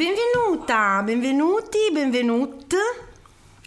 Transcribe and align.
Benvenuta, 0.00 1.02
benvenuti, 1.02 1.76
benvenut. 1.92 2.74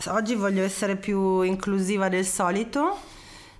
Oggi 0.07 0.33
voglio 0.33 0.63
essere 0.63 0.95
più 0.95 1.41
inclusiva 1.41 2.09
del 2.09 2.25
solito, 2.25 2.97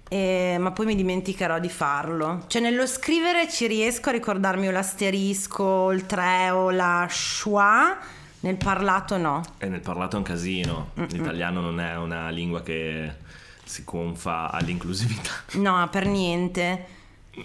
eh, 0.10 0.58
ma 0.60 0.72
poi 0.72 0.88
mi 0.88 0.96
dimenticherò 0.96 1.60
di 1.60 1.70
farlo. 1.70 2.46
Cioè 2.48 2.64
nello 2.64 2.88
scrivere 2.88 3.48
ci 3.48 3.68
riesco 3.68 4.10
a 4.10 4.14
ricordarmi 4.14 4.68
o 4.68 4.72
l'asterisco, 4.72 5.92
il 5.92 6.08
3 6.08 6.50
o 6.50 6.72
la 6.72 7.06
schwa, 7.12 7.96
nel 8.40 8.58
parlato 8.58 9.18
no. 9.18 9.44
E 9.60 9.68
nel 9.68 9.82
parlato 9.82 10.16
è 10.16 10.18
un 10.18 10.26
casino. 10.26 10.94
L'italiano 10.96 11.62
non 11.62 11.80
è 11.80 11.96
una 11.96 12.30
lingua 12.30 12.64
che 12.64 13.18
si 13.64 13.84
confa 13.84 14.50
all'inclusività. 14.50 15.30
No, 15.60 15.88
per 15.92 16.08
niente. 16.08 16.88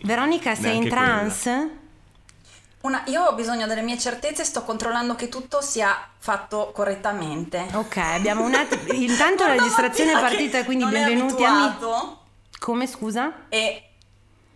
Veronica, 0.05 0.55
sei 0.55 0.77
in 0.77 0.85
Neanche 0.85 0.89
trance? 0.89 1.78
Una- 2.81 3.03
io 3.07 3.25
ho 3.25 3.33
bisogno 3.35 3.67
delle 3.67 3.83
mie 3.83 3.99
certezze, 3.99 4.45
sto 4.45 4.63
controllando 4.63 5.15
che 5.17 5.29
tutto 5.29 5.61
sia 5.61 5.97
fatto 6.19 6.71
correttamente. 6.73 7.67
Ok, 7.73 7.97
abbiamo 7.97 8.45
un 8.45 8.55
attimo. 8.55 8.83
Intanto 8.95 9.45
la 9.47 9.55
registrazione 9.55 10.13
è 10.13 10.21
partita, 10.21 10.65
quindi 10.65 10.85
benvenuti 10.85 11.45
a 11.45 11.77
Come 12.59 12.87
scusa? 12.87 13.33
E 13.49 13.83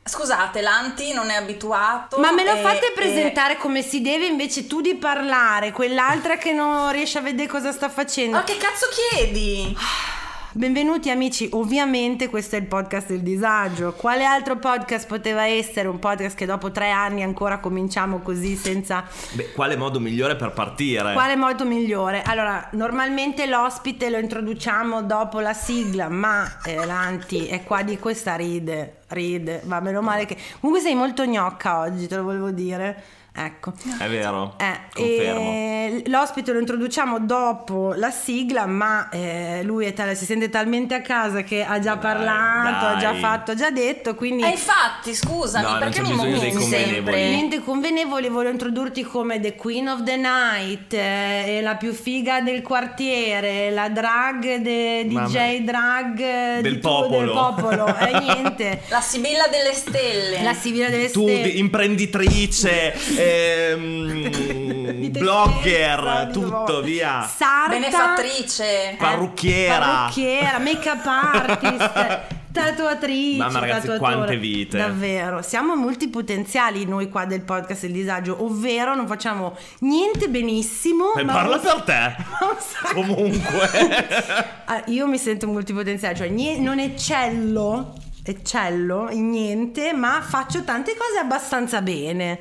scusate, 0.04 0.60
l'anti 0.60 1.12
non 1.12 1.30
è 1.30 1.34
abituato. 1.34 2.18
Ma 2.18 2.30
me 2.30 2.44
lo 2.44 2.54
e- 2.54 2.60
fate 2.62 2.88
e- 2.88 2.92
presentare 2.92 3.56
come 3.56 3.82
si 3.82 4.00
deve 4.00 4.26
invece 4.26 4.66
tu 4.68 4.80
di 4.80 4.94
parlare, 4.94 5.72
quell'altra 5.72 6.36
che 6.36 6.52
non 6.52 6.92
riesce 6.92 7.18
a 7.18 7.22
vedere 7.22 7.48
cosa 7.48 7.72
sta 7.72 7.88
facendo. 7.88 8.36
Ma 8.36 8.44
che 8.44 8.56
cazzo 8.56 8.86
chiedi? 9.10 9.76
Benvenuti 10.54 11.08
amici, 11.08 11.48
ovviamente 11.52 12.28
questo 12.28 12.56
è 12.56 12.58
il 12.58 12.66
podcast 12.66 13.08
del 13.08 13.22
disagio. 13.22 13.94
Quale 13.94 14.26
altro 14.26 14.58
podcast 14.58 15.06
poteva 15.06 15.46
essere? 15.46 15.88
Un 15.88 15.98
podcast 15.98 16.36
che 16.36 16.44
dopo 16.44 16.70
tre 16.70 16.90
anni 16.90 17.22
ancora 17.22 17.56
cominciamo 17.56 18.18
così 18.18 18.54
senza... 18.54 19.02
Beh, 19.32 19.52
quale 19.52 19.76
modo 19.76 19.98
migliore 19.98 20.36
per 20.36 20.52
partire? 20.52 21.14
Quale 21.14 21.36
modo 21.36 21.64
migliore? 21.64 22.20
Allora, 22.20 22.68
normalmente 22.72 23.46
l'ospite 23.46 24.10
lo 24.10 24.18
introduciamo 24.18 25.00
dopo 25.04 25.40
la 25.40 25.54
sigla, 25.54 26.10
ma 26.10 26.58
eh, 26.66 26.84
l'anti 26.84 27.46
è 27.46 27.62
qua 27.62 27.82
di 27.82 27.98
questa 27.98 28.36
ride, 28.36 28.96
ride, 29.08 29.62
va 29.64 29.80
meno 29.80 30.02
male 30.02 30.26
che... 30.26 30.36
Comunque 30.60 30.84
sei 30.84 30.94
molto 30.94 31.24
gnocca 31.24 31.78
oggi, 31.78 32.06
te 32.06 32.16
lo 32.16 32.24
volevo 32.24 32.50
dire. 32.50 33.20
Ecco. 33.34 33.72
È 33.98 34.06
vero? 34.08 34.56
Eh, 34.58 34.78
Confermo. 34.92 36.00
l'ospite 36.06 36.52
lo 36.52 36.58
introduciamo 36.58 37.18
dopo 37.20 37.94
la 37.96 38.10
sigla, 38.10 38.66
ma 38.66 39.08
eh, 39.08 39.62
lui 39.64 39.86
è 39.86 39.94
tale, 39.94 40.14
si 40.14 40.26
sente 40.26 40.50
talmente 40.50 40.94
a 40.94 41.00
casa 41.00 41.40
che 41.42 41.64
ha 41.64 41.78
già 41.80 41.94
Dai, 41.94 42.02
parlato, 42.02 42.86
ha 42.86 42.96
già 42.98 43.12
dai. 43.12 43.20
fatto, 43.20 43.50
ha 43.52 43.54
già 43.54 43.70
detto, 43.70 44.14
quindi 44.14 44.42
E 44.42 44.50
infatti, 44.50 45.14
scusami, 45.14 45.64
No, 45.64 45.70
non 45.70 45.78
perché 45.78 46.02
mi 46.02 46.14
convenevoli. 46.14 46.62
sempre? 46.66 47.28
niente 47.30 47.60
convenevoli, 47.64 48.28
voglio 48.28 48.50
introdurti 48.50 49.02
come 49.02 49.40
The 49.40 49.54
Queen 49.54 49.88
of 49.88 50.02
the 50.02 50.16
Night, 50.16 50.92
eh, 50.92 51.60
la 51.62 51.76
più 51.76 51.94
figa 51.94 52.42
del 52.42 52.60
quartiere, 52.60 53.70
la 53.70 53.88
drag, 53.88 54.56
de. 54.56 55.06
DJ 55.08 55.60
drag 55.64 56.20
eh, 56.20 56.58
Del 56.60 56.74
di 56.74 56.80
tu- 56.80 56.86
popolo. 56.88 57.18
del 57.18 57.30
popolo, 57.30 57.96
e 57.96 58.12
niente. 58.20 58.82
La 58.88 59.00
Sibilla 59.00 59.46
delle 59.50 59.72
stelle. 59.72 60.42
La 60.42 60.52
Sibilla 60.52 60.90
delle 60.90 61.10
Tu, 61.10 61.22
Stelle. 61.22 61.42
di- 61.50 61.58
imprenditrice, 61.58 62.92
ehm, 63.22 65.10
blogger, 65.10 66.28
tutto, 66.32 66.80
via. 66.82 67.22
Sarta, 67.22 67.70
Benefattrice. 67.70 68.96
Parrucchiera. 68.98 69.78
Parrucchiera, 69.78 70.58
make-up 70.58 71.06
artist, 71.06 72.20
tatuatrice. 72.52 73.36
Mamma, 73.38 73.58
ragazzi, 73.60 73.86
tatuatore. 73.88 74.14
quante 74.14 74.36
vite. 74.36 74.78
Davvero, 74.78 75.42
siamo 75.42 75.74
multipotenziali 75.76 76.84
noi 76.86 77.08
qua 77.08 77.24
del 77.24 77.42
podcast 77.42 77.84
Il 77.84 77.92
Disagio, 77.92 78.42
ovvero 78.44 78.94
non 78.94 79.06
facciamo 79.06 79.56
niente 79.80 80.28
benissimo. 80.28 81.14
E 81.14 81.24
ma 81.24 81.32
parla 81.32 81.58
per 81.58 81.82
te. 81.82 82.14
Comunque. 82.94 84.50
Ah, 84.72 84.82
io 84.86 85.06
mi 85.06 85.18
sento 85.18 85.46
multipotenziale, 85.48 86.14
cioè 86.14 86.28
nie- 86.28 86.58
non 86.58 86.78
eccello, 86.78 87.92
eccello 88.24 89.10
in 89.10 89.28
niente, 89.28 89.92
ma 89.92 90.22
faccio 90.22 90.64
tante 90.64 90.92
cose 90.96 91.18
abbastanza 91.20 91.82
bene. 91.82 92.38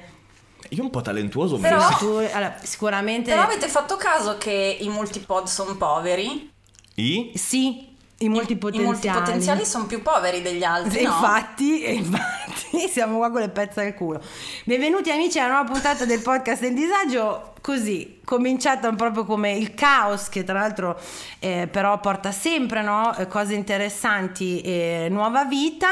Io 0.69 0.83
un 0.83 0.89
po' 0.89 1.01
talentuoso, 1.01 1.57
Però- 1.57 1.77
non 1.79 1.95
Tu, 1.97 2.07
allora, 2.33 2.55
sicuramente... 2.63 3.29
Però 3.31 3.44
avete 3.44 3.67
fatto 3.67 3.95
caso 3.97 4.38
che 4.38 4.77
i 4.79 4.88
multipod 4.89 5.47
sono 5.47 5.75
poveri? 5.75 6.49
I? 6.95 7.31
Sì, 7.35 7.89
i 8.19 8.25
I 8.25 8.29
multipotenziali. 8.29 8.85
multipotenziali 8.85 9.66
sono 9.66 9.85
più 9.85 10.01
poveri 10.01 10.41
degli 10.41 10.63
altri, 10.63 10.99
E 10.99 11.03
no? 11.03 11.09
Infatti, 11.09 11.91
infatti 11.95 12.88
siamo 12.89 13.17
qua 13.17 13.31
con 13.31 13.41
le 13.41 13.49
pezze 13.49 13.81
al 13.85 13.94
culo. 13.95 14.22
Benvenuti 14.63 15.09
amici 15.11 15.39
alla 15.39 15.53
nuova 15.55 15.72
puntata 15.72 16.05
del 16.05 16.22
podcast 16.22 16.61
del 16.61 16.73
disagio. 16.73 17.53
Così, 17.61 18.22
cominciata 18.25 18.91
proprio 18.93 19.23
come 19.23 19.51
il 19.53 19.73
caos, 19.75 20.29
che 20.29 20.43
tra 20.43 20.59
l'altro 20.59 20.99
eh, 21.39 21.67
però 21.72 21.99
porta 21.99 22.31
sempre 22.31 22.81
no, 22.81 23.16
eh, 23.17 23.28
cose 23.28 23.53
interessanti 23.53 24.61
e 24.61 25.07
nuova 25.09 25.43
vita. 25.45 25.88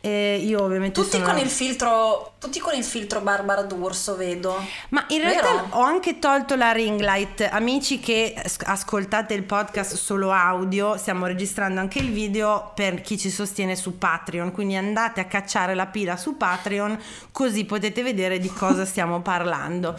Eh, 0.00 0.42
io 0.44 0.62
ovviamente 0.62 1.00
Tutti 1.00 1.16
sono... 1.16 1.24
con 1.24 1.38
il 1.38 1.48
filtro, 1.48 2.34
tutti 2.46 2.60
con 2.60 2.74
il 2.74 2.84
filtro 2.84 3.20
Barbara 3.22 3.62
D'Urso, 3.62 4.14
vedo. 4.14 4.64
Ma 4.90 5.04
in 5.08 5.20
realtà 5.20 5.50
Vero? 5.50 5.66
ho 5.70 5.80
anche 5.82 6.20
tolto 6.20 6.54
la 6.54 6.70
ring 6.70 7.00
light. 7.00 7.46
Amici 7.50 7.98
che 7.98 8.34
as- 8.40 8.58
ascoltate 8.64 9.34
il 9.34 9.42
podcast 9.42 9.96
solo 9.96 10.30
audio, 10.30 10.96
stiamo 10.96 11.26
registrando 11.26 11.80
anche 11.80 11.98
il 11.98 12.12
video 12.12 12.70
per 12.76 13.00
chi 13.00 13.18
ci 13.18 13.30
sostiene 13.30 13.74
su 13.74 13.98
Patreon. 13.98 14.52
Quindi 14.52 14.76
andate 14.76 15.20
a 15.20 15.24
cacciare 15.24 15.74
la 15.74 15.86
pila 15.86 16.16
su 16.16 16.36
Patreon, 16.36 16.96
così 17.32 17.64
potete 17.64 18.04
vedere 18.04 18.38
di 18.38 18.48
cosa 18.48 18.84
stiamo 18.84 19.20
parlando. 19.22 19.98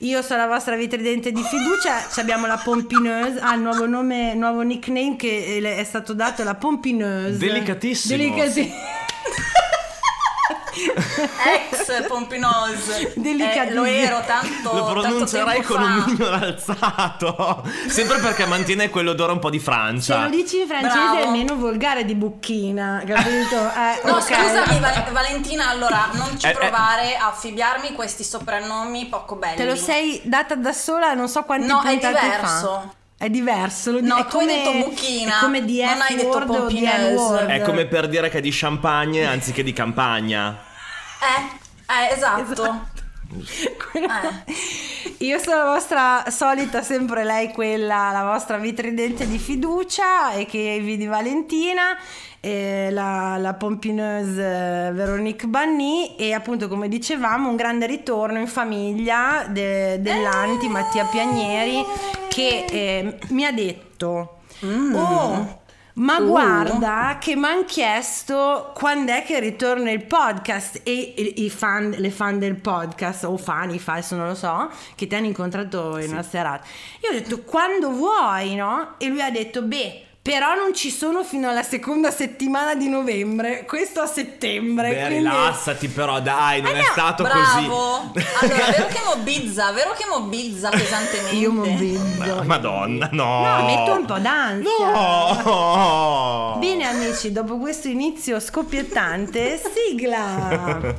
Io 0.00 0.20
sono 0.20 0.40
la 0.40 0.48
vostra 0.48 0.76
vitridente 0.76 1.32
di 1.32 1.42
fiducia, 1.42 2.06
ci 2.12 2.20
abbiamo 2.20 2.46
la 2.46 2.60
Pompineuse, 2.62 3.38
ha 3.40 3.54
il 3.54 3.62
nuovo 3.62 3.86
nome, 3.86 4.34
nuovo 4.34 4.60
nickname 4.60 5.16
che 5.16 5.56
le 5.62 5.78
è 5.78 5.84
stato 5.84 6.12
dato, 6.12 6.44
la 6.44 6.56
Pompineuse. 6.56 7.38
Delicatissimo. 7.38 8.14
Delicati- 8.18 8.70
Ex 11.22 12.06
Pompinose. 12.06 13.12
Delicatissimo. 13.16 13.70
Eh, 13.70 13.74
lo 13.74 13.84
ero 13.84 14.22
tanto 14.26 14.72
Lo 14.72 14.84
tanto 14.84 15.00
pronuncerai 15.00 15.54
tempo 15.60 15.72
con 15.74 15.82
un 15.82 16.00
fa. 16.00 16.06
mignolo 16.06 16.34
alzato. 16.34 17.62
Sempre 17.88 18.18
perché 18.18 18.46
mantiene 18.46 18.90
quell'odore 18.90 19.32
un 19.32 19.38
po' 19.38 19.50
di 19.50 19.58
Se 19.58 19.64
Francia. 19.64 20.22
lo 20.22 20.28
dici 20.28 20.60
in 20.60 20.66
francese 20.66 20.94
Bravo. 20.94 21.20
è 21.20 21.30
meno 21.30 21.56
volgare 21.56 22.04
di 22.04 22.14
bucchina, 22.14 23.02
capito? 23.06 23.54
Eh, 23.76 24.00
No, 24.06 24.12
ok. 24.14 24.22
scusami 24.22 24.78
Val- 24.80 25.04
Valentina, 25.12 25.68
allora 25.68 26.08
non 26.12 26.38
ci 26.38 26.46
Eh, 26.46 26.50
eh. 26.50 26.52
provare 26.52 27.16
a 27.16 27.28
affibbiarmi 27.28 27.92
questi 27.92 28.24
soprannomi 28.24 29.06
poco 29.06 29.36
belli. 29.36 29.56
Te 29.56 29.64
lo 29.64 29.76
sei 29.76 30.20
data 30.24 30.54
da 30.54 30.72
sola 30.72 31.14
non 31.14 31.28
so 31.28 31.42
quanti 31.44 31.66
No, 31.66 31.82
è 31.82 31.90
puntate 31.92 32.20
diverso. 32.20 32.66
fa. 32.66 32.94
È 33.18 33.30
diverso. 33.30 33.92
Lo 33.92 34.00
No, 34.02 34.16
è 34.18 34.26
tu 34.26 34.36
hai 34.38 34.46
detto 34.46 34.72
buchina, 34.72 35.38
È 35.38 35.40
come 35.40 35.64
di 35.64 35.82
non 35.82 36.00
hai 36.02 36.16
detto. 36.16 36.38
N-word. 36.44 37.46
È 37.46 37.60
come 37.62 37.86
per 37.86 38.08
dire 38.08 38.28
che 38.28 38.38
è 38.38 38.40
di 38.40 38.50
champagne 38.52 39.24
anziché 39.26 39.62
di 39.62 39.72
campagna. 39.72 40.54
Eh, 41.26 42.04
eh, 42.10 42.14
esatto. 42.14 42.94
Quella- 43.90 44.44
Io 45.18 45.38
sono 45.38 45.56
la 45.64 45.70
vostra 45.70 46.24
solita, 46.30 46.82
sempre 46.82 47.24
lei 47.24 47.52
quella, 47.52 48.12
la 48.12 48.22
vostra 48.24 48.56
vitridente 48.58 49.26
di 49.26 49.38
fiducia 49.38 50.32
e 50.32 50.46
che 50.46 50.78
vi 50.80 50.96
di 50.96 51.06
Valentina, 51.06 51.96
e 52.38 52.90
la, 52.92 53.36
la 53.38 53.54
pompineuse 53.54 54.88
eh, 54.88 54.92
Veronique 54.92 55.48
Banni 55.48 56.14
e 56.16 56.32
appunto 56.34 56.68
come 56.68 56.86
dicevamo 56.88 57.48
un 57.48 57.56
grande 57.56 57.86
ritorno 57.86 58.38
in 58.38 58.46
famiglia 58.46 59.46
de- 59.48 60.00
dell'anti 60.00 60.68
Mattia 60.68 61.06
Pianieri 61.06 61.84
che 62.28 62.66
eh, 62.70 63.18
mi 63.30 63.44
ha 63.44 63.52
detto 63.52 64.40
oh 64.94 65.60
ma 65.96 66.18
Uh. 66.18 66.26
guarda 66.26 67.16
che 67.20 67.36
mi 67.36 67.44
hanno 67.46 67.64
chiesto 67.64 68.72
quando 68.74 69.12
è 69.12 69.22
che 69.22 69.40
ritorna 69.40 69.90
il 69.90 70.04
podcast 70.04 70.80
e 70.82 70.92
i, 70.92 71.44
i 71.44 71.50
fan, 71.50 71.90
le 71.96 72.10
fan 72.10 72.38
del 72.38 72.56
podcast 72.56 73.24
o 73.24 73.36
fan, 73.36 73.70
i 73.72 73.80
adesso 73.84 74.14
non 74.16 74.28
lo 74.28 74.34
so, 74.34 74.70
che 74.94 75.06
ti 75.06 75.14
hanno 75.14 75.26
incontrato 75.26 75.98
in 75.98 76.10
una 76.10 76.22
serata. 76.22 76.64
Io 77.02 77.10
ho 77.10 77.12
detto 77.12 77.42
quando 77.42 77.90
vuoi, 77.90 78.54
no? 78.54 78.94
E 78.98 79.08
lui 79.08 79.22
ha 79.22 79.30
detto 79.30 79.62
beh, 79.62 80.05
però 80.26 80.54
non 80.56 80.74
ci 80.74 80.90
sono 80.90 81.22
fino 81.22 81.48
alla 81.48 81.62
seconda 81.62 82.10
settimana 82.10 82.74
di 82.74 82.88
novembre, 82.88 83.64
questo 83.64 84.00
a 84.00 84.06
settembre. 84.06 84.88
Beh, 84.88 84.94
quindi- 85.06 85.14
rilassati 85.18 85.86
però, 85.86 86.18
dai, 86.20 86.60
non 86.60 86.72
Eh 86.74 86.78
è 86.80 86.82
no, 86.82 86.88
stato 86.90 87.22
Bravo. 87.22 88.10
così. 88.12 88.26
Allora, 88.40 88.70
vero 88.72 88.86
che 88.90 89.00
mobizza, 89.04 89.70
vero 89.70 89.92
che 89.96 90.04
mobizza 90.08 90.70
pesantemente. 90.70 91.36
Io 91.36 91.52
mobilizzo. 91.52 92.42
Madonna, 92.42 93.08
no. 93.12 93.46
No, 93.46 93.64
metto 93.66 93.92
un 93.92 94.04
po' 94.04 94.18
d'ansia. 94.18 94.90
No. 95.44 96.56
Bene 96.58 96.88
amici, 96.88 97.30
dopo 97.30 97.58
questo 97.58 97.86
inizio 97.86 98.40
scoppiettante, 98.40 99.62
sigla! 99.72 100.94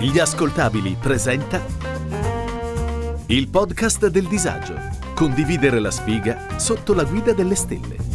Gli 0.00 0.18
ascoltabili 0.18 0.96
presenta 1.00 1.60
il 3.30 3.48
podcast 3.50 4.06
del 4.06 4.26
disagio. 4.26 4.74
Condividere 5.14 5.80
la 5.80 5.90
sfiga 5.90 6.58
sotto 6.58 6.94
la 6.94 7.04
guida 7.04 7.34
delle 7.34 7.56
stelle. 7.56 8.07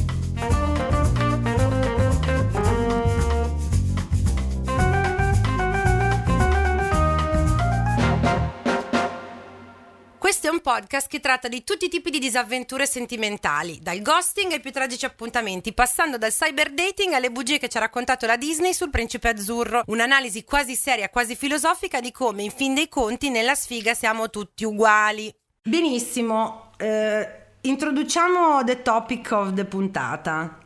Podcast 10.73 11.07
che 11.07 11.19
tratta 11.19 11.47
di 11.47 11.63
tutti 11.63 11.85
i 11.85 11.87
tipi 11.87 12.09
di 12.09 12.17
disavventure 12.17 12.87
sentimentali, 12.87 13.77
dal 13.79 14.01
ghosting 14.01 14.53
ai 14.53 14.59
più 14.59 14.71
tragici 14.71 15.05
appuntamenti, 15.05 15.71
passando 15.71 16.17
dal 16.17 16.31
cyber 16.31 16.71
dating 16.71 17.13
alle 17.13 17.29
bugie 17.29 17.59
che 17.59 17.67
ci 17.67 17.77
ha 17.77 17.81
raccontato 17.81 18.25
la 18.25 18.37
Disney 18.37 18.73
sul 18.73 18.89
principe 18.89 19.29
azzurro. 19.29 19.83
Un'analisi 19.85 20.43
quasi 20.43 20.73
seria, 20.73 21.09
quasi 21.09 21.35
filosofica 21.35 22.01
di 22.01 22.11
come, 22.11 22.41
in 22.41 22.49
fin 22.49 22.73
dei 22.73 22.89
conti, 22.89 23.29
nella 23.29 23.53
sfiga 23.53 23.93
siamo 23.93 24.31
tutti 24.31 24.63
uguali. 24.63 25.31
Benissimo, 25.61 26.71
eh, 26.77 27.29
introduciamo 27.61 28.63
the 28.63 28.81
topic 28.81 29.29
of 29.31 29.53
the 29.53 29.65
puntata. 29.65 30.57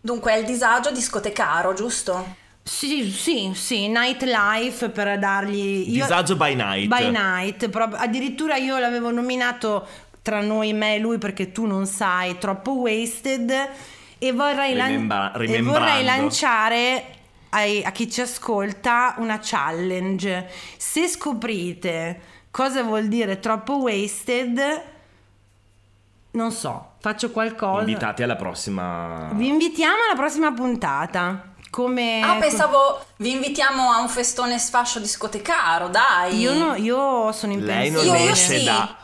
Dunque 0.00 0.32
è 0.32 0.36
il 0.38 0.44
disagio 0.44 0.90
discotecaro, 0.90 1.72
giusto? 1.72 2.42
Sì, 2.66 3.10
sì, 3.10 3.50
sì, 3.54 3.88
nightlife 3.88 4.88
per 4.88 5.18
dargli... 5.18 5.84
io- 5.94 6.02
Disagio 6.04 6.34
by 6.34 6.54
night. 6.54 6.86
By 6.88 7.10
night, 7.10 7.68
proprio- 7.68 7.98
addirittura 8.00 8.56
io 8.56 8.78
l'avevo 8.78 9.10
nominato 9.10 9.86
tra 10.22 10.40
noi, 10.40 10.72
me 10.72 10.94
e 10.94 10.98
lui, 10.98 11.18
perché 11.18 11.52
tu 11.52 11.66
non 11.66 11.84
sai, 11.84 12.38
troppo 12.38 12.72
wasted. 12.72 13.52
E 14.18 14.32
vorrei, 14.32 14.74
lan- 14.74 14.88
Rimembra- 14.88 15.32
e 15.34 15.60
vorrei 15.60 16.04
lanciare 16.04 17.04
ai- 17.50 17.84
a 17.84 17.90
chi 17.92 18.10
ci 18.10 18.22
ascolta 18.22 19.14
una 19.18 19.38
challenge. 19.42 20.48
Se 20.78 21.06
scoprite 21.06 22.20
cosa 22.50 22.82
vuol 22.82 23.08
dire 23.08 23.40
troppo 23.40 23.74
wasted, 23.76 24.82
non 26.30 26.50
so, 26.50 26.92
faccio 26.98 27.30
qualcosa. 27.30 27.80
Invitati 27.80 28.22
alla 28.22 28.36
prossima. 28.36 29.28
Vi 29.34 29.46
invitiamo 29.48 29.96
alla 30.08 30.18
prossima 30.18 30.50
puntata. 30.52 31.52
Come 31.74 32.20
Ah, 32.22 32.36
pensavo 32.36 33.04
vi 33.16 33.32
invitiamo 33.32 33.90
a 33.90 33.98
un 34.00 34.08
festone 34.08 34.60
sfascio 34.60 35.00
discotecaro, 35.00 35.88
dai. 35.88 36.38
Io, 36.38 36.52
no- 36.54 36.76
io 36.76 37.32
sono 37.32 37.52
in 37.52 37.64
Lei 37.64 37.90
non 37.90 38.02
pensione. 38.02 38.18
Io- 38.20 38.24
io 38.26 38.30
esce 38.32 38.58
sì. 38.60 38.64
da. 38.64 38.96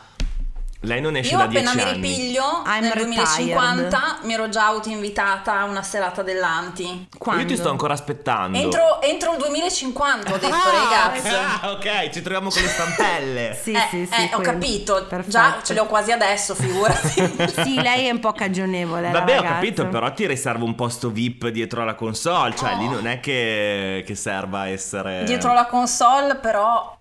Lei 0.83 0.99
non 0.99 1.15
esce 1.15 1.31
Io 1.33 1.37
da 1.37 1.43
appena 1.43 1.71
dieci 1.73 1.85
mi 1.85 1.91
anni. 1.91 2.07
ripiglio 2.07 2.43
I'm 2.65 2.81
nel 2.81 2.91
retired. 2.91 3.13
2050 3.13 4.17
mi 4.23 4.33
ero 4.33 4.49
già 4.49 4.65
autoinvitata 4.65 5.59
a 5.59 5.63
una 5.65 5.83
serata 5.83 6.23
dell'anti. 6.23 7.07
Quando? 7.19 7.41
Io 7.43 7.47
ti 7.47 7.55
sto 7.55 7.69
ancora 7.69 7.93
aspettando. 7.93 8.57
Entro, 8.57 8.99
entro 9.01 9.31
il 9.33 9.37
2050 9.37 10.33
ho 10.33 10.37
detto 10.37 10.47
Ah, 10.55 11.11
ragazzi. 11.11 11.27
Ah, 11.29 11.69
ok, 11.77 12.09
ci 12.09 12.21
troviamo 12.21 12.49
con 12.49 12.61
le 12.61 12.67
stampelle. 12.67 13.57
Sì, 13.61 13.73
eh, 13.73 13.87
sì, 13.91 14.09
sì, 14.11 14.21
eh, 14.23 14.29
ho 14.33 14.39
capito, 14.39 15.05
Perfetto. 15.07 15.29
già 15.29 15.59
ce 15.63 15.73
le 15.73 15.81
ho 15.81 15.85
quasi 15.85 16.11
adesso, 16.11 16.55
figurati. 16.55 17.09
Sì, 17.61 17.75
lei 17.79 18.07
è 18.07 18.09
un 18.11 18.19
po' 18.19 18.31
cagionevole. 18.33 19.11
Vabbè, 19.11 19.37
ho 19.39 19.43
capito, 19.43 19.87
però 19.87 20.11
ti 20.13 20.25
riservo 20.25 20.65
un 20.65 20.73
posto 20.73 21.11
VIP 21.11 21.49
dietro 21.49 21.83
alla 21.83 21.93
console. 21.95 22.55
Cioè, 22.55 22.73
Oh. 22.73 22.77
lì 22.79 22.87
non 22.87 23.05
è 23.07 23.19
che, 23.19 24.03
che 24.05 24.15
serva 24.15 24.67
essere. 24.67 25.23
Dietro 25.25 25.53
la 25.53 25.65
console 25.67 26.35
però... 26.35 26.97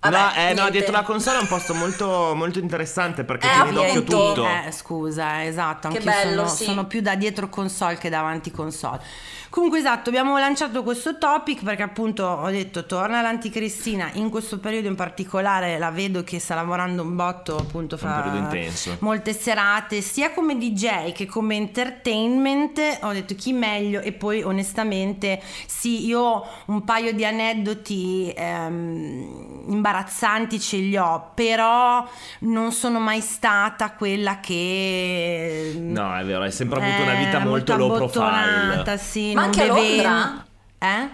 Vabbè, 0.00 0.16
no, 0.16 0.32
eh, 0.34 0.54
no, 0.54 0.70
dietro 0.70 0.92
la 0.92 1.02
console 1.02 1.38
è 1.38 1.40
un 1.42 1.46
posto 1.46 1.74
molto, 1.74 2.32
molto 2.34 2.58
interessante 2.58 3.24
perché 3.24 3.46
Eh, 3.48 3.52
tieni 3.52 3.72
d'occhio 3.72 4.02
tutto. 4.02 4.46
Eh, 4.46 4.72
scusa, 4.72 5.44
esatto. 5.44 5.88
Che 5.88 5.98
anch'io 5.98 6.10
bello, 6.10 6.46
sono, 6.46 6.48
sì. 6.48 6.64
sono 6.64 6.86
più 6.86 7.00
da 7.02 7.14
dietro 7.16 7.50
console 7.50 7.98
che 7.98 8.08
davanti 8.08 8.50
console. 8.50 9.02
Comunque, 9.50 9.80
esatto, 9.80 10.10
abbiamo 10.10 10.38
lanciato 10.38 10.84
questo 10.84 11.18
topic 11.18 11.64
perché 11.64 11.82
appunto 11.82 12.24
ho 12.24 12.48
detto 12.50 12.86
torna 12.86 13.20
l'anticristina. 13.20 14.08
In 14.14 14.30
questo 14.30 14.58
periodo 14.58 14.86
in 14.86 14.94
particolare 14.94 15.76
la 15.76 15.90
vedo 15.90 16.22
che 16.22 16.38
sta 16.38 16.54
lavorando 16.54 17.02
un 17.02 17.16
botto, 17.16 17.56
appunto, 17.56 17.96
fra 17.96 18.20
periodo 18.22 18.38
intenso. 18.38 18.96
molte 19.00 19.32
serate, 19.34 20.00
sia 20.02 20.30
come 20.32 20.56
DJ 20.56 21.12
che 21.12 21.26
come 21.26 21.56
entertainment. 21.56 22.98
Ho 23.02 23.12
detto 23.12 23.34
chi 23.34 23.52
meglio 23.52 24.00
e 24.00 24.12
poi 24.12 24.42
onestamente 24.42 25.42
sì, 25.66 26.06
io 26.06 26.20
ho 26.20 26.48
un 26.66 26.84
paio 26.84 27.12
di 27.12 27.24
aneddoti 27.24 28.32
ehm, 28.34 29.64
imbarazzanti 29.90 30.60
ce 30.60 30.76
li 30.76 30.96
ho, 30.96 31.32
però 31.34 32.08
non 32.40 32.72
sono 32.72 33.00
mai 33.00 33.20
stata 33.20 33.92
quella 33.92 34.38
che 34.38 35.74
No, 35.76 36.16
è 36.16 36.24
vero, 36.24 36.42
hai 36.42 36.52
sempre 36.52 36.80
avuto 36.80 37.02
una 37.02 37.18
eh, 37.18 37.24
vita 37.24 37.38
molto 37.40 37.76
low 37.76 37.96
profile. 37.96 38.98
Sì, 38.98 39.34
Ma 39.34 39.42
anche 39.42 39.62
a. 39.62 39.66
Londra? 39.66 40.44
Eh? 40.78 41.08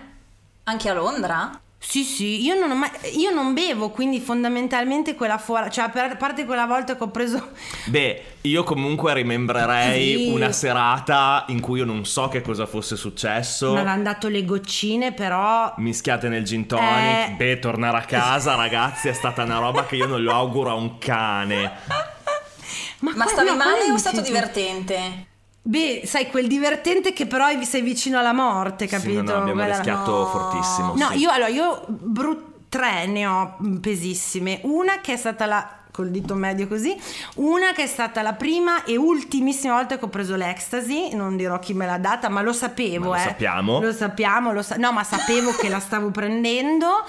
Anche 0.65 0.89
a 0.89 0.95
Londra? 0.95 1.61
Sì, 1.89 2.03
sì, 2.03 2.43
io 2.45 2.59
non, 2.59 2.73
ho 2.73 2.75
mai, 2.75 2.91
io 3.17 3.31
non 3.31 3.55
bevo, 3.55 3.91
quindi 3.91 4.19
fondamentalmente 4.21 5.15
quella 5.15 5.39
fuori, 5.39 5.71
cioè 5.71 5.89
per- 5.89 6.11
a 6.11 6.17
parte 6.17 6.45
quella 6.45 6.67
volta 6.67 6.97
che 6.97 7.03
ho 7.05 7.09
preso 7.11 7.51
Beh, 7.87 8.23
io 8.43 8.65
comunque 8.65 9.15
rimembrerei 9.15 10.17
Sì. 10.25 10.31
una 10.31 10.51
serata 10.51 11.45
in 11.49 11.61
cui 11.61 11.79
io 11.79 11.85
non 11.85 12.05
so 12.05 12.29
che 12.29 12.43
cosa 12.43 12.67
fosse 12.67 12.97
successo. 12.97 13.71
mi 13.73 13.79
avevano 13.79 14.03
dato 14.03 14.27
le 14.29 14.45
goccine, 14.45 15.13
però 15.13 15.73
Mischiate 15.77 16.29
nel 16.29 16.45
gin 16.45 16.67
tonic. 16.67 17.29
Eh. 17.29 17.35
Beh, 17.37 17.59
tornare 17.61 17.99
a 17.99 18.03
casa, 18.03 18.57
ragazzi, 18.57 19.07
è 19.09 19.13
stata 19.13 19.45
una 19.45 19.59
roba 19.59 19.87
che 19.87 19.95
io 19.95 20.07
non 20.07 20.23
lo 20.23 20.35
auguro 20.35 20.71
a 20.71 20.75
un 20.75 20.99
cane. 20.99 21.71
Ma 22.99 23.13
qua- 23.13 23.27
stavi 23.27 23.55
male 23.55 23.91
o 23.91 23.95
è 23.95 23.99
stato 23.99 24.21
divertente? 24.21 25.26
Beh, 25.69 26.03
sai, 26.05 26.29
quel 26.29 26.47
divertente 26.47 27.13
che 27.13 27.27
però 27.27 27.47
sei 27.65 27.81
vicino 27.83 28.21
alla 28.21 28.33
morte, 28.33 28.87
Sì, 28.87 28.95
capito? 28.95 29.23
no, 29.23 29.33
no, 29.33 29.37
abbiamo 29.39 29.53
Quella- 29.61 29.77
rischiato 29.77 30.11
no. 30.13 30.27
fortissimo. 30.27 30.95
No, 30.97 31.09
sì. 31.11 31.19
io 31.19 31.31
allora 31.31 31.49
io 31.49 31.85
bru- 31.89 32.69
tre 32.69 33.07
ne 33.07 33.27
ho 33.27 33.57
mm, 33.61 33.77
pesissime. 33.79 34.61
Una 34.63 35.01
che 35.01 35.15
è 35.15 35.17
stata 35.17 35.45
la 35.47 35.69
col 35.91 36.11
dito 36.11 36.35
medio 36.35 36.69
così, 36.69 36.95
una 37.37 37.73
che 37.73 37.85
è 37.85 37.87
stata 37.87 38.21
la 38.23 38.35
prima 38.35 38.85
e 38.85 38.97
ultimissima 38.97 39.75
volta 39.75 39.99
che 39.99 40.05
ho 40.05 40.09
preso 40.09 40.37
l'ecstasy, 40.37 41.15
non 41.15 41.37
dirò 41.39 41.59
chi 41.59 41.73
me 41.73 41.87
l'ha 41.87 41.97
data, 41.99 42.29
ma 42.29 42.43
lo 42.43 42.53
sapevo, 42.53 43.09
Ma 43.09 43.17
lo 43.17 43.23
eh. 43.23 43.25
sappiamo. 43.25 43.81
Lo 43.81 43.93
sappiamo, 43.93 44.53
lo 44.53 44.63
sa- 44.63 44.77
no, 44.77 44.93
ma 44.93 45.03
sapevo 45.03 45.53
che 45.57 45.69
la 45.71 45.81
stavo 45.81 46.11
prendendo. 46.11 47.03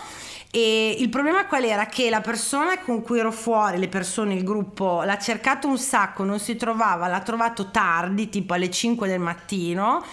E 0.49 0.95
il 0.97 1.09
problema 1.09 1.45
qual 1.45 1.63
era? 1.63 1.85
Che 1.85 2.09
la 2.09 2.21
persona 2.21 2.79
con 2.79 3.01
cui 3.01 3.19
ero 3.19 3.31
fuori, 3.31 3.77
le 3.77 3.89
persone, 3.89 4.33
il 4.33 4.43
gruppo, 4.43 5.03
l'ha 5.03 5.17
cercato 5.17 5.67
un 5.67 5.77
sacco, 5.77 6.23
non 6.23 6.39
si 6.39 6.55
trovava, 6.55 7.07
l'ha 7.07 7.21
trovato 7.21 7.69
tardi, 7.69 8.29
tipo 8.29 8.53
alle 8.53 8.71
5 8.71 9.07
del 9.07 9.19
mattino. 9.19 10.03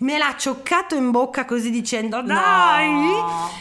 Me 0.00 0.16
l'ha 0.16 0.34
cioccato 0.38 0.94
in 0.94 1.10
bocca 1.10 1.44
così 1.44 1.70
dicendo 1.70 2.22
dai! 2.22 3.20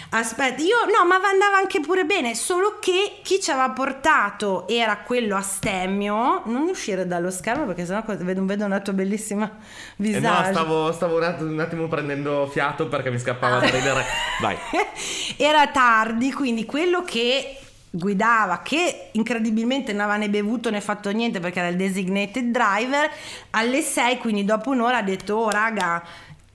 Aspetta 0.09 0.61
io 0.61 0.75
no 0.85 1.07
ma 1.07 1.15
andava 1.15 1.57
anche 1.57 1.79
pure 1.79 2.05
bene 2.05 2.35
solo 2.35 2.77
che 2.79 3.19
chi 3.23 3.39
ci 3.41 3.49
aveva 3.49 3.71
portato 3.71 4.67
era 4.67 4.97
quello 4.97 5.35
a 5.35 5.41
stemmio 5.41 6.43
non 6.45 6.67
uscire 6.69 7.07
dallo 7.07 7.31
schermo 7.31 7.65
perché 7.65 7.85
sennò 7.85 8.03
vedo, 8.05 8.45
vedo 8.45 8.65
una 8.65 8.79
tua 8.79 8.93
bellissima 8.93 9.45
Eh 9.45 9.61
visage. 9.97 10.51
no, 10.51 10.53
stavo, 10.53 10.91
stavo 10.91 11.17
un, 11.17 11.23
attimo, 11.23 11.49
un 11.51 11.59
attimo 11.59 11.87
prendendo 11.87 12.47
fiato 12.47 12.87
perché 12.87 13.09
mi 13.09 13.19
scappava 13.19 13.59
da 13.59 13.69
ridere. 13.69 14.05
Vai. 14.39 14.57
era 15.37 15.67
tardi, 15.67 16.31
quindi 16.31 16.65
quello 16.65 17.01
che 17.03 17.57
guidava, 17.89 18.61
che 18.61 19.09
incredibilmente 19.13 19.91
non 19.91 20.01
aveva 20.01 20.17
né 20.17 20.29
bevuto 20.29 20.69
né 20.69 20.81
fatto 20.81 21.09
niente 21.11 21.39
perché 21.39 21.59
era 21.59 21.69
il 21.69 21.77
designated 21.77 22.51
driver, 22.51 23.09
alle 23.51 23.81
6, 23.81 24.17
quindi 24.17 24.45
dopo 24.45 24.69
un'ora 24.71 24.97
ha 24.97 25.01
detto, 25.01 25.35
oh 25.35 25.49
raga, 25.49 26.03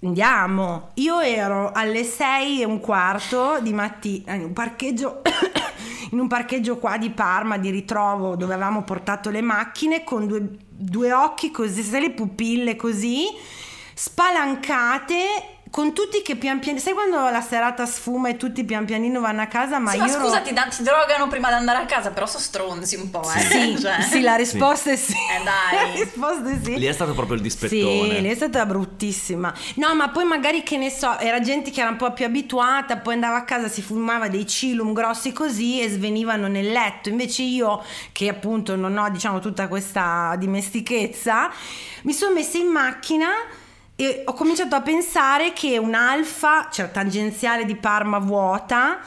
andiamo. 0.02 0.90
Io 0.94 1.21
ero 1.21 1.71
alle 1.73 2.04
6 2.04 2.61
e 2.61 2.64
un 2.64 2.80
quarto 2.80 3.59
di 3.61 3.73
mattina 3.73 4.35
in 4.35 4.44
un 4.44 4.52
parcheggio... 4.52 5.23
In 6.12 6.18
un 6.18 6.28
parcheggio 6.28 6.76
qua 6.76 6.99
di 6.99 7.09
Parma 7.09 7.56
di 7.56 7.71
ritrovo 7.71 8.37
dove 8.37 8.52
avevamo 8.52 8.82
portato 8.82 9.30
le 9.30 9.40
macchine 9.40 10.04
con 10.04 10.26
due, 10.26 10.47
due 10.68 11.11
occhi 11.11 11.50
così, 11.50 11.90
le 11.99 12.11
pupille 12.11 12.76
così, 12.76 13.28
spalancate 13.94 15.51
con 15.73 15.95
tutti 15.95 16.21
che 16.21 16.37
pian 16.37 16.59
pianino, 16.59 16.83
sai 16.85 16.93
quando 16.93 17.17
la 17.31 17.41
serata 17.41 17.87
sfuma 17.87 18.29
e 18.29 18.37
tutti 18.37 18.62
pian 18.62 18.85
pianino 18.85 19.21
vanno 19.21 19.41
a 19.41 19.47
casa, 19.47 19.79
ma 19.79 19.93
Sì, 19.93 19.97
io 19.97 20.02
ma 20.05 20.11
ero- 20.11 20.25
scusa, 20.25 20.41
ti, 20.41 20.52
da- 20.52 20.64
ti 20.69 20.83
drogano 20.83 21.29
prima 21.29 21.49
di 21.49 21.55
andare 21.55 21.79
a 21.79 21.87
casa, 21.87 22.11
però 22.11 22.26
sono 22.26 22.43
stronzi 22.43 22.97
un 22.97 23.09
po', 23.09 23.23
eh. 23.23 23.41
Sì, 23.41 23.79
Cioè. 23.81 24.02
sì, 24.02 24.21
la 24.21 24.35
risposta 24.35 24.91
è 24.91 24.97
sì. 24.97 25.12
Eh, 25.12 25.43
dai. 25.43 25.71
La 25.97 25.99
risposta 26.05 26.50
è 26.50 26.59
sì. 26.62 26.79
Lì 26.79 26.85
è 26.85 26.93
stato 26.93 27.14
proprio 27.14 27.37
il 27.37 27.41
Sì, 27.41 27.49
dispettone. 27.49 28.21
lì 28.21 28.29
è 28.29 28.35
stata 28.35 28.67
bruttissima. 28.67 29.50
No, 29.76 29.95
ma 29.95 30.11
poi 30.11 30.25
magari 30.25 30.62
che 30.62 30.76
ne 30.76 30.91
so, 30.91 31.19
era 31.19 31.41
gente 31.41 31.71
che 31.71 31.81
era 31.81 31.88
un 31.88 31.97
po' 31.97 32.12
più 32.12 32.26
abituata, 32.26 32.99
poi 32.99 33.14
andava 33.14 33.37
a 33.37 33.45
casa, 33.45 33.69
si 33.69 33.81
fumava 33.81 34.29
dei 34.29 34.47
cilum 34.47 34.93
grossi 34.93 35.33
così 35.33 35.81
e 35.81 35.88
svenivano 35.88 36.49
nel 36.49 36.71
letto. 36.71 37.09
Invece 37.09 37.45
io, 37.45 37.83
che 38.12 38.29
appunto 38.29 38.76
non 38.76 38.95
ho, 38.99 39.09
diciamo, 39.09 39.38
tutta 39.41 39.69
questa 39.69 40.35
dimestichezza, 40.37 41.50
mi 42.02 42.12
sono 42.12 42.35
messa 42.35 42.59
in 42.59 42.67
macchina 42.67 43.29
e 43.96 44.22
ho 44.25 44.32
cominciato 44.32 44.75
a 44.75 44.80
pensare 44.80 45.52
che 45.52 45.78
un'alfa, 45.78 46.68
cioè 46.70 46.90
tangenziale 46.90 47.64
di 47.64 47.76
Parma 47.76 48.18
vuota, 48.18 48.99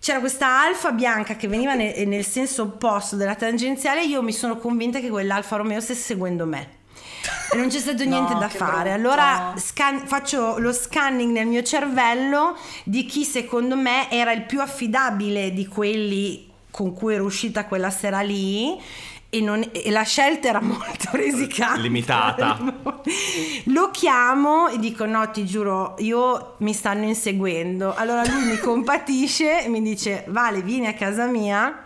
c'era 0.00 0.18
questa 0.18 0.62
alfa 0.62 0.92
bianca 0.92 1.36
che 1.36 1.46
veniva 1.46 1.74
nel, 1.74 2.08
nel 2.08 2.24
senso 2.24 2.62
opposto 2.62 3.16
della 3.16 3.34
tangenziale 3.34 4.00
e 4.02 4.06
io 4.06 4.22
mi 4.22 4.32
sono 4.32 4.56
convinta 4.56 4.98
che 4.98 5.10
quell'alfa 5.10 5.56
Romeo 5.56 5.80
stesse 5.80 6.00
seguendo 6.02 6.46
me. 6.46 6.78
E 7.52 7.56
non 7.56 7.68
c'è 7.68 7.78
stato 7.78 8.02
No, 8.08 8.10
niente 8.10 8.34
da 8.34 8.48
che 8.48 8.56
fare. 8.56 8.90
brutto. 8.94 8.94
Allora 8.94 9.54
scan- 9.56 10.06
faccio 10.06 10.58
lo 10.58 10.72
scanning 10.72 11.32
nel 11.32 11.46
mio 11.46 11.62
cervello 11.62 12.56
di 12.84 13.04
chi 13.04 13.24
secondo 13.24 13.76
me 13.76 14.10
era 14.10 14.32
il 14.32 14.42
più 14.46 14.60
affidabile 14.62 15.52
di 15.52 15.66
quelli 15.66 16.48
con 16.70 16.94
cui 16.94 17.14
ero 17.14 17.24
uscita 17.24 17.66
quella 17.66 17.90
sera 17.90 18.20
lì 18.20 18.80
e, 19.30 19.40
non- 19.40 19.66
e 19.72 19.90
la 19.90 20.02
scelta 20.02 20.48
era 20.48 20.60
molto 20.62 21.10
risicata. 21.12 21.76
Limitata. 21.80 22.58
Lo 23.66 23.90
chiamo 23.90 24.68
e 24.68 24.78
dico 24.78 25.06
no 25.06 25.30
ti 25.30 25.44
giuro 25.46 25.94
io 25.98 26.56
mi 26.58 26.72
stanno 26.74 27.04
inseguendo. 27.04 27.94
Allora 27.94 28.22
lui 28.26 28.42
mi 28.44 28.58
compatisce 28.58 29.64
e 29.64 29.68
mi 29.68 29.80
dice 29.80 30.24
Vale 30.28 30.62
vieni 30.62 30.86
a 30.88 30.94
casa 30.94 31.26
mia. 31.26 31.84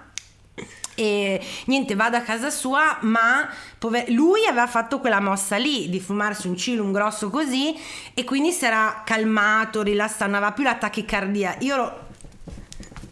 E 0.96 1.44
niente, 1.64 1.96
vado 1.96 2.16
a 2.16 2.20
casa 2.20 2.50
sua, 2.50 2.98
ma 3.00 3.48
pover- 3.78 4.08
lui 4.10 4.46
aveva 4.46 4.68
fatto 4.68 5.00
quella 5.00 5.18
mossa 5.18 5.56
lì 5.56 5.88
di 5.90 5.98
fumarsi 5.98 6.46
un 6.46 6.56
cilum 6.56 6.92
grosso 6.92 7.30
così 7.30 7.74
e 8.14 8.22
quindi 8.22 8.52
si 8.52 8.64
era 8.64 9.02
calmato, 9.04 9.82
rilassato, 9.82 10.26
non 10.26 10.34
aveva 10.34 10.52
più 10.52 10.62
la 10.62 10.76
tachicardia. 10.76 11.56
Io 11.60 11.74
ero 11.74 12.03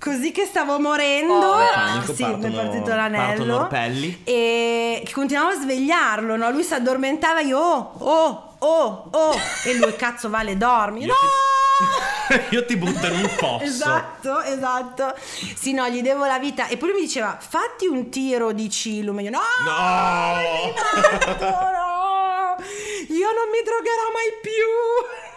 così 0.03 0.33
che 0.33 0.47
stavo 0.47 0.81
morendo. 0.81 1.39
Panico, 1.75 2.13
sì, 2.13 2.25
mi 2.25 2.29
è 2.31 2.33
partono- 2.33 2.55
partito 2.55 2.85
partono 2.85 2.97
l'anello. 2.97 3.57
orpelli. 3.57 4.21
E 4.25 5.03
che 5.05 5.13
continuavo 5.13 5.51
a 5.51 5.55
svegliarlo, 5.55 6.37
no? 6.37 6.51
Lui 6.51 6.65
si 6.65 6.75
addormentava, 6.75 7.41
io 7.41 7.59
oh, 7.59 7.93
oh, 7.99 8.55
oh, 8.59 9.09
oh. 9.11 9.35
E 9.65 9.75
lui, 9.77 9.95
cazzo, 9.95 10.29
Vale, 10.29 10.57
dormi. 10.57 11.05
No! 11.07 11.15
Io 12.51 12.65
ti 12.65 12.77
butto 12.77 13.07
in 13.07 13.17
un 13.17 13.29
fosso. 13.37 13.65
Esatto, 13.65 14.41
esatto. 14.43 15.15
Sì, 15.55 15.73
no, 15.73 15.89
gli 15.89 16.01
devo 16.03 16.25
la 16.25 16.39
vita. 16.39 16.67
E 16.69 16.77
poi 16.77 16.91
lui 16.91 17.01
mi 17.01 17.07
diceva, 17.07 17.37
fatti 17.41 17.87
un 17.87 18.09
tiro 18.11 18.53
di 18.53 18.71
cilum. 18.71 19.19
E 19.19 19.23
io, 19.25 19.31
no! 19.31 19.41
No! 19.65 20.39
Esatto, 20.39 21.45
no! 21.45 22.57
Io 23.09 23.27
non 23.33 23.49
mi 23.51 23.63
drogherò 23.65 24.11
mai 24.13 24.31
più! 24.41 25.32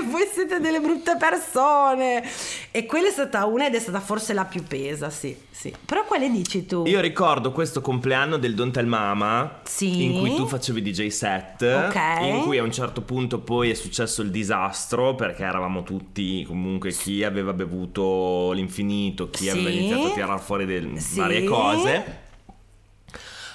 Voi 0.10 0.26
siete 0.32 0.60
delle 0.60 0.80
brutte 0.80 1.16
persone! 1.18 2.22
E 2.70 2.86
quella 2.86 3.08
è 3.08 3.10
stata 3.10 3.44
una 3.46 3.66
ed 3.66 3.74
è 3.74 3.78
stata 3.80 4.00
forse 4.00 4.32
la 4.32 4.44
più 4.44 4.62
pesa, 4.64 5.10
sì, 5.10 5.36
sì. 5.50 5.72
Però 5.84 6.04
quale 6.04 6.28
dici 6.30 6.66
tu? 6.66 6.84
Io 6.86 7.00
ricordo 7.00 7.52
questo 7.52 7.80
compleanno 7.80 8.36
del 8.36 8.54
Don't 8.54 8.72
Tell 8.72 8.86
Mama 8.86 9.60
Sì. 9.64 10.04
in 10.04 10.18
cui 10.18 10.34
tu 10.34 10.46
facevi 10.46 10.82
DJ 10.82 11.06
set 11.08 11.62
Ok. 11.62 11.96
in 12.22 12.42
cui 12.42 12.58
a 12.58 12.62
un 12.62 12.72
certo 12.72 13.02
punto 13.02 13.38
poi 13.40 13.70
è 13.70 13.74
successo 13.74 14.22
il 14.22 14.30
disastro 14.30 15.14
perché 15.14 15.44
eravamo 15.44 15.82
tutti 15.82 16.44
comunque 16.44 16.90
chi 16.92 17.22
aveva 17.24 17.52
bevuto 17.52 18.52
l'infinito, 18.52 19.30
chi 19.30 19.44
Sì. 19.44 19.50
aveva 19.50 19.70
iniziato 19.70 20.06
a 20.06 20.10
tirare 20.12 20.40
fuori 20.40 20.66
del- 20.66 20.98
Sì. 21.00 21.18
varie 21.18 21.44
cose. 21.44 22.22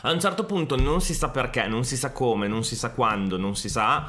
A 0.03 0.11
un 0.13 0.19
certo 0.21 0.45
punto 0.45 0.77
non 0.77 1.01
si 1.01 1.13
sa 1.13 1.27
perché, 1.29 1.67
non 1.67 1.83
si 1.83 1.97
sa 1.97 2.13
come, 2.13 2.47
non 2.47 2.63
si 2.63 2.77
sa 2.77 2.91
quando, 2.91 3.35
non 3.37 3.57
si 3.57 3.67
sa. 3.67 4.07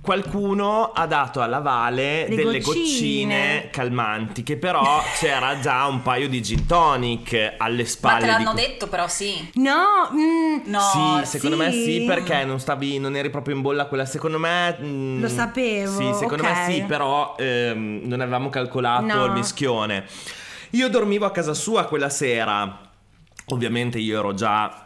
Qualcuno 0.00 0.92
ha 0.92 1.06
dato 1.06 1.40
alla 1.42 1.58
Vale 1.58 2.28
Le 2.28 2.36
delle 2.36 2.60
goccine. 2.60 2.82
goccine 2.82 3.68
calmanti, 3.70 4.42
che 4.42 4.56
però 4.56 5.02
c'era 5.18 5.58
già 5.60 5.86
un 5.86 6.02
paio 6.02 6.28
di 6.28 6.40
gin 6.42 6.66
tonic 6.66 7.54
alle 7.58 7.82
Ma 7.82 7.88
spalle 7.88 8.20
te 8.20 8.26
l'hanno 8.26 8.54
di 8.54 8.60
detto 8.60 8.86
però 8.88 9.06
sì. 9.08 9.50
No, 9.54 10.08
mm, 10.12 10.58
No, 10.70 10.80
sì, 11.22 11.26
secondo 11.26 11.56
me 11.56 11.70
sì. 11.72 11.82
sì, 11.82 12.00
perché 12.02 12.44
non 12.44 12.58
stavi, 12.60 12.98
non 12.98 13.16
eri 13.16 13.28
proprio 13.30 13.54
in 13.56 13.60
bolla 13.62 13.86
quella. 13.86 14.04
Secondo 14.06 14.38
me. 14.38 14.76
mm, 14.80 15.20
Lo 15.20 15.28
sapevo, 15.28 15.90
Sì, 15.92 16.12
secondo 16.14 16.42
ok. 16.42 16.50
me 16.50 16.66
sì, 16.72 16.82
però 16.82 17.34
ehm, 17.38 18.00
non 18.04 18.20
avevamo 18.20 18.48
calcolato 18.50 19.04
No. 19.04 19.24
il 19.26 19.32
mischione. 19.32 20.06
Io 20.70 20.88
dormivo 20.88 21.26
a 21.26 21.30
casa 21.32 21.54
sua 21.54 21.84
quella 21.84 22.08
sera. 22.10 22.80
Ovviamente 23.50 23.98
io 23.98 24.18
ero 24.18 24.34
già 24.34 24.82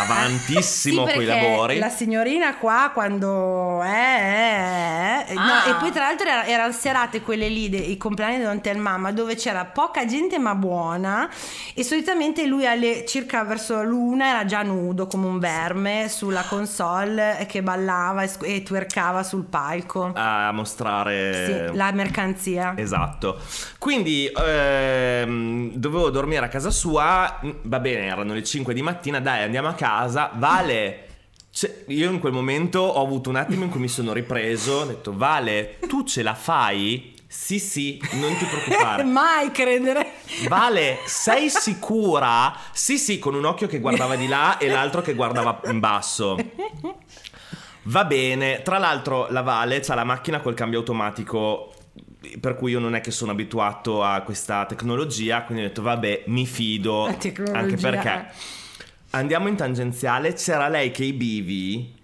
avantissimo 0.00 1.06
Sì, 1.08 1.12
perché 1.12 1.24
lavori. 1.26 1.78
La 1.78 1.88
signorina 1.88 2.56
qua 2.56 2.90
quando 2.92 3.82
eh, 3.82 3.88
eh, 3.88 5.24
eh, 5.28 5.34
no, 5.34 5.40
Ah. 5.40 5.68
e 5.68 5.74
poi 5.74 5.90
tra 5.90 6.02
l'altro 6.04 6.28
era- 6.28 6.46
erano 6.46 6.72
serate 6.72 7.20
quelle 7.22 7.48
lì, 7.48 7.68
dei- 7.68 7.90
i 7.90 7.96
compleanni 7.96 8.38
di 8.38 8.42
Don 8.44 8.60
Tell 8.60 8.78
Mama, 8.78 9.12
dove 9.12 9.34
c'era 9.34 9.64
poca 9.64 10.04
gente 10.06 10.38
ma 10.38 10.54
buona 10.54 11.28
e 11.74 11.82
solitamente 11.84 12.46
lui 12.46 12.66
alle 12.66 13.04
circa 13.06 13.42
verso 13.44 13.82
l'una 13.82 14.26
era 14.28 14.44
già 14.44 14.62
nudo 14.62 15.06
come 15.06 15.26
un 15.26 15.38
verme 15.38 16.08
sulla 16.08 16.42
console 16.48 17.44
che 17.48 17.62
ballava 17.62 18.22
e, 18.22 18.30
e 18.42 18.62
twerkava 18.62 19.22
sul 19.22 19.44
palco. 19.44 20.12
A 20.14 20.50
mostrare. 20.52 21.66
Sì, 21.70 21.76
la 21.76 21.90
mercanzia. 21.92 22.74
Esatto. 22.76 23.38
Quindi 23.78 24.30
ehm, 24.34 25.72
dovevo 25.74 26.10
dormire 26.10 26.44
a 26.44 26.48
casa 26.48 26.70
sua. 26.70 27.38
mm, 27.44 27.50
Va 27.62 27.80
bene, 27.80 28.06
erano 28.06 28.34
le 28.34 28.42
5 28.44 28.74
di 28.74 28.82
mattina. 28.82 29.20
Dai, 29.20 29.42
andiamo 29.42 29.68
a 29.68 29.72
casa. 29.74 29.86
Vale. 30.34 31.06
cioè, 31.50 31.84
io 31.88 32.10
in 32.10 32.20
quel 32.20 32.32
momento 32.32 32.80
ho 32.80 33.02
avuto 33.02 33.30
un 33.30 33.36
attimo 33.36 33.64
in 33.64 33.70
cui 33.70 33.80
mi 33.80 33.88
sono 33.88 34.12
ripreso. 34.12 34.72
Ho 34.80 34.84
detto, 34.84 35.16
Vale, 35.16 35.78
tu 35.88 36.04
ce 36.04 36.22
la 36.22 36.34
fai? 36.34 37.16
Sì, 37.30 37.58
sì, 37.58 38.00
non 38.12 38.34
ti 38.36 38.46
preoccupare. 38.46 39.04
Mai 39.04 39.50
credere. 39.50 40.12
Vale, 40.48 41.00
sei 41.04 41.50
sicura? 41.50 42.56
Sì, 42.72 42.96
sì, 42.96 43.18
con 43.18 43.34
un 43.34 43.44
occhio 43.44 43.66
che 43.66 43.80
guardava 43.80 44.16
di 44.16 44.26
là 44.26 44.56
e 44.56 44.68
l'altro 44.68 45.02
che 45.02 45.14
guardava 45.14 45.60
in 45.66 45.78
basso. 45.78 46.36
Va 47.82 48.04
bene, 48.04 48.62
tra 48.62 48.78
l'altro 48.78 49.28
la 49.30 49.42
Vale 49.42 49.80
c'ha 49.80 49.94
la 49.94 50.04
macchina 50.04 50.40
col 50.40 50.54
cambio 50.54 50.78
automatico 50.78 51.72
per 52.40 52.56
cui 52.56 52.72
io 52.72 52.78
non 52.78 52.94
è 52.94 53.00
che 53.00 53.10
sono 53.10 53.30
abituato 53.30 54.02
a 54.02 54.20
questa 54.22 54.66
tecnologia, 54.66 55.42
quindi 55.42 55.64
ho 55.64 55.68
detto 55.68 55.82
vabbè, 55.82 56.24
mi 56.26 56.46
fido, 56.46 57.04
anche 57.04 57.76
perché 57.76 58.30
andiamo 59.10 59.48
in 59.48 59.56
tangenziale, 59.56 60.34
c'era 60.34 60.68
lei 60.68 60.90
che 60.90 61.04
i 61.04 61.12
bivi 61.12 61.96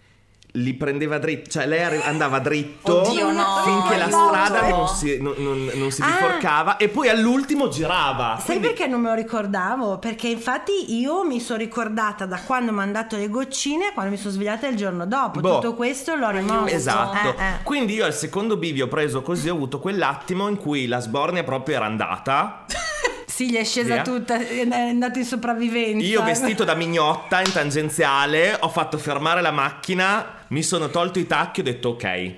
li 0.56 0.72
prendeva 0.74 1.18
dritto, 1.18 1.50
cioè 1.50 1.66
lei 1.66 1.82
arri- 1.82 2.00
andava 2.04 2.38
dritto 2.38 3.00
Oddio, 3.00 3.32
no. 3.32 3.44
finché 3.64 3.96
la 3.96 4.04
Aiuto. 4.04 4.28
strada 4.28 4.68
non 4.68 4.86
si, 4.86 5.20
non- 5.20 5.34
non- 5.38 5.70
non 5.74 5.90
si 5.90 6.00
Ah. 6.00 6.06
biforcava 6.06 6.76
e 6.76 6.88
poi 6.88 7.08
all'ultimo 7.08 7.66
girava. 7.68 8.36
Sai 8.36 8.44
Quindi- 8.44 8.66
perché 8.68 8.86
non 8.86 9.00
me 9.00 9.08
lo 9.08 9.14
ricordavo? 9.16 9.98
Perché 9.98 10.28
infatti 10.28 10.94
io 10.96 11.24
mi 11.24 11.40
sono 11.40 11.58
ricordata 11.58 12.24
da 12.24 12.38
quando 12.40 12.70
mi 12.70 12.82
hanno 12.82 12.92
dato 12.92 13.16
le 13.16 13.28
goccine 13.28 13.86
a 13.86 13.92
quando 13.92 14.12
mi 14.12 14.16
sono 14.16 14.30
svegliata 14.30 14.68
il 14.68 14.76
giorno 14.76 15.06
dopo. 15.06 15.40
Boh. 15.40 15.54
Tutto 15.56 15.74
questo 15.74 16.14
l'ho 16.14 16.30
rimosso. 16.30 16.72
Esatto. 16.72 17.36
Eh, 17.36 17.42
eh. 17.44 17.62
Quindi 17.64 17.94
io 17.94 18.04
al 18.04 18.14
secondo 18.14 18.56
bivio 18.56 18.86
preso 18.86 19.22
così 19.22 19.48
ho 19.48 19.54
avuto 19.54 19.80
quell'attimo 19.80 20.46
in 20.46 20.56
cui 20.56 20.86
la 20.86 21.00
sbornia 21.00 21.42
proprio 21.42 21.74
era 21.76 21.86
andata. 21.86 22.64
Sì, 23.34 23.50
gli 23.50 23.56
è 23.56 23.64
scesa 23.64 23.94
Via. 23.94 24.02
tutta, 24.02 24.38
è 24.38 24.68
andato 24.70 25.18
in 25.18 25.24
sopravvivenza. 25.24 26.06
Io 26.06 26.22
vestito 26.22 26.62
da 26.62 26.74
mignotta 26.76 27.40
in 27.40 27.50
tangenziale 27.50 28.56
ho 28.60 28.68
fatto 28.68 28.96
fermare 28.96 29.40
la 29.40 29.50
macchina, 29.50 30.44
mi 30.48 30.62
sono 30.62 30.88
tolto 30.88 31.18
i 31.18 31.26
tacchi 31.26 31.58
e 31.58 31.62
ho 31.62 31.66
detto 31.66 31.88
ok. 31.88 32.32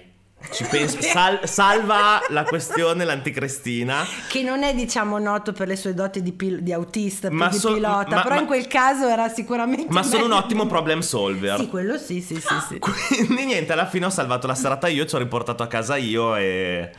Ci 0.52 0.64
penso, 0.70 0.96
sal- 1.02 1.46
salva 1.46 2.20
la 2.30 2.44
questione 2.44 3.04
l'anticristina. 3.04 4.06
Che 4.26 4.42
non 4.42 4.62
è, 4.62 4.74
diciamo, 4.74 5.18
noto 5.18 5.52
per 5.52 5.68
le 5.68 5.76
sue 5.76 5.92
doti 5.92 6.22
di, 6.22 6.32
pil- 6.32 6.62
di 6.62 6.72
autista, 6.72 7.30
Ma 7.30 7.48
di 7.48 7.58
so- 7.58 7.74
pilota, 7.74 8.14
ma- 8.16 8.22
però 8.22 8.36
ma- 8.36 8.40
in 8.40 8.46
quel 8.46 8.66
caso 8.66 9.06
era 9.06 9.28
sicuramente. 9.28 9.92
Ma 9.92 10.02
sono 10.02 10.24
un 10.24 10.32
ottimo 10.32 10.64
problem 10.64 11.00
solver. 11.00 11.58
Sì, 11.58 11.68
quello 11.68 11.98
sì, 11.98 12.22
sì, 12.22 12.36
sì. 12.36 12.54
sì. 12.68 12.78
Quindi 13.26 13.44
niente, 13.44 13.70
alla 13.74 13.86
fine 13.86 14.06
ho 14.06 14.10
salvato 14.10 14.46
la 14.46 14.54
serata 14.54 14.88
io, 14.88 15.04
ci 15.04 15.14
ho 15.14 15.18
riportato 15.18 15.62
a 15.62 15.66
casa 15.66 15.96
io 15.96 16.36
e, 16.36 16.90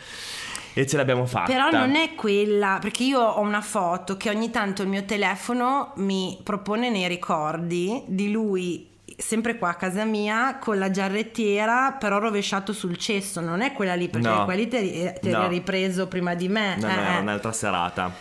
e 0.81 0.85
ce 0.87 0.97
l'abbiamo 0.97 1.25
fatta. 1.25 1.51
Però 1.51 1.69
non 1.69 1.95
è 1.95 2.13
quella, 2.15 2.77
perché 2.81 3.03
io 3.03 3.19
ho 3.21 3.39
una 3.41 3.61
foto 3.61 4.15
che 4.17 4.29
ogni 4.29 4.49
tanto 4.51 4.81
il 4.83 4.87
mio 4.87 5.03
telefono 5.05 5.91
mi 5.95 6.39
propone 6.43 6.89
nei 6.89 7.07
ricordi 7.07 8.03
di 8.05 8.31
lui 8.31 8.89
sempre 9.19 9.57
qua 9.57 9.69
a 9.69 9.73
casa 9.75 10.03
mia 10.05 10.57
con 10.59 10.77
la 10.77 10.91
giarrettiera 10.91 11.93
però 11.93 12.19
rovesciato 12.19 12.71
sul 12.71 12.97
cesso 12.97 13.41
non 13.41 13.61
è 13.61 13.71
quella 13.73 13.95
lì 13.95 14.09
perché 14.09 14.27
No. 14.27 14.45
quelli 14.45 14.67
te, 14.67 14.79
te 15.19 15.27
li 15.29 15.31
No. 15.31 15.47
ripreso 15.47 16.07
prima 16.07 16.35
di 16.35 16.47
me 16.47 16.75
No, 16.77 16.87
eh, 16.87 16.93
no, 16.93 17.01
era 17.01 17.17
eh. 17.17 17.21
un'altra 17.21 17.51
serata. 17.51 18.13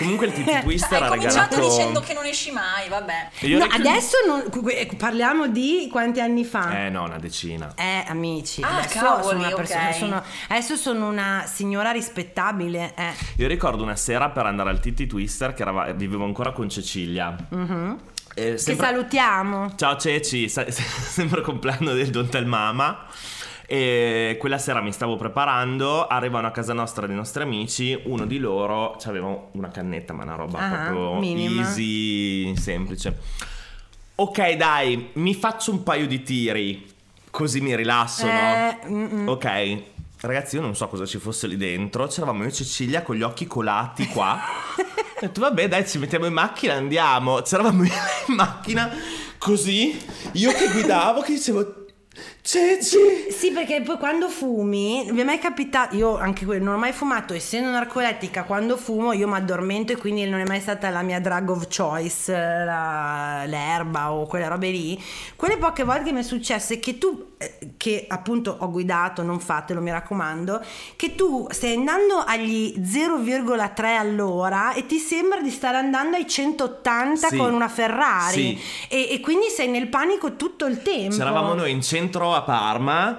Comunque 0.00 0.26
il 0.26 0.32
Titi 0.32 0.60
Twister 0.60 1.02
Hai 1.02 1.06
ha 1.08 1.10
cominciato 1.10 1.54
regalato... 1.56 1.68
dicendo 1.76 2.00
che 2.00 2.12
non 2.14 2.24
esci 2.24 2.50
mai, 2.50 2.88
vabbè. 2.88 3.28
Io 3.40 3.58
No, 3.58 3.64
ric- 3.64 3.74
adesso 3.74 4.16
non- 4.26 4.48
que- 4.62 4.90
parliamo 4.96 5.46
di 5.48 5.88
quanti 5.90 6.20
anni 6.20 6.44
fa 6.44 6.84
Eh 6.86 6.88
no, 6.90 7.04
una 7.04 7.18
decina. 7.18 7.72
Eh, 7.76 8.04
amici, 8.08 8.62
Ah, 8.62 8.78
adesso, 8.78 8.98
cavoli, 8.98 9.22
sono 9.24 9.38
una 9.46 9.54
persona- 9.54 9.88
ok. 9.88 9.94
sono- 9.94 10.22
adesso 10.48 10.76
sono 10.76 11.08
una 11.08 11.44
signora 11.46 11.90
rispettabile. 11.90 12.92
Eh. 12.96 13.12
Io 13.36 13.46
ricordo 13.48 13.82
una 13.82 13.96
sera 13.96 14.30
per 14.30 14.46
andare 14.46 14.70
al 14.70 14.80
Titi 14.80 15.06
Twister 15.06 15.52
che 15.54 15.62
erava- 15.62 15.90
vivevo 15.92 16.24
ancora 16.24 16.52
con 16.52 16.68
Cecilia. 16.68 17.34
Mhm. 17.48 17.98
E 18.32 18.52
Che 18.52 18.58
sempre- 18.58 18.86
salutiamo. 18.86 19.74
Ciao 19.76 19.96
Ceci, 19.96 20.48
sa- 20.48 20.64
sempre 20.70 21.40
compleanno 21.42 21.92
del 21.92 22.10
Don 22.10 22.28
Tell 22.28 22.46
Mama. 22.46 23.06
E 23.72 24.36
quella 24.40 24.58
sera 24.58 24.80
mi 24.80 24.90
stavo 24.90 25.14
preparando, 25.14 26.04
arrivano 26.08 26.48
a 26.48 26.50
casa 26.50 26.72
nostra 26.72 27.06
dei 27.06 27.14
nostri 27.14 27.44
amici, 27.44 27.96
uno 28.06 28.26
di 28.26 28.38
loro 28.40 28.96
aveva 29.04 29.28
una 29.52 29.68
cannetta, 29.68 30.12
ma 30.12 30.24
una 30.24 30.34
roba 30.34 30.58
Ah, 30.58 30.68
proprio 30.90 31.20
minima. 31.20 31.60
easy, 31.62 32.56
semplice. 32.56 33.16
Ok, 34.16 34.54
dai, 34.54 35.10
mi 35.12 35.34
faccio 35.36 35.70
un 35.70 35.84
paio 35.84 36.08
di 36.08 36.20
tiri, 36.24 36.84
così 37.30 37.60
mi 37.60 37.76
rilasso, 37.76 38.26
Eh, 38.26 38.78
no? 38.88 38.96
mm-mm. 38.96 39.28
Ok, 39.28 39.78
ragazzi, 40.22 40.56
io 40.56 40.62
non 40.62 40.74
so 40.74 40.88
cosa 40.88 41.06
ci 41.06 41.18
fosse 41.18 41.46
lì 41.46 41.56
dentro. 41.56 42.08
C'eravamo 42.08 42.42
io 42.42 42.48
e 42.48 42.52
Cecilia 42.52 43.02
con 43.02 43.14
gli 43.14 43.22
occhi 43.22 43.46
colati 43.46 44.04
qua. 44.08 44.36
Ho 44.76 45.20
detto, 45.20 45.40
vabbè, 45.42 45.68
dai, 45.68 45.86
ci 45.86 45.98
mettiamo 45.98 46.26
in 46.26 46.32
macchina, 46.32 46.74
andiamo. 46.74 47.40
C'eravamo 47.42 47.84
in 47.84 47.90
macchina 48.34 48.90
così, 49.38 49.96
io 50.32 50.50
che 50.50 50.72
guidavo, 50.72 51.20
che 51.20 51.34
dicevo. 51.34 51.74
Ceci! 52.50 52.98
Sì, 53.30 53.52
perché 53.52 53.80
poi 53.80 53.96
quando 53.96 54.28
fumi, 54.28 55.06
mi 55.12 55.20
è 55.20 55.22
mai 55.24 55.38
capitato, 55.38 55.94
io 55.94 56.18
anche 56.18 56.44
quello, 56.44 56.64
non 56.64 56.74
ho 56.74 56.78
mai 56.78 56.90
fumato, 56.90 57.32
essendo 57.32 57.70
narcolettica, 57.70 58.42
quando 58.42 58.76
fumo 58.76 59.12
io 59.12 59.28
mi 59.28 59.36
addormento 59.36 59.92
e 59.92 59.96
quindi 59.96 60.28
non 60.28 60.40
è 60.40 60.44
mai 60.44 60.60
stata 60.60 60.90
la 60.90 61.02
mia 61.02 61.20
drug 61.20 61.48
of 61.50 61.68
choice, 61.68 62.32
la- 62.32 63.44
l'erba 63.46 64.10
o 64.10 64.26
quelle 64.26 64.48
robe 64.48 64.68
lì. 64.70 65.00
Quelle 65.36 65.58
poche 65.58 65.84
volte 65.84 66.02
che 66.06 66.12
mi 66.12 66.18
è 66.18 66.22
successo 66.24 66.72
è 66.72 66.80
che 66.80 66.98
tu, 66.98 67.34
eh, 67.38 67.74
che 67.76 68.06
appunto 68.08 68.56
ho 68.58 68.68
guidato, 68.68 69.22
non 69.22 69.38
fatelo 69.38 69.80
mi 69.80 69.92
raccomando, 69.92 70.60
che 70.96 71.14
tu 71.14 71.46
stai 71.50 71.74
andando 71.76 72.16
agli 72.26 72.74
0,3 72.84 73.96
all'ora 73.96 74.72
e 74.72 74.86
ti 74.86 74.98
sembra 74.98 75.40
di 75.40 75.50
stare 75.50 75.76
andando 75.76 76.16
ai 76.16 76.26
180 76.26 77.28
Sì. 77.28 77.36
con 77.36 77.54
una 77.54 77.68
Ferrari 77.68 78.58
Sì. 78.58 78.58
e, 78.88 79.08
e 79.12 79.20
quindi 79.20 79.46
sei 79.50 79.68
nel 79.68 79.86
panico 79.86 80.34
tutto 80.34 80.66
il 80.66 80.82
tempo. 80.82 81.14
C'eravamo 81.16 81.54
noi 81.54 81.70
in 81.70 81.80
centro 81.80 82.34
a 82.34 82.38
Parma 82.42 83.18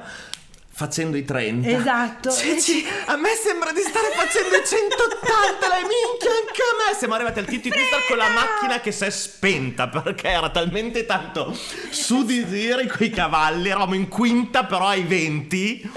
facendo 0.82 1.16
i 1.16 1.24
30. 1.24 1.70
Esatto. 1.70 2.32
Ceci, 2.32 2.84
a 3.06 3.16
me 3.16 3.30
sembra 3.36 3.72
di 3.72 3.82
stare 3.82 4.10
facendo 4.16 4.56
i 4.56 4.66
180, 4.66 5.68
la 5.68 5.76
minchia 5.76 6.32
anche 6.32 6.62
a 6.62 6.90
me. 6.90 6.98
Siamo 6.98 7.14
arrivati 7.14 7.40
al 7.40 7.46
di 7.46 7.60
Twister 7.60 8.06
con 8.08 8.18
la 8.18 8.30
macchina 8.30 8.80
che 8.80 8.92
si 8.92 9.04
è 9.04 9.10
spenta 9.12 9.90
perché 9.90 10.30
era 10.30 10.50
talmente 10.50 11.06
tanto 11.06 11.56
su 11.92 12.26
di 12.26 12.46
dire 12.46 12.88
quei 12.88 13.12
cavalli. 13.12 13.70
Eravamo 13.70 13.94
in 13.94 14.08
quinta 14.08 14.66
però 14.66 14.88
ai 14.88 15.04
20 15.04 15.92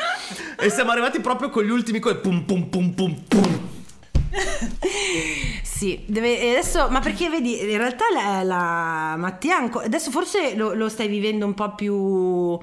e 0.58 0.70
siamo 0.70 0.90
arrivati 0.90 1.20
proprio 1.20 1.48
con 1.48 1.64
gli 1.64 1.70
ultimi 1.70 1.98
coi 1.98 2.18
pum 2.18 2.42
pum 2.42 2.68
pum 2.68 2.92
pum 2.92 3.22
pum. 3.26 3.68
Sì, 5.62 6.04
deve, 6.06 6.50
adesso, 6.50 6.88
ma 6.88 7.00
perché 7.00 7.28
vedi, 7.28 7.60
in 7.60 7.78
realtà 7.78 8.04
la, 8.12 8.42
la 8.42 9.16
Mattia 9.16 9.70
adesso 9.82 10.10
forse 10.10 10.54
lo, 10.54 10.72
lo 10.72 10.88
stai 10.88 11.08
vivendo 11.08 11.46
un 11.46 11.54
po' 11.54 11.74
più 11.74 12.58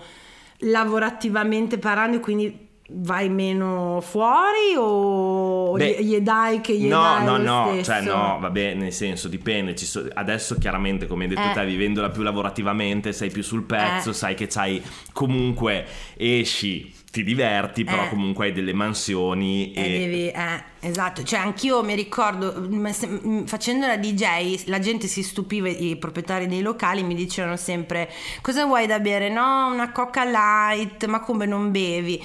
lavorativamente 0.62 1.77
parlando 1.77 2.18
e 2.18 2.20
quindi 2.20 2.70
vai 2.94 3.30
meno 3.30 4.01
fuori 4.01 4.75
o 4.77 5.72
Beh, 5.74 5.98
gli, 6.01 6.15
gli 6.15 6.20
dai 6.20 6.60
che 6.60 6.75
gli 6.77 6.88
No, 6.88 7.00
dai 7.01 7.24
no, 7.25 7.38
no, 7.38 7.68
stesso? 7.72 7.91
cioè 7.91 8.01
no, 8.01 8.38
vabbè, 8.41 8.74
nel 8.74 8.91
senso 8.91 9.27
dipende. 9.30 9.75
Ci 9.75 9.86
so- 9.86 10.08
adesso 10.13 10.58
chiaramente, 10.58 11.08
come 11.08 11.24
hai 11.24 11.30
detto 11.30 11.50
Eh. 11.50 11.53
te, 11.53 11.65
vivendola 11.65 12.10
più 12.10 12.22
lavorativamente, 12.22 13.13
sei 13.13 13.30
più 13.32 13.44
sul 13.44 13.63
pezzo, 13.63 14.10
Eh. 14.10 14.13
sai 14.13 14.36
che 14.36 14.48
c'hai 14.48 14.82
comunque 15.13 15.86
esci, 16.18 16.94
ti 17.12 17.24
diverti, 17.24 17.84
però 17.86 18.03
Eh. 18.03 18.10
comunque 18.10 18.48
hai 18.48 18.51
delle 18.51 18.74
mansioni 18.74 19.72
Eh, 19.74 19.82
e 19.96 20.00
devi- 20.00 20.27
eh, 20.27 20.63
esatto, 20.82 21.24
cioè 21.24 21.40
anch'io 21.40 21.84
mi 21.84 21.96
ricordo 21.96 22.54
mm, 22.58 22.88
mm, 23.06 23.44
facendo 23.46 23.88
la 23.88 23.98
DJ 23.98 24.66
la 24.66 24.80
gente 24.80 25.08
si 25.08 25.24
stupiva, 25.24 25.70
i 25.70 25.96
proprietari 25.98 26.48
dei 26.48 26.62
locali 26.62 27.04
mi 27.04 27.16
dicevano 27.16 27.56
sempre 27.58 28.10
cosa 28.42 28.66
vuoi 28.66 28.88
da 28.88 29.00
bere? 29.00 29.30
No, 29.30 29.68
una 29.72 29.92
coca 29.92 30.24
light, 30.26 31.06
ma 31.06 31.20
come 31.22 31.46
non 31.46 31.72
bevi? 31.72 32.22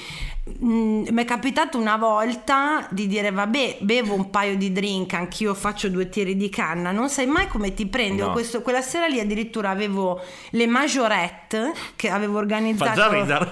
Mm, 0.65 1.07
mi 1.11 1.23
è 1.23 1.25
capitato 1.25 1.77
una 1.77 1.97
volta 1.97 2.87
di 2.91 3.09
dire 3.09 3.33
vabbè 3.33 3.79
bevo 3.81 4.15
un 4.15 4.31
paio 4.31 4.57
di 4.57 4.71
drink 4.71 5.13
anch'io 5.15 5.55
faccio 5.55 5.89
due 5.89 6.09
tiri 6.09 6.37
di 6.37 6.49
canna 6.49 6.93
non 6.93 7.09
sai 7.09 7.27
mai 7.27 7.49
come 7.49 7.75
ti 7.75 7.85
prendi 7.87 8.21
No. 8.21 8.31
Questo- 8.31 8.63
quella 8.63 8.81
sera 8.81 9.07
lì 9.09 9.19
addirittura 9.19 9.71
avevo 9.71 10.21
le 10.51 10.67
majorette 10.69 11.73
che 11.97 12.11
avevo 12.11 12.35
fa 12.35 12.39
organizzato 12.39 12.95
già 12.95 13.09
ridere. 13.09 13.47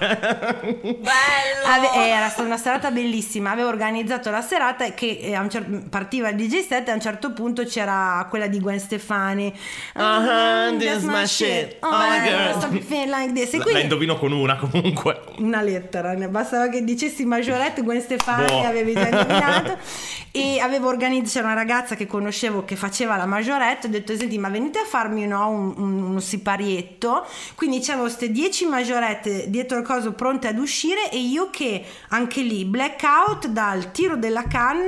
Bello! 0.81 1.65
Ave- 1.65 2.07
era 2.07 2.29
stata 2.29 2.43
una 2.47 2.57
serata 2.57 2.91
bellissima. 2.91 3.51
Avevo 3.51 3.67
organizzato 3.67 4.29
la 4.29 4.41
serata 4.41 4.85
che 4.95 5.19
eh, 5.21 5.35
a 5.35 5.41
un 5.41 5.49
cer- 5.51 5.87
partiva 5.89 6.29
il 6.29 6.35
DJ 6.37 6.65
set 6.65 6.87
e 6.87 6.91
a 6.91 6.93
un 6.95 7.01
certo 7.01 7.31
punto 7.33 7.63
c'era 7.65 8.25
quella 8.29 8.47
di 8.47 8.59
Gwen 8.59 8.79
Stefani. 8.79 9.53
Uh-huh, 9.95 10.77
this 10.77 10.87
that's 10.87 11.03
my 11.03 11.27
shit. 11.27 11.77
Oh, 11.81 11.87
Oh, 11.89 11.97
my 11.99 12.27
girl. 12.27 12.57
stop 12.57 12.77
feeling 12.81 13.09
like 13.13 13.33
this. 13.33 13.53
E 13.53 13.57
La, 13.57 13.57
la 13.57 13.63
quindi 13.63 13.81
indovino 13.83 14.17
con 14.17 14.31
una 14.31 14.55
comunque. 14.57 15.21
una 15.37 15.61
lettera, 15.61 16.13
ne 16.13 16.27
bastava 16.29 16.69
che 16.69 16.83
dicessi 16.83 17.25
Majorette 17.25 17.81
Gwen 17.83 18.01
Stefani 18.01 18.45
Boh. 18.47 18.63
avevi 18.65 18.93
già 18.93 19.07
indovinato 19.07 19.77
e 20.31 20.59
avevo 20.59 20.87
organizzato 20.87 21.33
c'era 21.35 21.45
una 21.45 21.55
ragazza 21.55 21.95
che 21.95 22.07
conoscevo 22.07 22.65
che 22.65 22.75
faceva 22.75 23.15
la 23.15 23.25
Majorette 23.25 23.87
ho 23.87 23.89
detto 23.89 24.15
senti 24.15 24.37
ma 24.37 24.49
venite 24.49 24.79
a 24.79 24.85
farmi 24.85 25.25
no, 25.27 25.49
un, 25.49 25.73
un- 25.77 26.03
uno 26.03 26.19
siparietto 26.19 27.25
quindi 27.55 27.79
c'avevo 27.79 28.03
queste 28.03 28.31
10 28.31 28.65
Majorette 28.65 29.49
dietro 29.49 29.77
il 29.77 29.83
coso 29.85 30.13
pronte 30.13 30.47
ad 30.47 30.57
uscire 30.57 31.09
e 31.11 31.17
io 31.19 31.49
che 31.49 31.83
anche 32.09 32.41
lì 32.41 32.65
blackout 32.65 33.47
dal 33.47 33.91
tiro 33.91 34.15
della 34.15 34.43
canna 34.43 34.84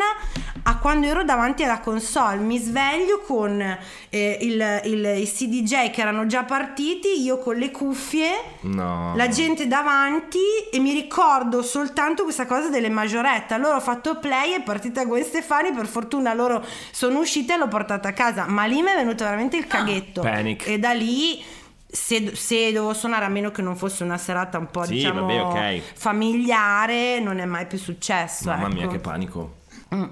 a 0.64 0.78
quando 0.80 1.08
ero 1.08 1.24
davanti 1.24 1.64
alla 1.64 1.80
console 1.80 2.38
mi 2.38 2.58
sveglio 2.58 3.22
con 3.26 3.62
eh, 4.10 4.38
il, 4.42 4.82
il, 4.86 5.06
i 5.20 5.26
CDJ 5.26 5.92
che 5.92 6.02
erano 6.02 6.26
già 6.26 6.44
partiti 6.44 7.22
io 7.22 7.38
con 7.40 7.56
le 7.56 7.72
cuffie 7.72 8.32
No. 8.62 9.14
la 9.16 9.30
gente 9.30 9.68
davanti 9.68 10.40
e 10.72 10.80
mi 10.80 10.92
ricordo 10.92 11.62
soltanto 11.62 12.24
questa 12.24 12.46
cosa 12.46 12.70
delle 12.70 12.90
maggiorette. 12.90 13.54
Allora 13.54 13.78
ho 13.78 13.82
fatto 13.82 14.18
play, 14.18 14.52
è 14.52 14.62
partita 14.62 15.06
Gwen 15.06 15.24
Stefani, 15.24 15.72
per 15.72 15.86
fortuna 15.88 16.34
loro 16.34 16.64
sono 16.92 17.20
uscite 17.20 17.54
e 17.54 17.58
l'ho 17.58 17.68
portata 17.70 18.10
a 18.10 18.14
casa, 18.14 18.46
ma 18.48 18.66
lì 18.66 18.82
mi 18.82 18.90
è 18.90 18.96
venuto 18.96 19.24
veramente 19.24 19.56
il 19.58 19.68
caghetto. 19.68 20.22
Panic. 20.22 20.68
E 20.68 20.80
da 20.80 20.92
lì 20.92 21.42
se, 21.90 22.36
se 22.36 22.72
dovevo 22.74 22.94
suonare 22.94 23.26
a 23.26 23.30
meno 23.30 23.52
che 23.52 23.62
non 23.62 23.76
fosse 23.78 24.04
una 24.04 24.18
serata 24.18 24.58
un 24.58 24.68
po' 24.70 24.84
Sì, 24.84 24.96
diciamo 24.96 25.22
vabbè, 25.22 25.42
ok. 25.78 25.82
familiare, 25.96 27.20
non 27.20 27.40
è 27.40 27.46
mai 27.46 27.66
più 27.68 27.78
successo. 27.78 28.50
Mamma 28.50 28.68
mia 28.68 28.84
ecco. 28.84 28.92
che 28.92 29.00
panico. 29.00 29.56
Mm. 29.94 30.04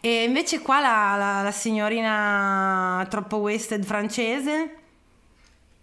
E 0.00 0.24
invece 0.24 0.60
qua 0.60 0.80
la, 0.80 1.14
la- 1.16 1.42
la 1.42 1.52
signorina 1.52 3.06
troppo 3.08 3.36
wasted 3.36 3.84
francese 3.84 4.76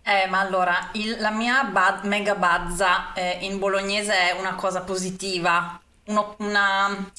Eh, 0.01 0.27
ma 0.27 0.39
allora, 0.39 0.89
il- 0.93 1.17
la 1.19 1.29
mia 1.29 1.63
bad- 1.65 2.03
mega 2.05 2.33
bazza 2.35 3.13
eh, 3.13 3.37
in 3.41 3.59
bolognese 3.59 4.13
è 4.31 4.39
una 4.39 4.55
cosa 4.55 4.81
positiva, 4.81 5.79
Uno- 6.05 6.35
una... 6.39 7.11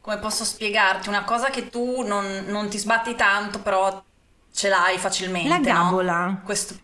come 0.00 0.18
posso 0.18 0.44
spiegarti? 0.44 1.08
Una 1.08 1.24
cosa 1.24 1.48
che 1.50 1.70
tu 1.70 2.02
non, 2.02 2.44
non 2.48 2.68
ti 2.68 2.76
sbatti 2.78 3.14
tanto, 3.14 3.60
però 3.60 4.02
ce 4.52 4.68
l'hai 4.68 4.98
facilmente, 4.98 5.48
La 5.48 5.56
no? 5.58 5.62
gabola. 5.62 6.40
Questo... 6.44 6.74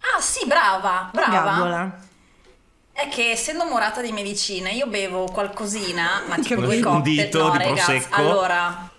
Ah 0.00 0.20
sì, 0.20 0.46
brava, 0.46 1.10
La 1.12 1.28
brava. 1.28 1.28
gabola. 1.28 1.98
È 2.92 3.08
che 3.08 3.30
essendo 3.30 3.64
morata 3.64 4.00
di 4.02 4.12
medicine 4.12 4.70
io 4.70 4.86
bevo 4.86 5.24
qualcosina, 5.24 6.22
ma 6.28 6.36
tipo 6.36 6.60
Un 6.60 6.66
due 6.66 6.80
cocktail. 6.80 7.02
dito 7.24 7.42
no, 7.42 7.50
di 7.50 7.58
ragazzi, 7.58 7.84
prosecco. 7.92 8.14
allora 8.14 8.90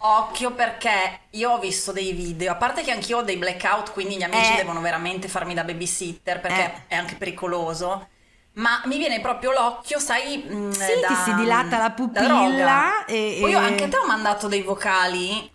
occhio 0.00 0.52
perché 0.52 1.20
io 1.30 1.50
ho 1.50 1.58
visto 1.58 1.92
dei 1.92 2.12
video, 2.12 2.52
a 2.52 2.56
parte 2.56 2.82
che 2.82 2.90
anch'io 2.90 3.18
ho 3.18 3.22
dei 3.22 3.36
blackout, 3.36 3.92
quindi 3.92 4.16
gli 4.16 4.22
amici 4.22 4.52
Eh. 4.52 4.56
devono 4.56 4.80
veramente 4.80 5.28
farmi 5.28 5.54
da 5.54 5.64
babysitter 5.64 6.40
perché 6.40 6.62
Eh. 6.64 6.82
è 6.88 6.94
anche 6.96 7.16
pericoloso. 7.16 8.08
Ma 8.54 8.80
mi 8.86 8.96
viene 8.98 9.20
proprio 9.20 9.52
l'occhio, 9.52 9.98
sai, 10.00 10.38
mh, 10.38 10.70
Sì, 10.70 11.00
da, 11.00 11.06
ti 11.08 11.14
si 11.24 11.34
dilata 11.34 11.78
la 11.78 11.90
pupilla 11.90 13.04
e- 13.04 13.38
Poi 13.40 13.50
io 13.50 13.60
e- 13.60 13.62
anche 13.64 13.84
a 13.84 13.88
te 13.88 13.98
ho 13.98 14.06
mandato 14.06 14.48
dei 14.48 14.62
vocali, 14.62 15.48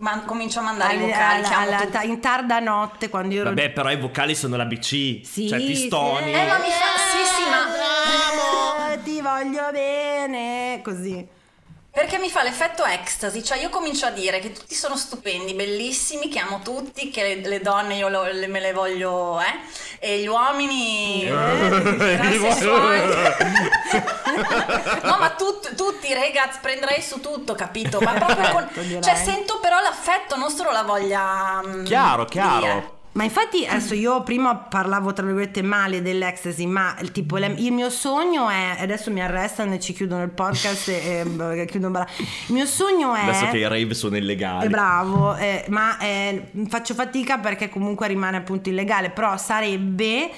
ma 0.00 0.20
comincio 0.24 0.58
a 0.60 0.62
mandare 0.62 0.94
i 0.94 0.96
Alle- 0.96 1.06
vocali, 1.06 1.44
alla- 1.44 1.58
alla- 1.58 1.76
tutti. 1.86 2.06
in 2.08 2.20
tarda 2.20 2.58
notte 2.58 3.08
quando 3.08 3.34
io 3.34 3.40
ero 3.40 3.48
Vabbè, 3.50 3.70
però 3.70 3.90
i 3.90 3.96
vocali 3.98 4.34
sono 4.34 4.56
la 4.56 4.64
BC. 4.66 5.20
Sì, 5.24 5.48
cioè 5.48 5.58
pistoni. 5.58 6.32
sì. 6.32 6.38
Eh, 6.38 6.46
ma 6.46 6.58
mi 6.58 6.68
fa... 6.70 6.98
Sì, 6.98 7.24
sì, 7.36 7.48
ma... 7.48 8.92
Eh, 8.92 9.02
ti 9.02 9.20
voglio 9.20 9.70
bene 9.72 10.80
così 10.82 11.26
Perché 11.92 12.18
mi 12.18 12.30
fa 12.30 12.44
l'effetto 12.44 12.84
ecstasy, 12.84 13.42
cioè 13.42 13.58
io 13.58 13.68
comincio 13.68 14.06
a 14.06 14.10
dire 14.10 14.38
che 14.38 14.52
tutti 14.52 14.74
sono 14.76 14.96
stupendi, 14.96 15.54
bellissimi, 15.54 16.28
che 16.28 16.38
amo 16.38 16.60
tutti, 16.62 17.10
che 17.10 17.22
le, 17.40 17.48
le 17.48 17.60
donne 17.60 17.96
io 17.96 18.08
lo- 18.08 18.22
le- 18.30 18.46
me 18.46 18.60
le 18.60 18.72
voglio, 18.72 19.40
eh, 19.40 19.58
e 19.98 20.18
gli 20.20 20.26
uomini 20.28 21.26
transessuali. 21.26 23.08
no, 25.02 25.16
ma 25.18 25.30
tut- 25.36 25.74
tutti, 25.74 26.14
ragazzi, 26.14 26.58
prenderei 26.62 27.02
su 27.02 27.18
tutto, 27.20 27.54
capito? 27.56 28.00
Ma 28.00 28.12
proprio 28.12 28.50
con, 28.50 28.64
Perfetto, 28.66 28.80
direi. 28.86 29.02
cioè 29.02 29.14
sento 29.16 29.58
però 29.60 29.80
l'affetto, 29.80 30.36
non 30.36 30.50
solo 30.50 30.70
la 30.70 30.84
voglia 30.84 31.60
mm, 31.66 31.84
Chiaro, 31.84 32.24
chiaro. 32.26 32.98
Ma 33.12 33.24
infatti 33.24 33.66
adesso 33.66 33.94
io 33.94 34.22
prima 34.22 34.54
parlavo 34.54 35.12
tra 35.12 35.24
virgolette 35.24 35.62
male 35.62 36.00
dell'ecstasy 36.00 36.66
ma 36.66 36.96
il, 37.00 37.10
tipo, 37.10 37.38
il 37.38 37.72
mio 37.72 37.90
sogno 37.90 38.48
è 38.48 38.76
adesso 38.78 39.10
mi 39.10 39.20
arrestano 39.20 39.74
e 39.74 39.80
ci 39.80 39.92
chiudono 39.92 40.22
il 40.22 40.30
podcast 40.30 40.88
e, 40.88 41.24
e 41.54 41.64
chiudono 41.66 41.92
bra- 41.92 42.06
il 42.16 42.54
mio 42.54 42.66
sogno 42.66 43.14
è 43.14 43.22
Adesso 43.22 43.48
che 43.48 43.58
i 43.58 43.68
rave 43.68 43.94
sono 43.94 44.16
illegali. 44.16 44.66
È 44.66 44.68
bravo, 44.68 45.34
eh, 45.36 45.64
ma 45.68 45.98
eh, 45.98 46.50
faccio 46.68 46.94
fatica 46.94 47.38
perché 47.38 47.68
comunque 47.68 48.06
rimane 48.06 48.36
appunto 48.36 48.68
illegale, 48.68 49.10
però 49.10 49.36
sarebbe 49.36 50.30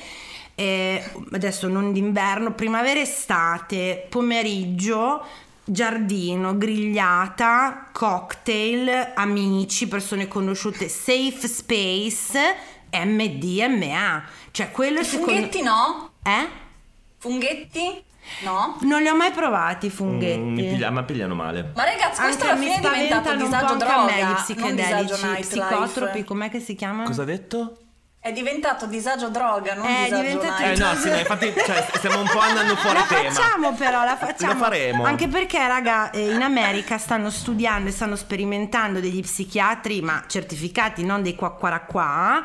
eh, 0.54 1.02
adesso 1.32 1.68
non 1.68 1.92
d'inverno, 1.92 2.52
primavera 2.52 3.00
estate, 3.00 4.06
pomeriggio, 4.08 5.24
giardino, 5.72 6.56
grigliata, 6.56 7.88
cocktail, 7.92 9.12
amici, 9.14 9.88
persone 9.88 10.28
conosciute, 10.28 10.88
safe 10.88 11.48
space, 11.48 12.56
MDMA. 12.92 14.22
Cioè 14.50 14.70
quello 14.70 14.98
I 14.98 15.02
è 15.02 15.04
secondo 15.04 15.32
funghetti 15.32 15.62
no? 15.62 16.10
Eh? 16.22 16.48
Funghetti? 17.18 18.04
No? 18.44 18.76
Non 18.82 19.02
li 19.02 19.08
ho 19.08 19.16
mai 19.16 19.32
provati 19.32 19.86
i 19.86 19.90
funghetti. 19.90 20.38
Mm, 20.38 20.54
mi 20.54 20.62
piglia- 20.62 20.90
ma 20.90 21.02
pigliano 21.02 21.34
male. 21.34 21.72
Ma 21.74 21.84
ragazzi, 21.84 22.20
questo 22.20 22.44
Anche 22.44 22.48
alla 22.48 22.60
fine 22.60 22.74
è 22.74 22.80
diventato 22.80 23.36
disagio 23.36 23.72
anche 23.72 23.84
a 23.84 24.04
me 24.04 24.12
droga, 24.12 24.30
gli 24.30 24.34
psichedelici, 24.34 25.26
psicotropi, 25.40 26.24
com'è 26.24 26.50
che 26.50 26.60
si 26.60 26.74
chiamano? 26.74 27.08
Cosa 27.08 27.22
ha 27.22 27.24
detto? 27.24 27.76
È 28.24 28.30
diventato 28.30 28.86
disagio 28.86 29.30
droga, 29.30 29.74
non 29.74 29.84
È 29.84 30.04
disagio 30.04 30.22
diventato-. 30.22 30.62
Eh 30.62 30.76
no, 30.76 30.94
sì, 30.94 31.08
ma 31.08 31.18
infatti 31.18 31.52
cioè, 31.66 31.84
stiamo 31.94 32.20
un 32.20 32.28
po' 32.32 32.38
andando 32.38 32.76
fuori 32.76 32.96
La 32.98 33.04
tema. 33.08 33.30
facciamo 33.32 33.72
però, 33.74 34.04
la 34.04 34.16
facciamo. 34.16 34.52
La 34.52 34.58
faremo. 34.60 35.04
Anche 35.04 35.26
perché, 35.26 35.58
raga, 35.66 36.12
eh, 36.12 36.30
in 36.30 36.40
America 36.40 36.98
stanno 36.98 37.30
studiando 37.30 37.88
e 37.88 37.92
stanno 37.92 38.14
sperimentando 38.14 39.00
degli 39.00 39.20
psichiatri, 39.22 40.02
ma 40.02 40.22
certificati, 40.28 41.04
non 41.04 41.20
dei 41.20 41.34
qua 41.34 41.50
qua 41.50 41.80
qua, 41.80 42.40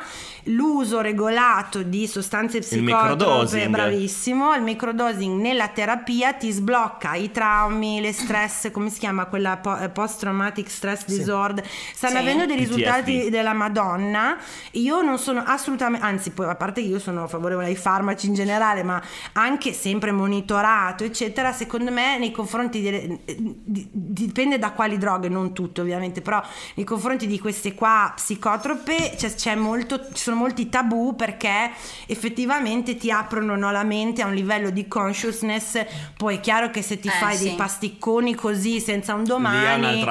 l'uso 0.46 1.00
regolato 1.00 1.82
di 1.84 2.08
sostanze 2.08 2.58
psicotrope, 2.58 3.10
microdosing. 3.12 3.68
bravissimo, 3.68 4.54
il 4.56 4.62
microdosing 4.62 5.40
nella 5.40 5.68
terapia 5.68 6.32
ti 6.32 6.50
sblocca 6.50 7.14
i 7.14 7.30
traumi, 7.30 8.00
le 8.00 8.12
stress, 8.12 8.72
come 8.72 8.90
si 8.90 8.98
chiama 8.98 9.26
quella 9.26 9.60
eh, 9.80 9.90
post 9.90 10.18
traumatic 10.18 10.68
stress 10.68 11.04
disorder. 11.06 11.64
Stanno 11.94 12.16
Sì. 12.16 12.20
avendo 12.20 12.46
dei 12.46 12.56
PTSD. 12.56 12.66
risultati 12.68 13.30
della 13.30 13.52
Madonna. 13.52 14.36
Io 14.72 15.02
non 15.02 15.18
sono 15.18 15.38
assolutamente, 15.38 15.66
anzi, 16.00 16.30
poi 16.30 16.46
a 16.46 16.54
parte 16.54 16.80
che 16.82 16.88
io 16.88 16.98
sono 16.98 17.26
favorevole 17.28 17.66
ai 17.66 17.76
farmaci 17.76 18.26
in 18.26 18.34
generale, 18.34 18.82
ma 18.82 19.00
anche 19.32 19.72
sempre 19.72 20.12
monitorato, 20.12 21.04
eccetera. 21.04 21.52
Secondo 21.52 21.90
me, 21.90 22.18
nei 22.18 22.30
confronti 22.30 22.80
delle, 22.80 23.20
di- 23.24 23.88
dipende 23.90 24.58
da 24.58 24.70
quali 24.72 24.96
droghe, 24.98 25.28
non 25.28 25.52
tutte 25.52 25.80
ovviamente, 25.80 26.20
però 26.20 26.40
nei 26.74 26.84
confronti 26.84 27.26
di 27.26 27.38
queste 27.38 27.74
qua 27.74 28.12
psicotrope 28.14 29.14
c'è, 29.16 29.34
c'è 29.34 29.54
molto, 29.54 30.06
ci 30.12 30.22
sono 30.22 30.36
molti 30.36 30.68
tabù 30.68 31.14
perché 31.16 31.70
effettivamente 32.06 32.96
ti 32.96 33.10
aprono 33.10 33.56
no, 33.56 33.70
la 33.70 33.82
mente 33.84 34.22
a 34.22 34.26
un 34.26 34.34
livello 34.34 34.70
di 34.70 34.86
consciousness. 34.88 35.84
Poi 36.16 36.36
è 36.36 36.40
chiaro 36.40 36.70
che 36.70 36.82
se 36.82 36.98
ti 36.98 37.08
Eh, 37.08 37.12
fai 37.12 37.36
sì. 37.36 37.44
dei 37.44 37.54
pasticconi 37.54 38.34
così 38.34 38.80
senza 38.80 39.14
un 39.14 39.24
domani, 39.24 40.02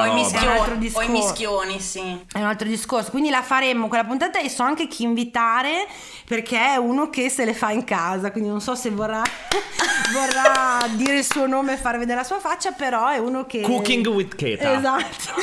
O 0.99 1.03
i, 1.03 1.09
mischioni, 1.09 1.79
sì. 1.79 2.25
È 2.31 2.39
un 2.39 2.45
altro 2.45 2.67
discorso, 2.67 3.11
quindi 3.11 3.29
la 3.29 3.41
faremo 3.41 3.87
quella 3.87 4.03
puntata 4.03 4.39
e 4.39 4.49
so 4.49 4.63
anche 4.63 4.87
chi 4.87 5.03
invitare 5.03 5.45
perché 6.25 6.57
è 6.57 6.75
uno 6.75 7.09
che 7.09 7.29
se 7.29 7.45
le 7.45 7.53
fa 7.53 7.71
in 7.71 7.83
casa, 7.83 8.31
quindi 8.31 8.49
non 8.49 8.61
so 8.61 8.75
se 8.75 8.89
vorrà, 8.89 9.21
vorrà 10.13 10.87
dire 10.95 11.17
il 11.17 11.23
suo 11.23 11.47
nome 11.47 11.73
e 11.73 11.77
far 11.77 11.97
vedere 11.97 12.19
la 12.19 12.25
sua 12.25 12.39
faccia, 12.39 12.71
però 12.71 13.07
è 13.07 13.17
uno 13.17 13.45
che... 13.45 13.61
Cooking 13.61 14.05
with 14.07 14.35
Keta. 14.35 14.73
Esatto, 14.77 15.33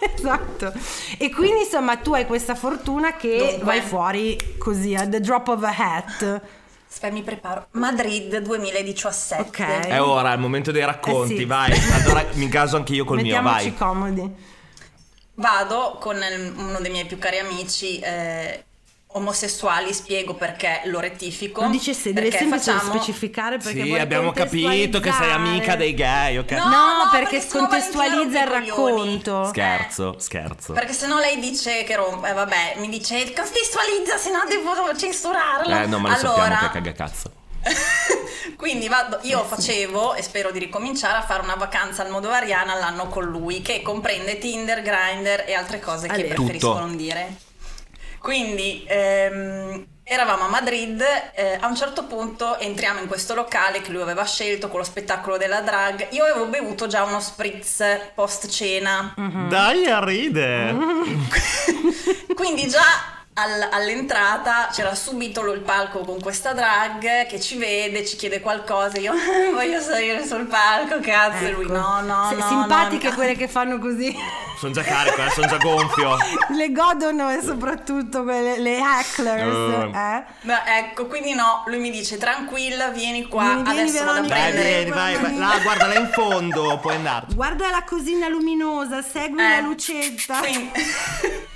esatto. 0.16 0.72
E 1.18 1.30
quindi 1.30 1.60
insomma 1.62 1.96
tu 1.96 2.14
hai 2.14 2.26
questa 2.26 2.54
fortuna 2.54 3.14
che 3.16 3.36
Dunque. 3.38 3.64
vai 3.64 3.80
fuori 3.80 4.38
così, 4.58 4.94
at 4.94 5.08
the 5.08 5.20
drop 5.20 5.48
of 5.48 5.62
a 5.62 5.74
hat. 5.76 6.40
Aspetta, 6.88 7.12
mi 7.12 7.22
preparo. 7.22 7.66
Madrid 7.72 8.36
2017. 8.38 9.42
Ok. 9.42 9.58
È 9.88 10.00
ora, 10.00 10.30
è 10.30 10.34
il 10.34 10.40
momento 10.40 10.70
dei 10.70 10.84
racconti, 10.84 11.34
Eh 11.34 11.38
sì. 11.38 11.44
vai. 11.44 11.72
Allora 11.92 12.24
mi 12.34 12.48
caso 12.48 12.76
anche 12.76 12.92
io 12.92 13.04
col 13.04 13.16
mio, 13.16 13.24
Mettiamoci 13.34 13.70
vai. 13.70 13.74
comodi. 13.76 14.34
Vado 15.36 15.96
con 15.98 16.16
uno 16.56 16.78
dei 16.80 16.92
miei 16.92 17.06
più 17.06 17.18
cari 17.18 17.38
amici 17.40 17.98
eh, 17.98 18.64
omosessuali, 19.16 19.92
spiego 19.92 20.34
perché 20.34 20.82
lo 20.84 20.98
rettifico. 21.00 21.60
Non 21.60 21.70
dice 21.70 21.94
se 21.94 22.12
deve 22.12 22.30
sempre 22.30 22.58
facciamo... 22.58 22.80
specificare 22.92 23.58
perché 23.58 23.82
Sì, 23.84 23.94
abbiamo 23.94 24.32
capito 24.32 25.00
che 25.00 25.12
sei 25.12 25.30
amica 25.30 25.76
dei 25.76 25.94
gay, 25.94 26.36
ok? 26.38 26.50
No, 26.52 26.64
No, 26.64 26.70
no, 27.04 27.08
perché 27.10 27.38
perché 27.38 27.48
scontestualizza 27.48 28.42
il 28.42 28.48
Valentina 28.48 28.58
rompe 28.58 28.64
i 28.64 28.68
coglioni. 28.68 29.22
racconto. 29.22 29.48
Scherzo, 29.48 30.16
scherzo. 30.18 30.72
Perché 30.72 30.92
sennò 30.92 31.18
lei 31.18 31.38
dice 31.38 31.84
che 31.84 31.94
rompe, 31.96 32.28
eh, 32.28 32.32
vabbè, 32.32 32.74
mi 32.78 32.88
dice 32.88 33.32
contestualizza, 33.32 34.16
se 34.16 34.30
no 34.30 34.42
devo 34.48 34.96
censurarlo. 34.96 35.74
Eh 35.74 35.86
no, 35.86 35.98
ma 35.98 36.08
lo 36.10 36.14
allora, 36.16 36.42
sappiamo 36.42 36.58
che 36.58 36.68
cagacazzo. 36.72 37.30
Quindi 38.56 38.88
vado, 38.88 39.18
io 39.22 39.42
Eh 39.42 39.46
facevo 39.46 40.14
e 40.14 40.22
spero 40.22 40.50
di 40.50 40.58
ricominciare 40.58 41.16
a 41.18 41.22
fare 41.22 41.42
una 41.42 41.54
vacanza 41.54 42.02
al 42.02 42.10
Modovariana 42.10 42.74
l'anno 42.74 43.06
con 43.08 43.24
lui, 43.24 43.62
che 43.62 43.80
comprende 43.82 44.38
Tinder, 44.38 44.82
Grindr 44.82 45.44
e 45.46 45.54
altre 45.54 45.80
cose 45.80 46.08
che 46.08 46.14
Allora. 46.14 46.34
preferisco 46.34 46.78
non 46.78 46.96
dire. 46.96 47.36
Quindi 48.24 48.82
ehm, 48.86 49.86
eravamo 50.02 50.44
a 50.44 50.48
Madrid, 50.48 51.04
eh, 51.34 51.58
a 51.60 51.66
un 51.66 51.76
certo 51.76 52.04
punto 52.06 52.58
entriamo 52.58 53.00
in 53.00 53.06
questo 53.06 53.34
locale 53.34 53.82
che 53.82 53.92
lui 53.92 54.00
aveva 54.00 54.24
scelto 54.24 54.68
con 54.68 54.78
lo 54.78 54.84
spettacolo 54.86 55.36
della 55.36 55.60
drag. 55.60 56.06
Io 56.12 56.24
avevo 56.24 56.46
bevuto 56.46 56.86
già 56.86 57.02
uno 57.02 57.20
spritz 57.20 57.84
post 58.14 58.48
cena. 58.48 59.14
Mm. 59.20 59.50
Dai 59.50 59.84
a 59.90 60.02
ride. 60.02 60.74
Quindi 62.34 62.66
già 62.66 63.23
all'entrata 63.34 64.68
c'era 64.72 64.94
subito 64.94 65.42
lo- 65.42 65.52
il 65.52 65.60
palco 65.60 66.00
con 66.00 66.20
questa 66.20 66.52
drag 66.52 67.26
che 67.26 67.40
ci 67.40 67.56
vede, 67.56 68.04
ci 68.06 68.16
chiede 68.16 68.40
qualcosa. 68.40 68.98
Io 69.00 69.12
voglio 69.52 69.80
salire 69.80 70.24
sul 70.24 70.46
palco, 70.46 71.00
cazzo. 71.00 71.44
E 71.44 71.50
lui 71.50 71.64
Ecco. 71.64 71.72
no, 71.72 72.00
no, 72.02 72.28
Se- 72.30 72.36
no. 72.36 72.48
Simpatiche 72.48 73.08
no. 73.08 73.14
quelle 73.14 73.34
che 73.36 73.48
fanno 73.48 73.78
così. 73.78 74.14
Sono 74.56 74.72
già 74.72 74.82
carico, 74.82 75.20
eh, 75.20 75.30
sono 75.30 75.46
già 75.48 75.56
gonfio. 75.56 76.16
le 76.56 76.70
godono 76.72 77.28
e 77.30 77.42
soprattutto 77.42 78.22
quelle, 78.22 78.58
le 78.58 78.78
hecklers. 78.78 79.54
Oh. 79.54 79.90
eh? 79.94 80.24
No, 80.42 80.54
ecco, 80.64 81.06
quindi 81.06 81.34
no, 81.34 81.64
lui 81.66 81.78
mi 81.80 81.90
dice 81.90 82.16
tranquilla, 82.18 82.88
vieni 82.88 83.26
qua, 83.26 83.42
Vieni, 83.42 83.62
vieni, 83.64 83.80
adesso 83.80 84.04
vado 84.04 84.20
a 84.20 84.22
prendere. 84.22 84.68
vieni, 84.74 84.90
vai, 84.90 85.16
vai. 85.18 85.36
Là, 85.36 85.58
guarda 85.60 85.86
là 85.88 85.98
in 85.98 86.08
fondo, 86.12 86.78
puoi 86.80 86.94
andarci. 86.94 87.34
Guarda 87.34 87.68
la 87.70 87.82
cosina 87.82 88.28
luminosa, 88.28 89.02
segui 89.02 89.40
Eh, 89.42 89.48
la 89.48 89.60
lucetta. 89.60 90.38
Quindi, 90.38 90.70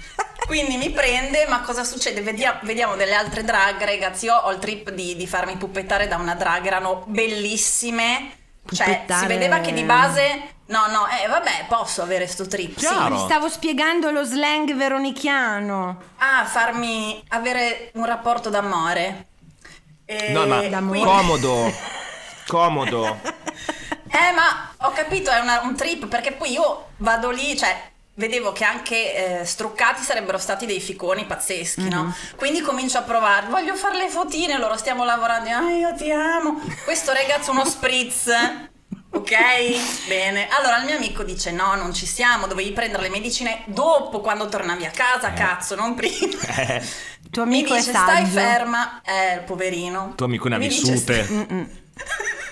quindi 0.48 0.78
mi 0.78 0.90
prende, 0.90 1.46
ma 1.46 1.61
cosa 1.61 1.84
succede? 1.84 2.22
Vediamo, 2.22 2.58
vediamo 2.62 2.96
delle 2.96 3.14
altre 3.14 3.44
drag, 3.44 3.80
ragazzi. 3.84 4.24
Io 4.24 4.34
ho 4.34 4.50
il 4.50 4.58
trip 4.58 4.90
di, 4.90 5.14
di 5.14 5.26
farmi 5.26 5.56
puppettare 5.56 6.08
da 6.08 6.16
una 6.16 6.34
drag, 6.34 6.64
erano 6.66 7.04
bellissime. 7.06 8.32
Cioè, 8.70 8.87
Puppettare- 8.87 9.20
si 9.20 9.26
vedeva 9.26 9.58
che 9.61 9.72
di 9.72 9.82
base. 9.84 10.54
No, 10.66 10.87
no, 10.88 11.06
eh, 11.06 11.26
vabbè, 11.28 11.66
posso 11.68 12.02
avere 12.02 12.26
sto 12.26 12.46
trip. 12.46 12.78
Sì. 12.78 12.87
Chiaro. 12.87 13.14
Gli 13.14 13.18
stavo 13.20 13.48
spiegando 13.48 14.11
lo 14.11 14.24
slang 14.24 14.74
veronichiano. 14.74 16.00
Ah, 16.18 16.44
farmi 16.46 17.22
avere 17.28 17.90
un 17.94 18.04
rapporto 18.06 18.48
d'amore. 18.50 19.26
E 20.06 20.30
No, 20.30 20.46
ma 20.46 20.62
D'amore. 20.62 21.00
comodo. 21.00 21.72
Comodo. 22.48 23.20
Eh, 24.11 24.32
ma 24.34 24.70
ho 24.87 24.90
capito, 24.92 25.30
è 25.30 25.38
una- 25.38 25.61
un 25.61 25.76
trip 25.76 26.06
perché 26.06 26.32
poi 26.32 26.52
io 26.52 26.88
vado 26.98 27.30
lì, 27.30 27.54
cioè. 27.56 27.78
Vedevo 28.18 28.50
che 28.50 28.64
anche 28.64 29.40
eh, 29.40 29.44
struccati 29.44 30.02
sarebbero 30.02 30.38
stati 30.38 30.66
dei 30.66 30.81
ficoni 30.81 31.24
pazzeschi, 31.24 31.83
Mhm. 31.83 31.88
no? 31.88 32.14
Quindi 32.35 32.61
comincio 32.62 32.98
a 32.98 33.02
provare, 33.02 33.46
voglio 33.46 33.76
fare 33.76 33.96
le 33.96 34.09
fotine, 34.09 34.59
loro 34.59 34.76
stiamo 34.76 35.04
lavorando, 35.04 35.48
ah, 35.50 35.70
io 35.70 35.94
ti 35.94 36.11
amo. 36.11 36.61
Questo 36.85 37.12
ragazzo 37.12 37.52
uno 37.52 37.64
spritz, 37.64 38.26
ok? 39.14 40.09
Bene. 40.09 40.48
Allora 40.48 40.78
il 40.81 40.87
mio 40.87 40.96
amico 40.96 41.22
dice, 41.22 41.52
no, 41.52 41.76
non 41.76 41.94
ci 41.94 42.07
siamo, 42.07 42.48
dovevi 42.48 42.72
prendere 42.72 43.04
le 43.04 43.09
medicine 43.11 43.62
dopo 43.66 44.20
quando 44.20 44.48
tornavi 44.48 44.85
a 44.85 44.90
casa, 44.90 45.33
cazzo, 45.33 45.76
non 45.76 45.94
prima. 45.94 46.40
Eh, 46.57 46.83
Tuo 47.31 47.44
Mi 47.44 47.59
amico 47.59 47.76
dice, 47.76 47.90
è 47.90 47.92
saggio. 47.92 48.11
stai 48.11 48.26
ferma, 48.26 49.00
eh, 49.02 49.38
poverino. 49.46 50.14
tuo 50.16 50.26
amico 50.26 50.48
ne 50.48 50.54
ha 50.57 50.59
Mi 50.59 50.66
dice, 50.66 50.90
vissute. 50.90 51.26
Mm-mm. 51.31 51.70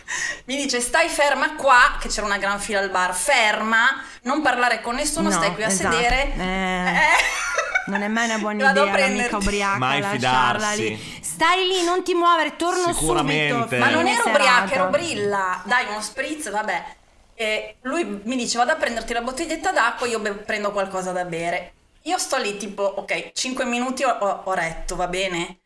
mi 0.46 0.56
dice 0.56 0.80
stai 0.80 1.08
ferma 1.08 1.54
qua, 1.54 1.96
che 2.00 2.08
c'era 2.08 2.26
una 2.26 2.38
gran 2.38 2.58
fila 2.60 2.80
al 2.80 2.90
bar, 2.90 3.14
ferma, 3.14 4.02
non 4.22 4.42
parlare 4.42 4.80
con 4.80 4.94
nessuno, 4.94 5.28
No, 5.28 5.34
stai 5.34 5.52
qui 5.54 5.62
a 5.64 5.66
esatto. 5.68 5.94
sedere. 5.94 6.32
Eh, 6.36 6.92
Non 7.86 8.02
è 8.02 8.08
mai 8.08 8.24
una 8.26 8.38
buona 8.38 8.64
Vado 8.72 8.86
idea 8.86 8.98
l'amica 9.06 9.36
ubriaca 9.36 9.78
Mai 9.78 10.00
lasciarla 10.00 10.66
fidarsi. 10.70 10.88
lì. 10.88 11.18
Stai 11.22 11.66
lì, 11.66 11.84
non 11.84 12.02
ti 12.02 12.14
muovere, 12.14 12.56
torno 12.56 12.92
Sicuramente. 12.92 13.52
subito. 13.60 13.76
Ma 13.76 13.90
non 13.90 14.06
ero 14.06 14.28
ubriaca, 14.28 14.72
ero 14.74 14.86
brilla. 14.88 15.60
Dai, 15.64 15.86
uno 15.88 16.00
spritz, 16.00 16.50
vabbè. 16.50 16.84
E 17.34 17.76
lui 17.82 18.20
mi 18.24 18.36
dice 18.36 18.56
vado 18.56 18.72
a 18.72 18.76
prenderti 18.76 19.12
la 19.12 19.20
bottiglietta 19.20 19.70
d'acqua, 19.70 20.06
io 20.06 20.18
be- 20.20 20.32
prendo 20.32 20.72
qualcosa 20.72 21.12
da 21.12 21.24
bere. 21.24 21.72
Io 22.02 22.16
sto 22.18 22.36
lì 22.38 22.56
tipo, 22.56 22.82
ok, 22.82 23.32
5 23.32 23.64
minuti 23.66 24.04
ho, 24.04 24.10
ho- 24.10 24.40
ho 24.44 24.52
retto, 24.54 24.96
va 24.96 25.06
bene? 25.08 25.58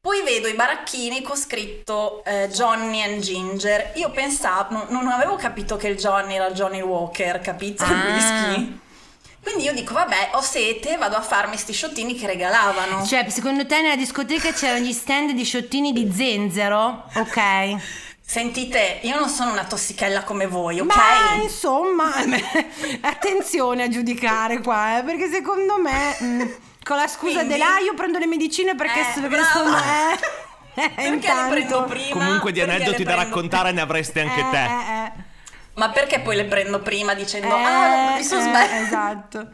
Poi 0.00 0.22
vedo 0.22 0.46
i 0.46 0.54
baracchini 0.54 1.22
con 1.22 1.36
scritto 1.36 2.22
eh, 2.24 2.48
Johnny 2.52 3.02
and 3.02 3.20
Ginger. 3.20 3.92
Io 3.96 4.10
pensavo, 4.10 4.86
non, 4.90 5.08
avevo 5.08 5.34
capito 5.34 5.76
che 5.76 5.88
il 5.88 5.96
Johnny 5.96 6.36
era 6.36 6.52
Johnny 6.52 6.80
Walker, 6.80 7.40
capito? 7.40 7.82
Il 7.82 7.90
Ah. 7.90 8.04
whisky. 8.54 8.80
Quindi 9.42 9.64
io 9.64 9.72
dico, 9.72 9.94
vabbè, 9.94 10.30
ho 10.34 10.40
sete, 10.40 10.96
vado 10.98 11.16
a 11.16 11.20
farmi 11.20 11.56
sti 11.56 11.72
sciottini 11.72 12.14
che 12.14 12.26
regalavano. 12.26 13.04
Cioè, 13.04 13.28
secondo 13.28 13.66
te 13.66 13.80
nella 13.80 13.96
discoteca 13.96 14.52
c'erano 14.52 14.84
gli 14.84 14.92
stand 14.92 15.32
di 15.32 15.44
sciottini 15.44 15.92
di 15.92 16.10
zenzero? 16.14 17.04
Ok. 17.14 17.76
Sentite, 18.24 19.00
io 19.02 19.18
non 19.18 19.28
sono 19.28 19.50
una 19.50 19.64
tossichella 19.64 20.22
come 20.22 20.46
voi, 20.46 20.78
ok? 20.80 20.94
Ma 20.94 21.42
insomma, 21.42 22.12
attenzione 23.00 23.82
a 23.84 23.88
giudicare 23.88 24.60
qua, 24.60 24.98
eh, 24.98 25.02
perché 25.02 25.28
secondo 25.30 25.78
me, 25.80 26.16
mm, 26.22 26.42
con 26.88 26.96
la 26.96 27.06
scusa 27.06 27.40
Quindi- 27.40 27.52
dell'A 27.52 27.78
io 27.80 27.92
prendo 27.92 28.18
le 28.18 28.26
medicine 28.26 28.74
perché, 28.74 29.00
Eh, 29.00 29.20
perché 29.20 29.44
secondo 29.44 29.70
me... 29.76 30.14
eh, 30.74 30.90
Perché 30.90 31.00
li 31.02 31.14
intanto- 31.14 31.50
prendo 31.54 31.84
prima? 31.84 32.10
Comunque 32.24 32.52
di 32.52 32.60
aneddoti 32.62 32.98
le 32.98 33.04
da 33.04 33.14
raccontare 33.14 33.72
ne 33.72 33.80
avresti 33.82 34.20
anche 34.20 34.40
Eh, 34.40 34.50
te. 34.50 34.64
eh, 34.64 35.04
eh. 35.04 35.12
Ma 35.74 35.90
perché 35.90 36.20
poi 36.20 36.34
le 36.36 36.44
prendo 36.46 36.80
prima 36.80 37.12
dicendo 37.14 37.54
Eh, 37.54 37.62
ah, 37.62 38.14
mi 38.16 38.24
sono 38.24 38.40
eh, 38.40 38.44
sbagliata? 38.44 38.76
Esatto. 38.80 39.48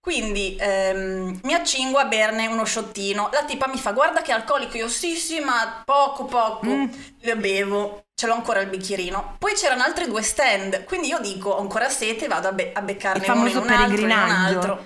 Quindi 0.00 0.56
ehm, 0.58 1.40
mi 1.42 1.52
accingo 1.54 1.98
a 1.98 2.04
berne 2.04 2.46
uno 2.46 2.64
sciottino. 2.64 3.28
La 3.32 3.42
tipa 3.44 3.66
mi 3.68 3.78
fa 3.78 3.92
guarda 3.92 4.22
che 4.22 4.32
alcolico. 4.32 4.76
Io 4.76 4.88
sì 4.88 5.16
sì 5.16 5.40
ma 5.40 5.82
poco 5.84 6.24
poco. 6.26 6.66
Mm. 6.66 6.84
Le 7.20 7.36
bevo. 7.36 8.04
Ce 8.14 8.26
l'ho 8.26 8.34
ancora 8.34 8.60
il 8.60 8.68
bicchierino. 8.68 9.36
Poi 9.38 9.54
c'erano 9.54 9.82
altri 9.82 10.06
due 10.06 10.22
stand. 10.22 10.84
Quindi 10.84 11.08
io 11.08 11.18
dico 11.20 11.50
ho 11.50 11.60
ancora 11.60 11.88
sete 11.88 12.26
vado 12.28 12.48
a, 12.48 12.52
be- 12.52 12.70
a 12.74 12.80
beccarne 12.80 13.24
Il 13.24 13.30
uno 13.32 13.48
in 13.48 13.56
un 13.56 13.62
altro 13.68 13.74
in 13.74 13.80
un 13.80 13.86
peregrinaggio. 13.86 14.58
altro. 14.58 14.84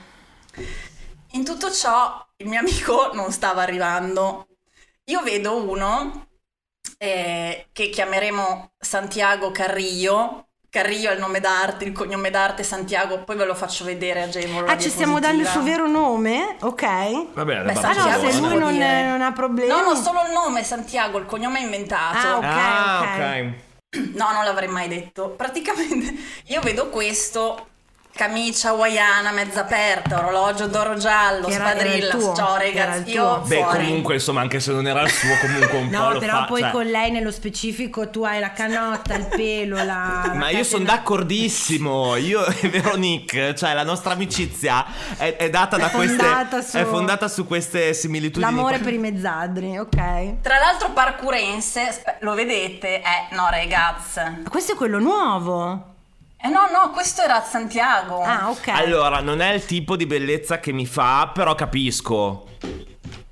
In 1.32 1.44
tutto 1.44 1.70
ciò 1.72 2.24
il 2.36 2.46
mio 2.46 2.60
amico 2.60 3.10
non 3.14 3.32
stava 3.32 3.62
arrivando. 3.62 4.46
Io 5.04 5.22
vedo 5.22 5.68
uno 5.68 6.26
eh, 6.98 7.68
che 7.72 7.88
chiameremo 7.88 8.72
Santiago 8.78 9.50
Carrillo. 9.50 10.48
Carrillo 10.68 11.10
è 11.10 11.14
il 11.14 11.20
nome 11.20 11.40
d'arte, 11.40 11.84
il 11.84 11.92
cognome 11.92 12.30
d'arte 12.30 12.62
Santiago, 12.62 13.24
poi 13.24 13.36
ve 13.36 13.44
lo 13.44 13.54
faccio 13.54 13.84
vedere 13.84 14.22
agevolo. 14.22 14.66
Ah, 14.66 14.78
ci 14.78 14.88
stiamo 14.88 15.20
dando 15.20 15.42
il 15.42 15.48
suo 15.48 15.62
vero 15.62 15.86
nome? 15.86 16.56
Ok. 16.60 17.32
Va 17.34 17.44
bene, 17.44 17.64
Beh, 17.64 17.72
va 17.74 17.80
Ah 17.80 17.92
no, 17.92 18.00
Santiago 18.00 18.30
se 18.30 18.38
lui 18.38 18.58
non, 18.58 18.76
non 18.76 19.20
ha 19.20 19.32
problemi. 19.32 19.68
No, 19.68 19.82
no, 19.82 19.94
solo 19.94 20.22
il 20.26 20.32
nome 20.32 20.64
Santiago, 20.64 21.18
il 21.18 21.26
cognome 21.26 21.58
è 21.58 21.62
inventato. 21.62 22.26
Ah, 22.26 22.36
ok. 22.36 22.44
Ah, 22.44 23.00
ok. 23.00 23.08
ok. 23.08 24.14
No, 24.14 24.32
non 24.32 24.44
l'avrei 24.44 24.68
mai 24.68 24.88
detto. 24.88 25.30
Praticamente 25.30 26.14
io 26.46 26.60
vedo 26.62 26.88
questo, 26.88 27.71
camicia 28.14 28.68
hawaiana 28.70 29.32
mezza 29.32 29.60
aperta, 29.62 30.18
orologio 30.18 30.66
d'oro 30.66 30.96
giallo, 30.96 31.46
era- 31.48 31.74
era 31.74 31.82
il 31.94 32.02
spadrilla, 32.02 32.10
tuo, 32.14 32.34
ciao 32.34 32.56
ragazzi, 32.56 33.10
io. 33.10 33.38
Beh, 33.46 33.56
fuori. 33.62 33.78
comunque, 33.86 34.14
insomma, 34.14 34.40
anche 34.42 34.60
se 34.60 34.70
non 34.72 34.86
era 34.86 35.00
il 35.02 35.10
suo, 35.10 35.34
comunque 35.40 35.78
un 35.78 35.88
po' 35.88 35.96
No, 35.96 36.12
lo 36.12 36.18
però 36.18 36.32
fa. 36.40 36.44
poi 36.44 36.60
cioè- 36.60 36.70
con 36.70 36.84
lei 36.86 37.10
nello 37.10 37.30
specifico 37.30 38.10
tu 38.10 38.22
hai 38.24 38.38
la 38.38 38.52
canotta, 38.52 39.14
il 39.14 39.26
pelo, 39.26 39.76
la... 39.76 40.22
la 40.26 40.32
Ma 40.36 40.50
io 40.50 40.62
sono 40.62 40.84
d'accordissimo, 40.84 42.16
io 42.16 42.44
e 42.46 42.68
Veronique, 42.68 43.54
cioè 43.54 43.72
la 43.74 43.82
nostra 43.84 44.12
amicizia 44.12 44.84
è, 45.16 45.36
è 45.36 45.48
data 45.50 45.76
da 45.78 45.88
È 45.90 45.94
queste 45.94 46.16
fondata 46.22 46.62
su- 46.62 46.76
è 46.76 46.84
fondata 46.84 47.28
su 47.28 47.46
queste 47.46 47.94
similitudini. 47.94 48.44
L'amore 48.54 48.78
per 48.78 48.92
i 48.92 48.98
mezzadri, 48.98 49.78
ok. 49.78 50.40
Tra 50.42 50.58
l'altro 50.58 50.90
parkurense, 50.90 51.80
aspe- 51.88 52.16
lo 52.20 52.34
vedete? 52.34 52.98
Eh, 53.00 53.34
no 53.34 53.48
ragazzi. 53.50 54.20
Ma 54.20 54.42
Questo 54.50 54.72
è 54.72 54.74
quello 54.76 54.98
nuovo. 54.98 55.86
Eh 56.44 56.48
no, 56.48 56.62
no, 56.72 56.90
questo 56.90 57.22
era 57.22 57.36
a 57.36 57.42
Santiago. 57.44 58.20
Ah, 58.20 58.50
ok. 58.50 58.68
Allora, 58.68 59.20
non 59.20 59.40
è 59.40 59.52
il 59.52 59.64
tipo 59.64 59.94
di 59.94 60.06
bellezza 60.06 60.58
che 60.58 60.72
mi 60.72 60.86
fa, 60.86 61.30
però 61.32 61.54
capisco. 61.54 62.46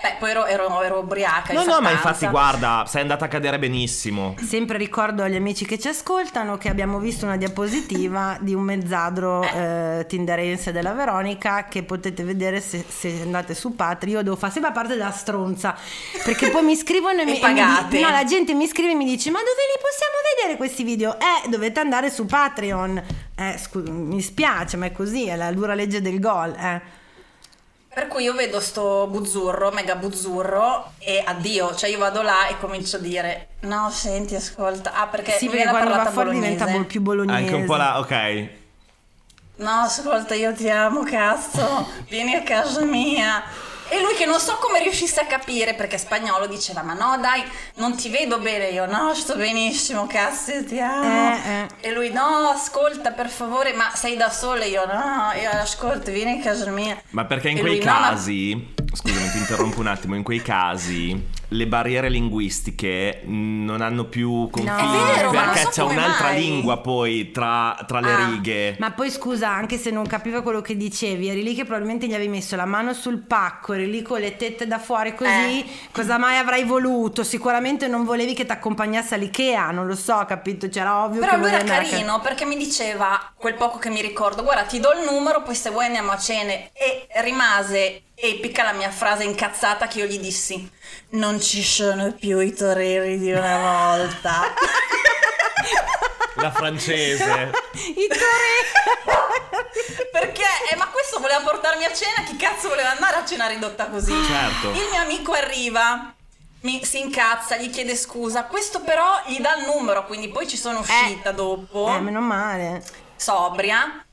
Beh, 0.03 0.15
poi 0.19 0.31
ero, 0.31 0.47
ero, 0.47 0.81
ero 0.83 0.99
ubriaca. 1.01 1.53
No, 1.53 1.61
in 1.63 1.69
no, 1.69 1.81
ma 1.81 1.91
infatti 1.91 2.27
guarda, 2.27 2.85
sei 2.87 3.03
andata 3.03 3.27
a 3.27 3.29
cadere 3.29 3.59
benissimo. 3.59 4.35
Sempre 4.43 4.79
ricordo 4.79 5.23
agli 5.23 5.35
amici 5.37 5.67
che 5.67 5.79
ci 5.79 5.89
ascoltano 5.89 6.57
che 6.57 6.71
abbiamo 6.71 6.99
visto 6.99 7.27
una 7.27 7.37
diapositiva 7.37 8.39
di 8.41 8.55
un 8.55 8.63
mezzadro 8.63 9.43
eh, 9.43 10.07
tinderense 10.09 10.73
della 10.73 10.93
Veronica 10.93 11.65
che 11.65 11.83
potete 11.83 12.23
vedere 12.25 12.61
se, 12.63 12.83
se 12.89 13.21
andate 13.23 13.55
su 13.55 13.77
Patri. 13.77 14.13
Io 14.13 14.23
devo 14.23 14.37
fare 14.37 14.53
sempre 14.53 14.73
parte 14.73 14.97
della 14.97 15.11
stronza 15.11 15.77
perché 16.25 16.49
poi 16.51 16.63
mi 16.63 16.77
scrivono 16.77 17.19
e, 17.19 17.23
E 17.23 17.25
mi, 17.27 17.31
e 17.33 17.35
mi 17.35 17.41
pagate. 17.41 17.97
di- 17.97 18.03
no, 18.03 18.09
la 18.11 18.25
gente 18.25 18.55
mi 18.55 18.67
scrive 18.67 18.93
e 18.93 18.95
mi 18.95 19.05
dice: 19.05 19.31
Ma 19.31 19.39
dove 19.41 19.51
li 19.51 19.81
possiamo 19.81 20.15
vedere 20.35 20.57
questi 20.57 20.83
video? 20.83 21.15
Eh, 21.19 21.49
dovete 21.51 21.79
andare 21.79 22.11
su 22.11 22.25
Patreon. 22.25 23.03
Eh, 23.37 23.59
scu- 23.59 23.87
mi 23.89 24.23
spiace, 24.23 24.79
ma 24.79 24.87
è 24.87 24.93
così, 24.93 25.27
è 25.27 25.37
la 25.37 25.53
dura 25.53 25.75
legge 25.75 26.01
del 26.01 26.19
gol. 26.21 26.55
Eh. 26.55 26.81
Per 27.92 28.07
cui 28.07 28.22
io 28.22 28.35
vedo 28.35 28.61
sto 28.61 29.09
buzzurro, 29.09 29.72
mega 29.72 29.96
buzzurro, 29.96 30.92
e 30.98 31.22
addio. 31.26 31.74
Cioè 31.74 31.90
io 31.90 31.98
vado 31.98 32.22
là 32.22 32.46
e 32.46 32.57
comincio 32.59 32.96
a 32.96 33.00
dire, 33.00 33.48
no, 33.61 33.90
senti, 33.90 34.37
ascolta. 34.37 34.92
Ah, 34.94 35.09
perché 35.09 35.33
Sì, 35.33 35.46
mi 35.46 35.50
perché 35.50 35.64
viene 35.64 35.70
quando 35.79 35.96
va 35.96 36.11
fuori 36.11 36.29
bolognese. 36.31 36.53
diventa 36.53 36.72
bol- 36.72 36.87
più 36.87 37.00
bolognese. 37.00 37.38
Anche 37.38 37.55
un 37.55 37.64
po' 37.64 37.74
la. 37.76 37.98
Ok. 37.98 38.48
No, 39.57 39.70
ascolta, 39.81 40.35
io 40.35 40.55
ti 40.55 40.70
amo, 40.70 41.03
cazzo. 41.03 41.87
Vieni 42.09 42.35
a 42.35 42.42
casa 42.42 42.83
mia. 42.85 43.42
E 43.92 44.00
lui 44.00 44.14
che 44.14 44.24
non 44.24 44.38
so 44.38 44.57
come 44.61 44.81
riuscisse 44.81 45.20
a 45.20 45.26
capire 45.26 45.74
perché 45.74 45.98
spagnolo 45.98 46.46
diceva 46.46 46.83
ma 46.83 46.94
no 46.94 47.18
dai 47.20 47.42
non 47.74 47.96
ti 47.96 48.09
vedo 48.09 48.38
bene. 48.38 48.68
Io 48.68 48.87
no 48.87 49.12
sto 49.14 49.35
benissimo 49.35 50.07
cazzo 50.07 50.64
ti 50.64 50.79
amo. 50.79 51.05
Eh, 51.05 51.50
eh. 51.50 51.66
e 51.88 51.92
lui 51.92 52.11
no 52.12 52.50
ascolta 52.55 53.11
per 53.11 53.29
favore 53.29 53.72
ma 53.72 53.90
sei 53.94 54.16
da 54.16 54.31
sola 54.31 54.64
io 54.64 54.85
no 54.87 55.33
io 55.40 55.50
ascolta 55.50 56.12
vieni 56.12 56.38
a 56.40 56.42
casa 56.42 56.70
mia. 56.70 57.00
Ma 57.11 57.24
perché 57.24 57.48
in 57.48 57.59
E 57.59 57.61
quei 57.61 57.76
lui, 57.76 57.85
no, 57.85 57.92
ma- 57.92 58.16
scusami, 59.21 59.31
ti 59.31 59.39
interrompo 59.39 59.81
un 59.81 59.87
attimo, 59.87 60.15
in 60.15 60.23
quei 60.23 60.43
casi 60.43 61.39
le 61.53 61.67
barriere 61.67 62.09
linguistiche 62.09 63.23
non 63.25 63.81
hanno 63.81 64.05
più 64.05 64.49
confini 64.53 64.77
vero, 65.17 65.33
non 65.33 65.43
perché 65.47 65.63
so 65.63 65.69
c'è 65.71 65.83
un'altra 65.83 66.29
mai. 66.29 66.41
lingua 66.41 66.79
poi 66.79 67.33
tra, 67.33 67.77
tra 67.89 67.99
le 67.99 68.13
Ah, 68.13 68.29
righe. 68.31 68.77
Ma 68.79 68.93
poi 68.93 69.11
scusa, 69.11 69.49
anche 69.51 69.77
se 69.77 69.91
non 69.91 70.07
capiva 70.07 70.43
quello 70.43 70.61
che 70.61 70.77
dicevi, 70.77 71.29
eri 71.29 71.43
lì 71.43 71.57
che 71.57 71.65
probabilmente 71.65 72.07
gli 72.07 72.15
avevi 72.15 72.29
messo 72.29 72.55
la 72.55 72.67
mano 72.67 72.93
sul 72.93 73.19
pacco, 73.19 73.73
eri 73.73 73.91
lì 73.91 74.01
con 74.03 74.21
le 74.21 74.37
tette 74.37 74.69
da 74.69 74.79
fuori 74.79 75.13
così, 75.17 75.31
Eh. 75.61 75.67
cosa 75.91 76.19
mai 76.19 76.39
avrai 76.39 76.63
voluto? 76.63 77.25
Sicuramente 77.25 77.89
non 77.89 78.05
volevi 78.05 78.33
che 78.33 78.47
ti 78.47 78.53
accompagnasse 78.53 79.17
all'Ikea, 79.17 79.73
non 79.73 79.89
lo 79.89 79.97
so, 79.97 80.25
capito? 80.29 80.69
C'era 80.69 81.03
ovvio 81.03 81.19
Però 81.19 81.33
che 81.33 81.39
lui 81.39 81.49
era 81.49 81.59
andare 81.59 81.81
a 81.81 81.83
ca- 81.83 81.91
carino 81.91 82.21
perché 82.21 82.45
mi 82.45 82.57
diceva 82.57 83.21
quel 83.35 83.55
poco 83.55 83.79
che 83.79 83.91
mi 83.91 84.01
ricordo, 84.01 84.45
guarda 84.45 84.63
ti 84.63 84.79
do 84.79 84.91
il 84.93 85.05
numero, 85.11 85.43
poi 85.43 85.57
se 85.57 85.71
vuoi 85.71 85.87
andiamo 85.87 86.13
a 86.13 86.17
cene. 86.17 86.71
E 86.75 87.09
rimase 87.23 88.03
epica 88.23 88.63
la 88.63 88.73
mia 88.73 88.91
frase 88.91 89.09
incazzata 89.18 89.87
che 89.87 89.99
io 90.01 90.07
gli 90.07 90.18
dissi, 90.18 90.70
non 91.11 91.40
ci 91.40 91.62
sono 91.62 92.12
più 92.12 92.38
i 92.38 92.53
toreri 92.53 93.18
di 93.18 93.33
una 93.33 93.96
volta. 93.96 94.55
La 96.35 96.51
francese. 96.51 97.51
I 97.75 98.09
torri. 98.09 98.61
perché? 100.12 100.44
Eh, 100.70 100.77
ma 100.77 100.87
questo 100.88 101.18
voleva 101.18 101.40
portarmi 101.40 101.85
a 101.85 101.92
cena, 101.92 102.23
chi 102.27 102.37
cazzo 102.37 102.68
voleva 102.68 102.90
andare 102.90 103.16
a 103.16 103.25
cena 103.25 103.46
ridotta 103.46 103.88
così? 103.88 104.12
Certo. 104.25 104.70
Il 104.70 104.88
mio 104.90 105.01
amico 105.01 105.33
arriva. 105.33 106.14
Mi, 106.62 106.85
si 106.85 107.01
incazza, 107.01 107.57
gli 107.57 107.70
chiede 107.70 107.96
scusa. 107.96 108.44
Questo 108.44 108.81
però 108.81 109.23
gli 109.27 109.38
dà 109.40 109.57
il 109.57 109.64
numero, 109.64 110.05
quindi 110.07 110.29
poi 110.29 110.46
ci 110.46 110.57
sono 110.57 110.81
uscita 110.81 111.33
dopo. 111.33 111.94
Eh, 111.94 112.01
meno 112.01 112.20
male. 112.20 112.83
sobria. 113.16 114.05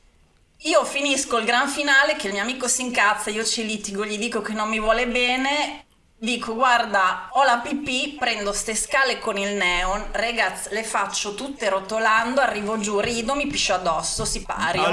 Io 0.62 0.84
finisco 0.84 1.38
il 1.38 1.44
gran 1.44 1.68
finale 1.68 2.16
che 2.16 2.26
il 2.26 2.32
mio 2.32 2.42
amico 2.42 2.66
si 2.66 2.82
incazza, 2.82 3.30
io 3.30 3.44
ci 3.44 3.64
litigo, 3.64 4.04
gli 4.04 4.18
dico 4.18 4.42
che 4.42 4.52
non 4.52 4.68
mi 4.68 4.80
vuole 4.80 5.06
bene. 5.06 5.84
Dico, 6.20 6.54
guarda, 6.54 7.28
ho 7.30 7.44
la 7.44 7.58
pipì, 7.58 8.16
prendo 8.18 8.52
ste 8.52 8.74
scale 8.74 9.20
con 9.20 9.38
il 9.38 9.54
neon, 9.54 10.08
ragazzi, 10.10 10.70
le 10.72 10.82
faccio 10.82 11.34
tutte 11.34 11.68
rotolando, 11.68 12.40
arrivo 12.40 12.76
giù, 12.80 12.98
rido, 12.98 13.36
mi 13.36 13.46
piscio 13.46 13.74
addosso, 13.74 14.24
si 14.24 14.42
pari. 14.42 14.78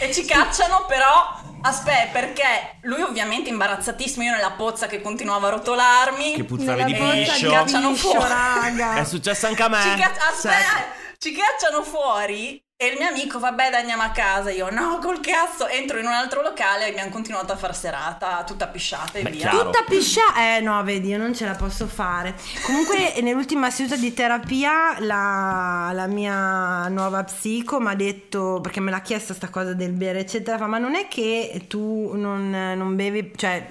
E 0.00 0.12
ci 0.12 0.24
cacciano, 0.26 0.84
però, 0.86 1.40
aspetta, 1.64 2.12
perché 2.12 2.76
lui 2.82 3.02
ovviamente 3.02 3.50
imbarazzatissimo, 3.50 4.24
io 4.24 4.32
nella 4.32 4.52
pozza 4.52 4.86
che 4.86 5.00
continuava 5.00 5.48
a 5.48 5.50
rotolarmi. 5.50 6.34
Che 6.34 6.44
puzzavi 6.44 6.92
Nella 6.92 7.12
di 7.14 7.24
piscio. 7.24 7.50
cacciano 7.50 7.90
piscio, 7.92 8.10
fuori. 8.10 8.28
raga. 8.28 8.94
È 8.96 9.04
successo 9.04 9.46
anche 9.46 9.62
a 9.62 9.68
me. 9.68 9.80
Ci, 9.82 10.00
ca- 10.00 10.12
aspetta, 10.30 10.54
Cioè, 10.56 10.86
ci 11.18 11.32
cacciano 11.32 11.82
fuori 11.82 12.63
e 12.76 12.86
il 12.86 12.96
mio 12.98 13.06
amico, 13.06 13.38
vabbè, 13.38 13.70
dai, 13.70 13.80
andiamo 13.80 14.02
a 14.02 14.10
casa. 14.10 14.50
Io, 14.50 14.68
no, 14.68 14.98
col 15.00 15.20
cazzo. 15.20 15.68
Entro 15.68 16.00
in 16.00 16.06
un 16.06 16.12
altro 16.12 16.42
locale 16.42 16.86
e 16.86 16.90
abbiamo 16.90 17.08
continuato 17.10 17.52
a 17.52 17.56
far 17.56 17.74
serata, 17.74 18.42
tutta 18.44 18.66
pisciata 18.66 19.18
e 19.18 19.22
Beh, 19.22 19.30
via. 19.30 19.48
chiaro. 19.48 19.70
Tutta 19.70 19.84
piscia, 19.88 20.56
eh 20.56 20.60
no, 20.60 20.82
vedi, 20.82 21.08
io 21.08 21.18
non 21.18 21.32
ce 21.32 21.46
la 21.46 21.54
posso 21.54 21.86
fare. 21.86 22.34
Comunque, 22.62 23.14
nell'ultima 23.22 23.70
seduta 23.70 23.94
di 23.94 24.12
terapia, 24.12 24.98
la, 24.98 25.90
la 25.92 26.06
mia 26.08 26.88
nuova 26.88 27.22
psico 27.22 27.78
mi 27.78 27.90
ha 27.90 27.94
detto, 27.94 28.58
perché 28.60 28.80
me 28.80 28.90
l'ha 28.90 29.02
chiesta 29.02 29.34
sta 29.34 29.50
cosa 29.50 29.72
del 29.72 29.92
bere, 29.92 30.18
eccetera, 30.18 30.58
fa, 30.58 30.66
ma 30.66 30.78
non 30.78 30.96
è 30.96 31.06
che 31.06 31.66
tu 31.68 32.10
non, 32.14 32.50
non 32.50 32.96
bevi, 32.96 33.32
cioè, 33.36 33.66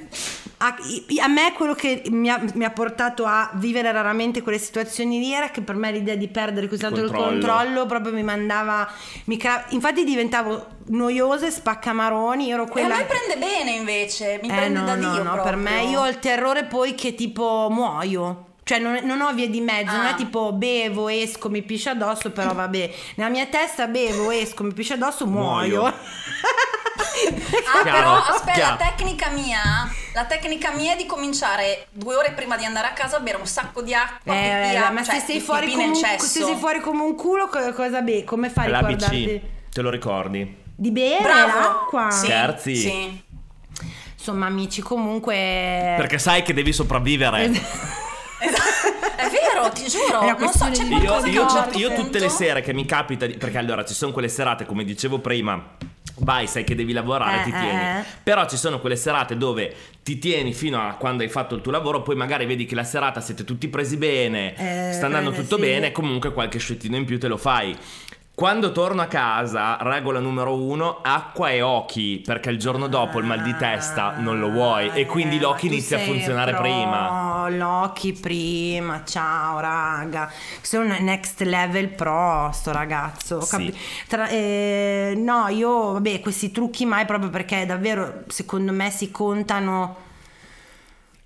a, 0.65 0.75
a 1.23 1.27
me 1.27 1.51
quello 1.53 1.73
che 1.73 2.03
mi 2.09 2.29
ha, 2.29 2.41
mi 2.53 2.63
ha 2.63 2.69
portato 2.71 3.25
a 3.25 3.49
vivere 3.55 3.91
raramente 3.91 4.41
quelle 4.41 4.57
situazioni 4.59 5.19
lì 5.19 5.33
era 5.33 5.49
che 5.49 5.61
per 5.61 5.75
me 5.75 5.91
l'idea 5.91 6.15
di 6.15 6.27
perdere 6.27 6.67
così 6.67 6.81
tanto 6.81 7.01
il 7.01 7.11
Controllo. 7.11 7.85
proprio 7.85 8.13
mi 8.13 8.23
mandava, 8.23 8.89
mi 9.25 9.37
crea- 9.37 9.65
infatti 9.69 10.03
diventavo 10.03 10.67
noiosa 10.87 11.47
e 11.47 11.51
spaccamaroni, 11.51 12.47
io 12.47 12.53
ero 12.53 12.63
E 12.63 12.67
a 12.67 12.69
quella... 12.69 12.95
me 12.95 13.03
prende 13.05 13.37
bene 13.45 13.71
invece, 13.71 14.39
mi 14.41 14.49
Eh 14.49 14.53
prende 14.53 14.79
no, 14.79 14.85
da 14.85 14.95
no, 14.95 14.99
Dio 15.11 15.23
no, 15.23 15.31
proprio. 15.33 15.43
per 15.43 15.55
me 15.55 15.83
io 15.83 15.99
ho 16.01 16.07
il 16.07 16.19
terrore 16.19 16.63
poi 16.65 16.95
che 16.95 17.13
tipo 17.15 17.67
muoio. 17.69 18.47
Cioè 18.65 18.79
non, 18.79 18.97
non 19.03 19.19
ho 19.19 19.33
via 19.33 19.49
di 19.49 19.59
mezzo, 19.59 19.93
non 19.93 20.05
è 20.05 20.11
Ah. 20.11 20.15
tipo 20.15 20.53
bevo, 20.53 21.09
esco, 21.09 21.49
mi 21.49 21.61
piscio 21.63 21.89
addosso, 21.89 22.31
però 22.31 22.53
vabbè. 22.55 22.91
Nella 23.15 23.29
mia 23.29 23.45
testa 23.47 23.87
bevo, 23.87 24.31
esco, 24.31 24.63
mi 24.63 24.71
piscio 24.73 24.93
addosso, 24.93 25.27
muoio. 25.27 25.79
Muoio. 25.81 25.93
Ah, 26.95 27.81
Chiaro, 27.83 27.97
però 27.97 28.15
aspetta, 28.17 28.51
chiaro. 28.51 28.75
la 28.79 28.85
tecnica 28.85 29.29
mia, 29.29 29.59
la 30.13 30.25
tecnica 30.25 30.71
mia 30.71 30.93
è 30.93 30.95
di 30.95 31.05
cominciare 31.05 31.87
due 31.91 32.15
ore 32.15 32.31
prima 32.33 32.55
di 32.57 32.65
andare 32.65 32.87
a 32.87 32.91
casa 32.91 33.17
a 33.17 33.19
bere 33.19 33.37
un 33.37 33.45
sacco 33.47 33.81
di 33.81 33.93
acqua, 33.93 34.33
Eh, 34.33 34.69
pipì, 34.79 34.93
ma 34.93 35.03
cioè, 35.03 35.19
se 35.19 35.25
sei, 35.25 35.39
fuori 35.39 35.71
come 35.71 35.85
un, 35.85 35.95
cesso. 35.95 36.25
se 36.25 36.43
sei 36.43 36.55
fuori 36.55 36.79
come 36.81 37.01
un 37.03 37.15
culo, 37.15 37.47
co- 37.47 37.73
cosa 37.73 38.01
bevi? 38.01 38.23
Come 38.23 38.49
fai 38.49 38.67
a 38.67 38.69
l'ABC, 38.69 38.87
ricordarti? 38.89 39.41
te 39.71 39.81
lo 39.81 39.89
ricordi? 39.89 40.57
Di 40.75 40.91
bere 40.91 41.21
Bravo. 41.23 41.59
l'acqua? 41.59 42.11
Sì, 42.11 42.25
Scherzi? 42.25 42.75
Sì. 42.75 43.23
Insomma, 44.17 44.45
amici, 44.45 44.81
comunque... 44.81 45.33
Perché 45.97 46.17
sai 46.17 46.43
che 46.43 46.53
devi 46.53 46.71
sopravvivere. 46.73 47.51
Esatto. 48.43 49.05
È 49.15 49.29
vero, 49.29 49.69
ti 49.71 49.87
giuro. 49.87 50.21
Non 50.37 50.51
so, 50.51 50.69
c'è 50.69 50.83
Io, 50.83 51.25
io 51.27 51.47
io 51.75 51.93
tutte 51.93 52.19
le 52.19 52.27
sere 52.27 52.59
che 52.61 52.73
mi 52.73 52.83
capita, 52.85 53.25
di- 53.25 53.37
perché 53.37 53.57
allora 53.57 53.85
ci 53.85 53.93
sono 53.93 54.11
quelle 54.11 54.27
serate, 54.27 54.65
come 54.65 54.83
dicevo 54.83 55.19
prima, 55.19 55.63
vai, 56.17 56.47
sai 56.47 56.63
che 56.63 56.75
devi 56.75 56.93
lavorare, 56.93 57.41
Eh, 57.41 57.43
ti 57.43 57.49
eh, 57.49 57.59
tieni. 57.59 57.81
eh. 57.99 58.03
Però 58.23 58.47
ci 58.47 58.57
sono 58.57 58.79
quelle 58.79 58.95
serate 58.95 59.37
dove 59.37 59.73
ti 60.03 60.17
tieni 60.19 60.53
fino 60.53 60.79
a 60.79 60.93
quando 60.93 61.23
hai 61.23 61.29
fatto 61.29 61.55
il 61.55 61.61
tuo 61.61 61.71
lavoro, 61.71 62.01
poi 62.01 62.15
magari 62.15 62.45
vedi 62.45 62.65
che 62.65 62.75
la 62.75 62.83
serata 62.83 63.21
siete 63.21 63.43
tutti 63.43 63.67
presi 63.67 63.97
bene, 63.97 64.55
Eh, 64.55 64.93
sta 64.93 65.05
andando 65.05 65.31
tutto 65.31 65.55
sì. 65.55 65.61
bene, 65.61 65.91
comunque 65.91 66.33
qualche 66.33 66.59
sciottino 66.59 66.95
in 66.95 67.05
più 67.05 67.19
te 67.19 67.27
lo 67.27 67.37
fai. 67.37 67.75
Quando 68.35 68.71
torno 68.71 69.03
a 69.03 69.05
casa, 69.05 69.77
regola 69.81 70.19
numero 70.19 70.55
uno, 70.55 71.01
acqua 71.03 71.51
e 71.51 71.61
occhi, 71.61 72.19
perché 72.25 72.49
il 72.49 72.57
giorno 72.57 72.87
dopo 72.87 73.19
il 73.19 73.25
mal 73.25 73.43
di 73.43 73.55
testa 73.55 74.15
non 74.17 74.39
lo 74.39 74.49
vuoi 74.49 74.89
e 74.91 75.05
quindi 75.05 75.37
Eh, 75.37 75.39
l'occhi 75.39 75.67
inizia 75.67 75.97
a 75.97 75.99
sei 75.99 76.09
funzionare 76.09 76.51
pro- 76.53 76.61
prima. 76.61 77.47
L'occhi 77.49 78.11
prima, 78.13 79.03
ciao 79.05 79.59
raga. 79.59 80.31
Sono 80.61 80.95
next 80.99 81.41
level 81.41 81.89
pro 81.89 82.49
sto 82.53 82.71
ragazzo. 82.71 83.39
Sì. 83.41 83.49
capi- 83.51 83.77
tra- 84.07 84.27
eh, 84.29 85.13
no, 85.15 85.47
io 85.49 85.91
vabbè, 85.93 86.19
questi 86.19 86.51
trucchi 86.51 86.85
mai 86.87 87.05
proprio 87.05 87.29
perché 87.29 87.67
davvero 87.67 88.23
secondo 88.29 88.71
me 88.71 88.89
si 88.89 89.11
contano. 89.11 89.97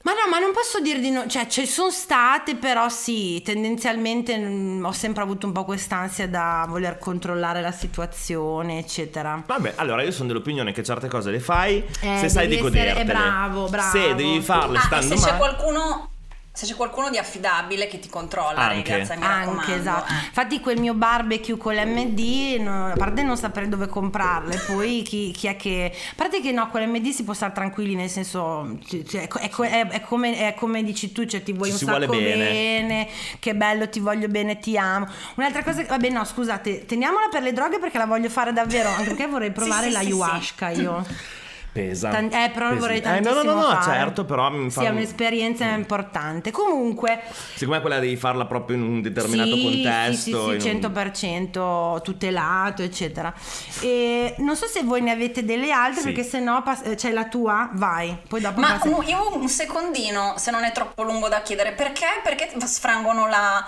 Ma 0.08 0.13
no, 0.13 0.30
ma 0.30 0.39
non 0.39 0.54
posso 0.54 0.80
dir 0.80 1.02
di 1.02 1.10
no, 1.10 1.28
cioè 1.28 1.48
ci 1.48 1.65
sono 1.65 1.89
state, 1.91 2.56
però 2.56 2.88
sì, 2.88 3.41
tendenzialmente 3.43 4.38
mm, 4.38 4.86
ho 4.86 4.93
sempre 4.93 5.22
avuto 5.22 5.48
un 5.48 5.52
po' 5.52 5.65
quest'ansia 5.65 6.30
da 6.30 6.65
voler 6.70 6.98
controllare 6.98 7.60
la 7.60 7.74
situazione, 7.74 8.80
eccetera. 8.80 9.43
Vabbè, 9.46 9.74
allora 9.76 10.04
io 10.04 10.12
sono 10.12 10.30
dell'opinione 10.30 10.72
che 10.72 10.82
certe 10.82 11.10
cose 11.10 11.30
le 11.30 11.41
fai 11.41 11.84
Eh, 12.02 12.20
se 12.20 12.30
sai 12.30 12.48
di 12.48 12.58
godertele. 12.58 13.04
bravo, 13.04 13.67
bravo. 13.67 13.98
Se 13.98 14.15
devi 14.15 14.39
farle 14.39 14.78
Ah, 14.78 14.82
stando 14.82 15.08
se 15.08 15.15
c'è 15.15 15.32
male. 15.34 15.38
qualcuno 15.39 16.10
se 16.58 16.65
c'è 16.65 16.74
qualcuno 16.74 17.12
di 17.12 17.20
affidabile 17.20 17.86
che 17.86 18.00
ti 18.00 18.10
controlla, 18.10 18.58
Anche. 18.62 18.91
ragazzi, 18.93 19.20
mi. 19.20 19.26
Anche 19.26 19.76
esatto. 19.76 20.12
eh. 20.12 20.26
Infatti, 20.26 20.60
quel 20.60 20.80
mio 20.80 20.96
barbecue 20.96 21.56
con 21.56 21.76
l'MD, 21.76 22.58
no, 22.62 22.88
a 22.88 22.96
parte 22.98 23.22
non 23.22 23.38
sapere 23.38 23.70
dove 23.70 23.86
comprarle, 23.88 24.58
poi 24.65 25.04
chi, 25.04 25.30
chi 25.30 25.46
è 25.46 25.56
che. 25.56 25.91
A 25.93 26.13
parte 26.15 26.41
che 26.41 26.52
no, 26.52 26.67
con 26.70 26.82
l'MD 26.82 27.10
si 27.10 27.24
può 27.24 27.34
stare 27.36 27.54
tranquilli, 27.54 27.93
nel 27.93 28.10
senso. 28.10 28.76
cioè, 29.08 29.28
è, 29.28 29.50
co- 29.50 29.63
è- 29.65 29.88
è 29.88 30.02
come, 30.02 30.36
è 30.36 30.56
come 30.56 30.84
dici 30.84 31.12
tu, 31.12 31.26
cioè 31.26 31.43
ti 31.43 31.54
vuoi 31.54 31.67
Ci 31.67 31.74
un 31.74 31.80
sacco 31.91 32.06
vuole 32.08 32.08
bene. 32.08 32.52
bene, 32.52 33.08
che 33.38 33.54
bello, 33.54 33.88
ti 33.88 34.00
voglio 34.00 34.28
bene, 34.28 34.58
ti 34.58 34.76
amo. 34.80 35.08
Un'altra 35.36 35.63
cosa, 35.63 35.84
vabbè, 35.84 36.10
no, 36.10 36.26
scusate, 36.26 36.86
teniamola 36.88 37.28
per 37.30 37.43
le 37.43 37.54
droghe 37.54 37.78
perché 37.78 38.00
la 38.00 38.08
voglio 38.08 38.30
fare 38.30 38.52
davvero, 38.52 38.89
anche 38.89 39.04
perché 39.04 39.28
vorrei 39.28 39.52
provare 39.54 39.86
sì, 39.88 39.91
la 39.91 40.00
sì, 40.00 40.06
sì. 40.06 40.12
ayahuasca 40.13 40.70
io. 40.70 41.06
Pesa. 41.71 42.10
Tan- 42.10 42.32
eh, 42.34 42.49
però 42.53 42.69
Pesa. 42.69 42.80
vorrei 42.80 42.97
Eh, 42.97 43.01
tantissimo 43.01 43.36
no, 43.36 43.43
no, 43.43 43.53
no, 43.53 43.67
no, 43.67 43.73
fare. 43.82 43.97
certo, 43.97 44.25
però 44.25 44.49
mi 44.49 44.69
fa 44.71 44.82
Sì, 44.82 44.86
è 44.88 44.89
un- 44.89 44.95
un'esperienza 44.95 45.65
importante. 45.67 46.49
Comunque, 46.51 47.21
Secondo 47.53 47.75
me 47.75 47.82
quella 47.82 47.99
devi 47.99 48.15
farla 48.15 48.45
proprio 48.45 48.77
in 48.77 48.84
un 48.84 49.01
determinato 49.01 49.56
sì, 49.56 49.62
contesto. 49.63 50.13
Sì, 50.15 50.21
sì, 50.23 50.30
in 50.39 50.45
un- 50.47 50.60
100% 50.60 52.01
tutelato, 52.03 52.82
eccetera. 52.82 53.34
E 53.82 54.36
non 54.39 54.56
so 54.56 54.65
se 54.67 54.82
voi 54.84 55.01
ne 55.01 55.12
avete 55.12 55.45
delle 55.45 55.71
altre, 55.71 56.01
Sì. 56.01 56.08
perché 56.08 56.23
se 56.23 56.39
no 56.39 56.62
pass- 56.63 56.86
eh, 56.86 56.95
c'è 56.95 57.12
la 57.12 57.25
tua, 57.25 57.69
vai. 57.73 58.17
Poi 58.27 58.41
dopo 58.41 58.60
Ma 58.60 58.73
passi- 58.73 58.88
un- 58.88 59.03
io 59.06 59.36
un 59.36 59.47
secondino, 59.47 60.34
se 60.38 60.49
non 60.51 60.63
è 60.63 60.71
troppo 60.71 61.03
lungo 61.03 61.27
da 61.27 61.41
chiedere, 61.41 61.73
perché? 61.73 62.06
Perché 62.23 62.49
sfrangono 62.65 63.27
la, 63.27 63.65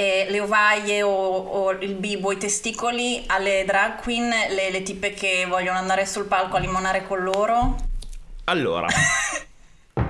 eh, 0.00 0.26
le 0.30 0.40
ovaie 0.40 1.02
o, 1.02 1.10
o 1.10 1.70
il 1.72 1.94
bibo, 1.94 2.32
i 2.32 2.38
testicoli 2.38 3.22
alle 3.26 3.64
drag 3.66 4.00
queen, 4.00 4.28
le, 4.28 4.70
le 4.70 4.82
tipe 4.82 5.12
che 5.12 5.44
vogliono 5.48 5.78
andare 5.78 6.06
sul 6.06 6.24
palco 6.24 6.56
a 6.56 6.58
limonare 6.60 7.06
con 7.06 7.22
loro? 7.22 7.76
Allora, 8.44 8.86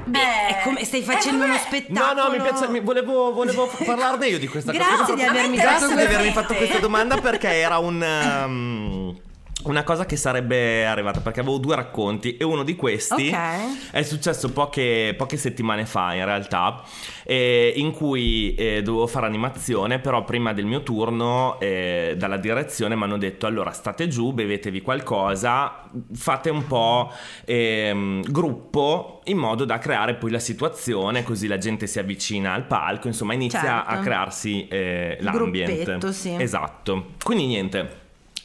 Beh, 0.04 0.18
Eh, 0.18 0.46
è 0.48 0.60
come 0.64 0.84
stai 0.84 1.00
eh, 1.00 1.04
facendo 1.04 1.44
uno 1.44 1.52
vabbè. 1.52 1.64
spettacolo. 1.66 2.14
no, 2.14 2.28
no, 2.28 2.30
mi 2.30 2.40
piace, 2.40 2.68
mi- 2.68 2.80
volevo, 2.80 3.32
volevo 3.32 3.66
parlarne 3.84 4.28
io 4.28 4.38
di 4.38 4.46
questa 4.48 4.72
Grazie 4.72 4.96
cosa. 4.96 5.14
di 5.14 5.22
avermi 5.24 5.56
Grazie 5.56 5.94
di 5.94 6.02
avermi 6.02 6.32
fatto 6.32 6.54
questa 6.54 6.78
domanda 6.78 7.16
perché 7.20 7.48
era 7.48 7.78
un. 7.78 8.00
um, 8.00 9.20
una 9.64 9.82
cosa 9.82 10.06
che 10.06 10.16
sarebbe 10.16 10.86
arrivata 10.86 11.20
perché 11.20 11.40
avevo 11.40 11.58
due 11.58 11.76
racconti 11.76 12.36
e 12.36 12.44
uno 12.44 12.62
di 12.62 12.76
questi 12.76 13.28
Ok. 13.28 13.90
è 13.92 14.02
successo 14.02 14.50
poche, 14.52 15.14
poche 15.16 15.36
settimane 15.36 15.84
fa 15.86 16.14
in 16.14 16.24
realtà 16.24 16.82
eh, 17.24 17.72
in 17.76 17.90
cui 17.92 18.54
eh, 18.54 18.82
dovevo 18.82 19.06
fare 19.06 19.26
animazione 19.26 19.98
però 19.98 20.24
prima 20.24 20.52
del 20.52 20.64
mio 20.64 20.82
turno 20.82 21.58
eh, 21.60 22.14
dalla 22.16 22.38
direzione 22.38 22.96
mi 22.96 23.02
hanno 23.02 23.18
detto 23.18 23.46
allora 23.46 23.70
state 23.72 24.08
giù 24.08 24.32
bevetevi 24.32 24.80
qualcosa 24.80 25.82
fate 26.14 26.50
un 26.50 26.66
po' 26.66 27.12
ehm, 27.44 28.22
gruppo 28.30 29.20
in 29.24 29.36
modo 29.36 29.64
da 29.64 29.78
creare 29.78 30.14
poi 30.14 30.30
la 30.30 30.38
situazione 30.38 31.22
così 31.22 31.46
la 31.46 31.58
gente 31.58 31.86
si 31.86 31.98
avvicina 31.98 32.52
al 32.54 32.64
palco 32.66 33.08
insomma 33.08 33.34
inizia 33.34 33.58
Certo. 33.60 33.90
a 33.90 33.96
crearsi 33.98 34.66
eh, 34.68 35.18
l'ambiente 35.20 36.12
sì. 36.12 36.34
esatto 36.38 37.08
quindi 37.22 37.46
niente 37.46 37.99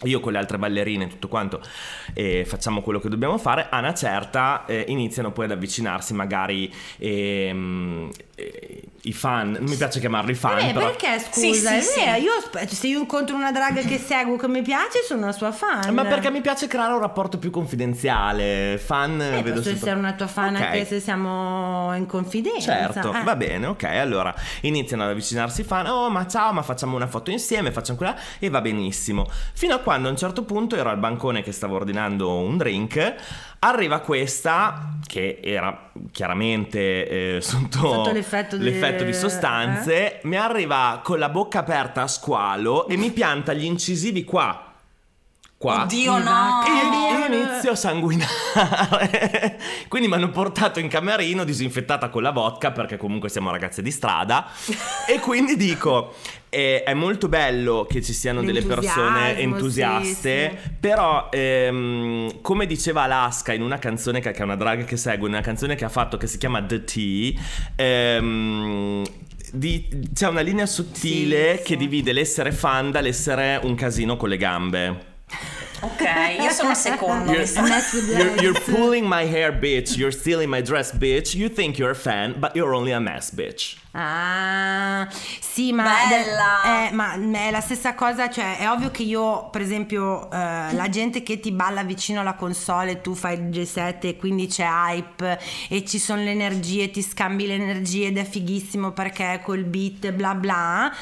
io 0.05 0.19
con 0.19 0.31
le 0.31 0.37
altre 0.37 0.57
ballerine 0.57 1.05
e 1.05 1.07
tutto 1.07 1.27
quanto 1.27 1.61
eh, 2.13 2.45
facciamo 2.45 2.81
quello 2.81 2.99
che 2.99 3.09
dobbiamo 3.09 3.37
fare 3.37 3.67
a 3.69 3.79
una 3.79 3.93
certa 3.93 4.65
eh, 4.65 4.85
iniziano 4.87 5.31
poi 5.31 5.45
ad 5.45 5.51
avvicinarsi 5.51 6.13
magari 6.13 6.71
ehm, 6.97 8.09
eh, 8.35 8.83
i 9.07 9.13
fan 9.13 9.51
non 9.51 9.63
mi 9.69 9.75
piace 9.75 9.99
chiamarli 9.99 10.33
fan 10.33 10.59
Eh, 10.59 10.73
però 10.73 10.87
perché 10.87 11.19
scusa? 11.19 11.69
sì, 11.69 11.75
è 11.77 11.81
sì. 11.81 11.99
vero, 11.99 12.17
io 12.21 12.31
aspe- 12.37 12.67
se 12.67 12.87
io 12.87 12.99
incontro 12.99 13.35
una 13.35 13.51
drag 13.51 13.85
che 13.85 13.97
seguo 13.99 14.35
che 14.37 14.47
mi 14.47 14.61
piace, 14.61 15.03
sono 15.07 15.21
una 15.23 15.31
sua 15.31 15.51
fan. 15.51 15.93
ma 15.93 16.03
perché 16.05 16.29
mi 16.31 16.41
piace 16.41 16.67
creare 16.67 16.93
un 16.93 16.99
rapporto 16.99 17.37
più 17.37 17.51
confidenziale 17.51 18.77
fan 18.83 19.21
Eh, 19.21 19.41
vedo 19.41 19.49
posso 19.57 19.63
sempre- 19.63 19.71
essere 19.73 19.95
una 19.99 20.13
tua 20.13 20.27
fan 20.27 20.55
Ok. 20.55 20.61
anche 20.61 20.85
se 20.85 20.99
siamo 20.99 21.95
in 21.95 22.05
confidenza. 22.05 22.61
Certo, 22.61 23.13
eh. 23.13 23.23
va 23.23 23.35
bene, 23.35 23.65
ok. 23.67 23.83
Allora 23.83 24.33
iniziano 24.61 25.03
ad 25.03 25.09
avvicinarsi 25.09 25.61
i 25.61 25.63
fan. 25.63 25.87
Oh, 25.87 26.09
ma 26.09 26.27
ciao, 26.27 26.51
ma 26.53 26.61
facciamo 26.61 26.95
una 26.95 27.07
foto 27.07 27.31
insieme, 27.31 27.71
facciamo 27.71 27.97
quella. 27.97 28.15
E 28.39 28.49
va 28.49 28.61
benissimo. 28.61 29.27
Fino 29.53 29.75
a 29.75 29.79
quando 29.79 30.07
a 30.07 30.11
un 30.11 30.17
certo 30.17 30.43
punto 30.43 30.75
ero 30.75 30.89
al 30.89 30.97
bancone 30.97 31.41
che 31.43 31.51
stavo 31.51 31.75
ordinando 31.75 32.37
un 32.37 32.57
drink. 32.57 33.15
Arriva 33.67 33.99
questa, 33.99 34.91
che 35.07 35.39
era 35.43 35.89
chiaramente 36.11 37.37
eh, 37.37 37.41
sotto, 37.41 37.79
Sotto 37.79 38.11
l'effetto 38.11 38.57
di- 38.57 38.63
l'effetto 38.63 39.03
di 39.03 39.11
sostanze, 39.11 40.19
mi 40.23 40.35
arriva 40.35 41.01
con 41.03 41.17
la 41.17 41.29
bocca 41.29 41.59
aperta 41.59 42.03
a 42.03 42.07
squalo 42.07 42.87
e 42.87 42.95
mi 42.95 43.09
pianta 43.09 43.53
gli 43.53 43.63
incisivi 43.63 44.23
qua. 44.23 44.74
Qua. 45.65 45.81
Oddio 45.81 46.19
no! 46.19 46.63
E 46.63 46.69
io, 46.69 47.17
io 47.17 47.41
inizio 47.41 47.71
a 47.71 47.75
sanguinare. 47.75 49.57
Quindi 49.89 50.07
mi 50.07 50.13
hanno 50.13 50.29
portato 50.29 50.79
in 50.79 50.87
camerino 50.87 51.43
disinfettata 51.43 52.09
con 52.09 52.21
la 52.21 52.29
vodka 52.29 52.69
perché 52.71 52.97
comunque 52.97 53.29
siamo 53.29 53.49
ragazze 53.49 53.81
di 53.81 53.89
strada. 53.89 54.45
e 55.09 55.19
quindi 55.19 55.57
dico. 55.57 56.13
eh, 56.49 56.83
è 56.83 56.93
molto 56.93 57.27
bello 57.29 57.87
che 57.89 58.03
ci 58.03 58.13
siano 58.13 58.43
delle 58.43 58.61
persone 58.61 59.39
entusiaste, 59.39 60.51
sì, 60.51 60.61
sì. 60.61 60.71
però 60.79 61.29
ehm, 61.31 62.41
come 62.41 62.67
diceva 62.67 63.01
Alaska 63.01 63.51
in 63.51 63.63
una 63.63 63.79
canzone 63.79 64.19
che, 64.19 64.33
che 64.33 64.41
è 64.41 64.43
una 64.43 64.55
drag 64.55 64.85
che 64.85 64.97
segue, 64.97 65.27
in 65.27 65.33
una 65.33 65.43
canzone 65.43 65.73
che 65.73 65.85
ha 65.85 65.89
fatto 65.89 66.17
che 66.17 66.27
si 66.27 66.37
chiama 66.37 66.61
The 66.61 66.83
Tea, 66.83 67.33
ehm, 67.75 69.03
di- 69.51 70.09
c'è 70.13 70.27
una 70.27 70.41
linea 70.41 70.67
sottile 70.67 71.57
Sì, 71.57 71.63
che 71.63 71.75
divide 71.75 72.13
l'essere 72.13 72.51
fan 72.51 72.91
dall'essere 72.91 73.59
un 73.63 73.73
casino 73.73 74.15
con 74.15 74.29
le 74.29 74.37
gambe. 74.37 75.13
Ok, 75.81 76.01
io 76.41 76.49
sono 76.51 76.71
il 76.71 76.75
secondo. 76.77 77.31
You're- 77.31 77.45
You're, 78.17 78.41
you're 78.41 78.61
pulling 78.61 79.05
my 79.07 79.23
hair, 79.29 79.51
bitch. 79.51 79.97
You're 79.97 80.11
stealing 80.15 80.49
my 80.49 80.61
dress, 80.61 80.91
bitch. 80.93 81.35
You 81.35 81.49
think 81.49 81.77
you're 81.77 81.91
a 81.91 81.95
fan, 81.95 82.33
but 82.39 82.55
you're 82.55 82.73
only 82.73 82.91
a 82.91 82.99
mess, 82.99 83.31
bitch. 83.31 83.75
Ah, 83.91 85.07
sì, 85.39 85.71
ma, 85.71 85.83
Bella! 86.09 86.87
eh, 86.89 86.91
ma 86.93 87.13
è 87.39 87.51
la 87.51 87.61
stessa 87.61 87.93
cosa, 87.93 88.29
cioè 88.29 88.57
è 88.57 88.69
ovvio 88.69 88.89
che 88.89 89.03
io, 89.03 89.49
per 89.49 89.61
esempio, 89.61 90.29
eh, 90.31 90.73
la 90.73 90.89
gente 90.89 91.21
che 91.23 91.39
ti 91.39 91.51
balla 91.51 91.83
vicino 91.83 92.21
alla 92.21 92.33
console 92.33 92.91
e 92.91 93.01
tu 93.01 93.13
fai 93.13 93.35
il 93.35 93.43
G7 93.49 93.95
e 94.07 94.17
quindi 94.17 94.47
c'è 94.47 94.65
hype 94.67 95.39
e 95.69 95.85
ci 95.85 95.99
sono 95.99 96.23
le 96.23 96.31
energie, 96.31 96.89
ti 96.89 97.01
scambi 97.01 97.45
le 97.47 97.53
energie 97.55 98.07
ed 98.07 98.17
è 98.17 98.25
fighissimo 98.25 98.91
perché 98.91 99.39
col 99.43 99.63
beat 99.63 100.11
bla 100.11 100.33
bla. 100.35 100.93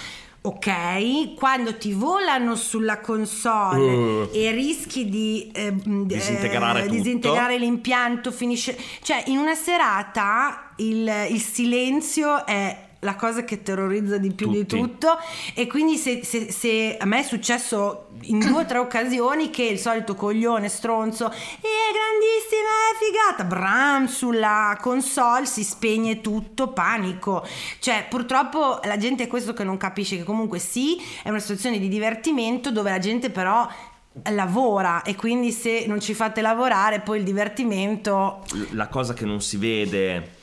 Ok, 0.45 1.35
quando 1.35 1.77
ti 1.77 1.93
volano 1.93 2.55
sulla 2.55 2.99
console 2.99 3.93
Uh. 4.23 4.29
e 4.33 4.51
rischi 4.51 5.07
di 5.07 5.49
eh, 5.53 5.71
mh, 5.71 6.05
Disintegrare 6.05 6.79
eh, 6.79 6.83
tutto. 6.83 6.95
disintegrare 6.95 7.57
l'impianto, 7.57 8.29
finisce. 8.29 8.77
Cioè, 9.01 9.23
in 9.27 9.37
una 9.37 9.55
serata 9.55 10.73
il, 10.77 11.09
il 11.29 11.39
silenzio 11.39 12.45
è 12.45 12.82
la 13.03 13.15
cosa 13.15 13.43
che 13.43 13.61
terrorizza 13.61 14.17
di 14.17 14.31
più 14.33 14.49
di 14.49 14.65
Tutti. 14.65 14.77
tutto 14.81 15.17
e 15.53 15.67
quindi 15.67 15.97
se, 15.97 16.23
se- 16.23 16.51
se- 16.51 16.97
a 16.99 17.05
me 17.05 17.19
è 17.19 17.23
successo 17.23 18.07
in 18.23 18.39
due 18.39 18.61
o 18.61 18.65
tre 18.65 18.77
occasioni 18.79 19.49
che 19.49 19.63
il 19.63 19.77
solito 19.77 20.15
coglione 20.15 20.69
stronzo 20.69 21.25
è 21.29 21.31
grandissima 21.31 22.69
è 22.91 23.03
figata 23.03 23.43
bram 23.43 24.05
sulla 24.07 24.77
console 24.81 25.45
si 25.45 25.63
spegne 25.63 26.21
tutto 26.21 26.69
panico 26.69 27.45
cioè 27.79 28.05
purtroppo 28.09 28.79
la 28.83 28.97
gente 28.97 29.23
è 29.23 29.27
questo 29.27 29.53
che 29.53 29.63
non 29.63 29.77
capisce 29.77 30.15
che 30.17 30.23
comunque 30.23 30.59
sì 30.59 30.97
è 31.23 31.29
una 31.29 31.39
situazione 31.39 31.79
di 31.79 31.89
divertimento 31.89 32.71
dove 32.71 32.89
la 32.89 32.99
gente 32.99 33.29
però 33.29 33.67
lavora 34.29 35.01
e 35.01 35.15
quindi 35.15 35.51
se 35.51 35.85
non 35.87 35.99
ci 35.99 36.13
fate 36.13 36.41
lavorare 36.41 36.99
poi 36.99 37.17
il 37.17 37.23
divertimento 37.23 38.43
La 38.71 38.87
cosa 38.87 39.13
che 39.13 39.25
non 39.25 39.41
si 39.41 39.57
vede 39.57 40.35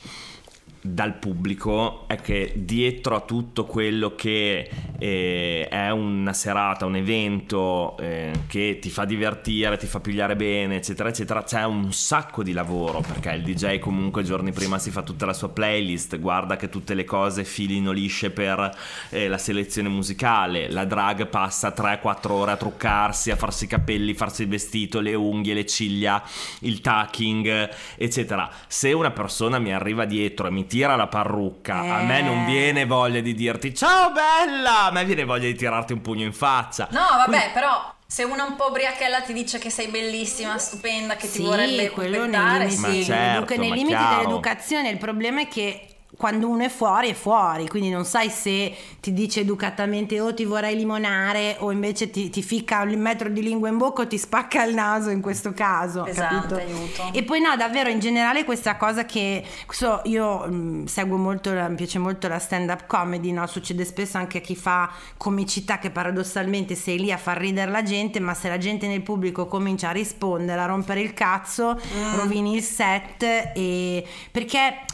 dal 0.81 1.15
pubblico 1.15 2.07
è 2.07 2.15
che 2.15 2.53
dietro 2.55 3.15
a 3.15 3.21
tutto 3.21 3.65
quello 3.65 4.15
che 4.15 4.67
eh, 4.97 5.67
è 5.69 5.89
una 5.91 6.33
serata, 6.33 6.85
un 6.85 6.95
evento 6.95 7.95
eh, 7.99 8.31
che 8.47 8.79
ti 8.81 8.89
fa 8.89 9.05
divertire, 9.05 9.77
ti 9.77 9.85
fa 9.85 9.99
pigliare 9.99 10.35
bene, 10.35 10.77
eccetera, 10.77 11.09
eccetera, 11.09 11.43
c'è 11.43 11.63
un 11.65 11.93
sacco 11.93 12.41
di 12.41 12.51
lavoro 12.51 13.01
perché 13.01 13.31
il 13.31 13.43
DJ 13.43 13.77
comunque 13.77 14.23
giorni 14.23 14.51
prima 14.51 14.79
si 14.79 14.89
fa 14.89 15.03
tutta 15.03 15.25
la 15.25 15.33
sua 15.33 15.49
playlist, 15.49 16.17
guarda 16.19 16.55
che 16.55 16.69
tutte 16.69 16.95
le 16.95 17.03
cose 17.03 17.43
filino 17.43 17.91
lisce 17.91 18.31
per 18.31 18.75
eh, 19.09 19.27
la 19.27 19.37
selezione 19.37 19.89
musicale, 19.89 20.69
la 20.71 20.85
drag 20.85 21.27
passa 21.27 21.73
3-4 21.75 22.31
ore 22.31 22.51
a 22.51 22.57
truccarsi, 22.57 23.29
a 23.29 23.35
farsi 23.35 23.65
i 23.65 23.67
capelli, 23.67 24.15
farsi 24.15 24.43
il 24.43 24.49
vestito, 24.49 24.99
le 24.99 25.13
unghie, 25.13 25.53
le 25.53 25.65
ciglia, 25.65 26.23
il 26.61 26.81
tacking, 26.81 27.69
eccetera. 27.97 28.49
Se 28.67 28.91
una 28.93 29.11
persona 29.11 29.59
mi 29.59 29.73
arriva 29.73 30.05
dietro 30.05 30.47
e 30.47 30.51
mi 30.51 30.65
tira 30.71 30.95
la 30.95 31.07
parrucca, 31.07 31.79
a 31.79 32.01
me 32.01 32.21
non 32.21 32.43
Eh. 32.43 32.45
viene 32.45 32.85
voglia 32.85 33.19
di 33.19 33.33
dirti 33.33 33.75
ciao 33.75 34.11
bella, 34.11 34.85
a 34.85 34.91
me 34.91 35.03
viene 35.03 35.25
voglia 35.25 35.47
di 35.47 35.53
tirarti 35.55 35.91
un 35.91 35.99
pugno 35.99 36.23
in 36.23 36.31
faccia. 36.31 36.87
No, 36.91 37.01
vabbè, 37.17 37.51
però 37.53 37.93
se 38.07 38.23
una 38.23 38.45
un 38.45 38.55
po' 38.55 38.67
ubriachella 38.69 39.19
ti 39.19 39.33
dice 39.33 39.57
che 39.59 39.69
sei 39.69 39.87
bellissima, 39.87 40.57
stupenda, 40.57 41.15
che 41.17 41.27
ti 41.29 41.39
Sì, 41.39 41.43
vorrebbe 41.43 41.89
quello 41.89 42.25
nei 42.25 42.59
limiti, 42.59 42.79
Ma 42.79 42.89
sì. 42.93 43.03
certo, 43.03 43.55
nei 43.57 43.67
ma 43.67 43.75
limiti 43.75 43.95
chiaro. 43.97 44.15
dell'educazione. 44.15 44.89
Il 44.89 44.97
problema 44.97 45.41
è 45.41 45.47
che 45.49 45.90
quando 46.21 46.47
uno 46.47 46.63
è 46.63 46.69
fuori 46.69 47.09
è 47.09 47.15
fuori, 47.15 47.67
quindi 47.67 47.89
non 47.89 48.05
sai 48.05 48.29
se 48.29 48.71
ti 48.99 49.11
dice 49.11 49.39
educatamente 49.39 50.19
o 50.19 50.35
ti 50.35 50.45
vorrei 50.45 50.75
limonare 50.75 51.55
o 51.57 51.71
invece 51.71 52.11
ti, 52.11 52.29
ti 52.29 52.43
ficca 52.43 52.81
un 52.83 52.93
metro 52.99 53.27
di 53.27 53.41
lingua 53.41 53.69
in 53.69 53.77
bocca 53.77 54.03
o 54.03 54.07
ti 54.07 54.19
spacca 54.19 54.63
il 54.63 54.75
naso 54.75 55.09
in 55.09 55.19
questo 55.19 55.51
caso. 55.51 56.05
Esatto, 56.05 56.35
capito? 56.35 56.55
aiuto. 56.57 57.09
E 57.11 57.23
poi 57.23 57.39
no, 57.39 57.55
davvero 57.55 57.89
in 57.89 57.97
generale 57.97 58.45
questa 58.45 58.77
cosa 58.77 59.03
che 59.03 59.43
questo 59.65 60.01
io 60.03 60.45
mh, 60.45 60.85
seguo 60.85 61.17
molto, 61.17 61.49
mi 61.53 61.73
piace 61.73 61.97
molto 61.97 62.27
la 62.27 62.37
stand 62.37 62.69
up 62.69 62.85
comedy, 62.85 63.31
no? 63.31 63.47
succede 63.47 63.83
spesso 63.83 64.19
anche 64.19 64.37
a 64.37 64.41
chi 64.41 64.55
fa 64.55 64.91
comicità 65.17 65.79
che 65.79 65.89
paradossalmente 65.89 66.75
sei 66.75 66.99
lì 66.99 67.11
a 67.11 67.17
far 67.17 67.39
ridere 67.39 67.71
la 67.71 67.81
gente, 67.81 68.19
ma 68.19 68.35
se 68.35 68.47
la 68.47 68.59
gente 68.59 68.85
nel 68.85 69.01
pubblico 69.01 69.47
comincia 69.47 69.89
a 69.89 69.91
rispondere, 69.91 70.61
a 70.61 70.67
rompere 70.67 71.01
il 71.01 71.15
cazzo, 71.15 71.79
rovini 72.15 72.53
il 72.53 72.61
set 72.61 73.23
e 73.55 74.05
perché 74.29 74.85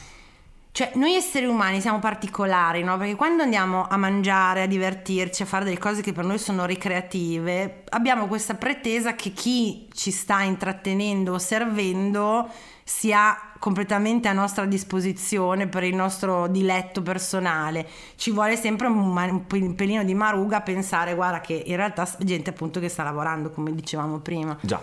cioè, 0.78 0.92
noi 0.94 1.16
esseri 1.16 1.48
umani 1.48 1.82
siamo 1.82 1.98
particolari, 1.98 2.84
no? 2.84 2.98
Perché 3.00 3.16
quando 3.16 3.42
andiamo 3.42 3.88
a 3.90 3.98
mangiare, 3.98 4.62
a 4.62 4.66
divertirci, 4.68 5.42
a 5.42 5.48
fare 5.48 5.64
delle 5.64 5.80
cose 5.80 6.04
che 6.04 6.14
per 6.14 6.24
noi 6.24 6.38
sono 6.38 6.66
ricreative, 6.66 7.82
abbiamo 7.90 8.28
questa 8.28 8.54
pretesa 8.54 9.16
che 9.16 9.32
chi 9.32 9.88
ci 9.92 10.12
sta 10.12 10.44
intrattenendo 10.44 11.34
o 11.34 11.40
servendo 11.40 12.48
sia 12.84 13.36
completamente 13.58 14.28
a 14.28 14.34
nostra 14.34 14.66
disposizione 14.66 15.66
per 15.68 15.84
il 15.84 15.96
nostro 15.96 16.46
diletto 16.46 17.02
personale. 17.02 17.88
Ci 18.16 18.30
vuole 18.30 18.56
sempre 18.56 18.86
un, 18.86 19.00
un 19.00 19.48
pe- 19.48 19.58
un 19.58 19.74
pelino 19.74 20.04
di 20.04 20.14
maruga 20.14 20.58
a 20.58 20.62
pensare, 20.62 21.16
guarda, 21.16 21.42
che 21.42 21.60
in 21.66 21.76
realtà 21.76 22.04
è 22.04 22.24
gente 22.24 22.52
appunto 22.52 22.80
che 22.80 22.88
sta 22.88 23.02
lavorando, 23.02 23.50
come 23.50 23.74
dicevamo 23.74 24.20
prima. 24.20 24.56
Già, 24.62 24.80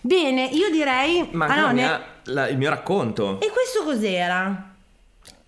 Bene, 0.00 0.46
io 0.46 0.70
direi... 0.70 1.28
ma 1.32 1.44
ah, 1.44 1.54
no, 1.56 1.62
la 1.66 1.72
ne- 1.72 1.74
mia- 1.74 2.04
la- 2.22 2.48
il 2.48 2.56
mio 2.56 2.70
racconto. 2.70 3.38
E 3.38 3.50
questo 3.50 3.84
cos'era? 3.84 4.69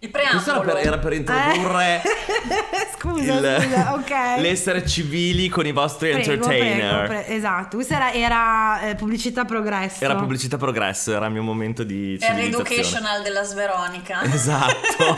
Il 0.04 0.10
Questo 0.10 0.50
era 0.50 0.60
preambolo. 0.60 0.72
per, 0.72 0.86
era 0.86 0.98
per 0.98 1.12
introdurre 1.12 2.02
Eh, 2.02 2.88
scusa, 2.98 3.32
il- 3.34 3.62
scusa, 3.62 3.92
ok. 3.94 4.10
l'essere 4.42 4.84
civili 4.84 5.48
con 5.48 5.64
i 5.64 5.70
vostri 5.70 6.10
Prego, 6.10 6.32
entertainer. 6.32 7.06
prego, 7.06 7.22
pre- 7.22 7.26
esatto, 7.36 7.76
questa 7.76 7.94
era, 7.96 8.12
era, 8.12 8.80
eh, 8.88 8.94
pubblicità 8.96 9.44
progresso. 9.44 10.02
Era 10.02 10.16
pubblicità 10.16 10.56
progresso, 10.56 11.12
era 11.14 11.26
il 11.26 11.32
mio 11.32 11.42
momento 11.44 11.84
di 11.84 12.18
civilizzazione. 12.20 12.42
l'educational 12.42 13.22
della 13.22 13.42
Sveronica. 13.44 14.22
Esatto. 14.24 15.16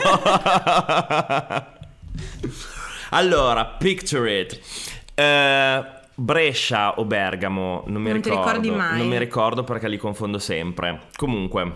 allora, 3.09 3.65
picture 3.65 4.39
it. 4.39 4.59
Eh, 5.15 5.83
Brescia 6.13 6.93
o 6.99 7.05
Bergamo, 7.05 7.83
non 7.87 8.01
mi 8.01 8.11
Non 8.11 8.21
ti 8.21 8.29
ricordo. 8.29 8.51
ricordi 8.51 8.69
mai? 8.69 8.97
Non 8.99 9.07
mi 9.07 9.17
ricordo 9.17 9.63
perché 9.63 9.87
li 9.89 9.97
confondo 9.97 10.37
sempre. 10.39 11.07
Comunque 11.15 11.71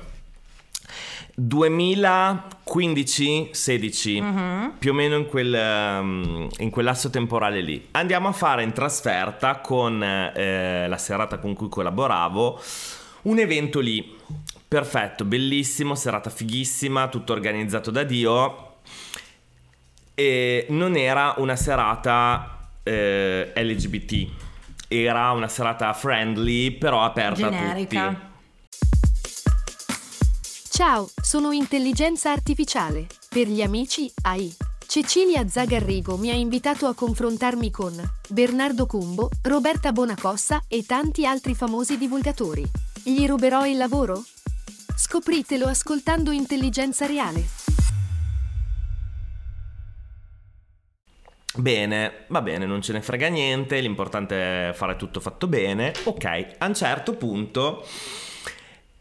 2015-16, 1.39 4.21
Mhm. 4.21 4.73
più 4.79 4.91
o 4.91 4.93
meno 4.93 5.15
in, 5.15 5.25
quel, 5.27 5.53
ehm, 5.53 6.47
in 6.59 6.69
quell'asso 6.69 7.09
temporale 7.09 7.61
lì. 7.61 7.87
Andiamo 7.91 8.27
a 8.27 8.31
fare 8.31 8.63
in 8.63 8.73
trasferta 8.73 9.59
con 9.59 10.01
eh, 10.03 10.87
la 10.87 10.97
serata 10.97 11.37
con 11.39 11.53
cui 11.53 11.69
collaboravo 11.69 12.61
un 13.23 13.39
evento 13.39 13.79
lì. 13.79 14.15
Perfetto, 14.67 15.25
bellissimo, 15.25 15.95
serata 15.95 16.29
fighissima, 16.29 17.07
tutto 17.07 17.33
organizzato 17.33 17.89
da 17.91 18.03
Dio. 18.03 18.65
E 20.13 20.65
non 20.69 20.95
era 20.95 21.33
una 21.37 21.55
serata 21.55 22.67
eh, 22.83 23.51
LGBT, 23.55 24.27
era 24.87 25.31
una 25.31 25.47
serata 25.47 25.91
friendly, 25.93 26.71
però 26.71 27.03
aperta 27.03 27.47
a 27.47 27.49
tutti. 27.49 27.63
Ciao, 30.79 31.09
sono 31.21 31.51
intelligenza 31.51 32.31
artificiale. 32.31 33.05
Per 33.27 33.45
gli 33.47 33.61
amici, 33.61 34.09
AI. 34.21 34.49
Cecilia 34.87 35.45
Zagarrigo 35.45 36.15
mi 36.15 36.29
ha 36.29 36.33
invitato 36.33 36.85
a 36.85 36.95
confrontarmi 36.95 37.69
con 37.69 38.01
Bernardo 38.29 38.85
Cumbo, 38.85 39.29
Roberta 39.43 39.91
Bonacossa 39.91 40.63
e 40.69 40.85
tanti 40.85 41.25
altri 41.25 41.53
famosi 41.53 41.97
divulgatori. 41.97 42.63
Gli 43.03 43.27
ruberò 43.27 43.65
il 43.65 43.75
lavoro? 43.75 44.23
Scopritelo 44.95 45.67
ascoltando 45.67 46.31
Intelligenza 46.31 47.05
Reale. 47.05 47.43
Bene, 51.57 52.25
va 52.29 52.41
bene, 52.41 52.65
non 52.65 52.81
ce 52.81 52.93
ne 52.93 53.01
frega 53.01 53.27
niente, 53.27 53.81
l'importante 53.81 54.69
è 54.69 54.73
fare 54.73 54.95
tutto 54.95 55.19
fatto 55.19 55.45
bene. 55.47 55.91
Ok, 56.05 56.55
a 56.57 56.67
un 56.67 56.73
certo 56.73 57.15
punto 57.15 57.83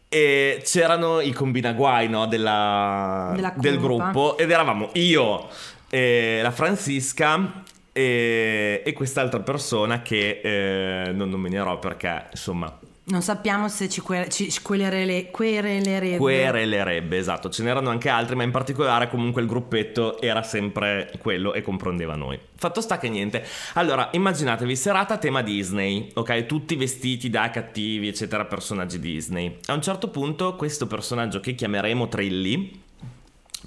eh, 0.09 0.61
c'erano 0.63 1.19
i 1.21 1.31
combinaguai 1.31 2.09
no, 2.09 2.25
della- 2.25 3.31
del 3.61 3.77
gruppo 3.79 4.37
ed 4.37 4.49
eravamo 4.51 4.89
io, 4.93 5.47
eh, 5.89 6.39
la 6.41 6.51
Francisca 6.51 7.63
e, 7.91 8.81
e 8.85 8.93
quest'altra 8.93 9.39
persona 9.39 10.01
che 10.01 10.41
eh, 10.43 11.11
non 11.11 11.29
nominerò 11.29 11.77
perché 11.79 12.27
insomma 12.31 12.75
Non 13.09 13.21
sappiamo 13.23 13.67
se 13.69 13.89
ci, 13.89 14.01
que- 14.01 14.29
ci 14.29 14.51
querele- 14.61 15.31
querelerebbe. 15.31 16.17
querelerebbe, 16.17 17.17
esatto, 17.17 17.49
ce 17.49 17.63
n'erano 17.63 17.89
anche 17.89 18.07
altri, 18.07 18.35
ma 18.35 18.43
in 18.43 18.51
particolare 18.51 19.09
comunque 19.09 19.41
il 19.41 19.47
gruppetto 19.47 20.21
era 20.21 20.43
sempre 20.43 21.11
quello 21.19 21.53
e 21.53 21.61
comprendeva 21.63 22.15
noi. 22.15 22.39
Fatto 22.55 22.81
sta 22.81 22.99
che 22.99 23.09
niente. 23.09 23.43
Allora, 23.73 24.09
immaginatevi 24.11 24.75
serata 24.75 25.17
tema 25.17 25.41
Disney, 25.41 26.11
ok? 26.13 26.45
Tutti 26.45 26.75
vestiti 26.75 27.31
da 27.31 27.49
cattivi, 27.49 28.07
eccetera, 28.07 28.45
personaggi 28.45 28.99
Disney. 28.99 29.57
A 29.65 29.73
un 29.73 29.81
certo 29.81 30.09
punto 30.09 30.55
questo 30.55 30.85
personaggio 30.85 31.39
che 31.39 31.55
chiameremo 31.55 32.07
Trilly, 32.07 32.79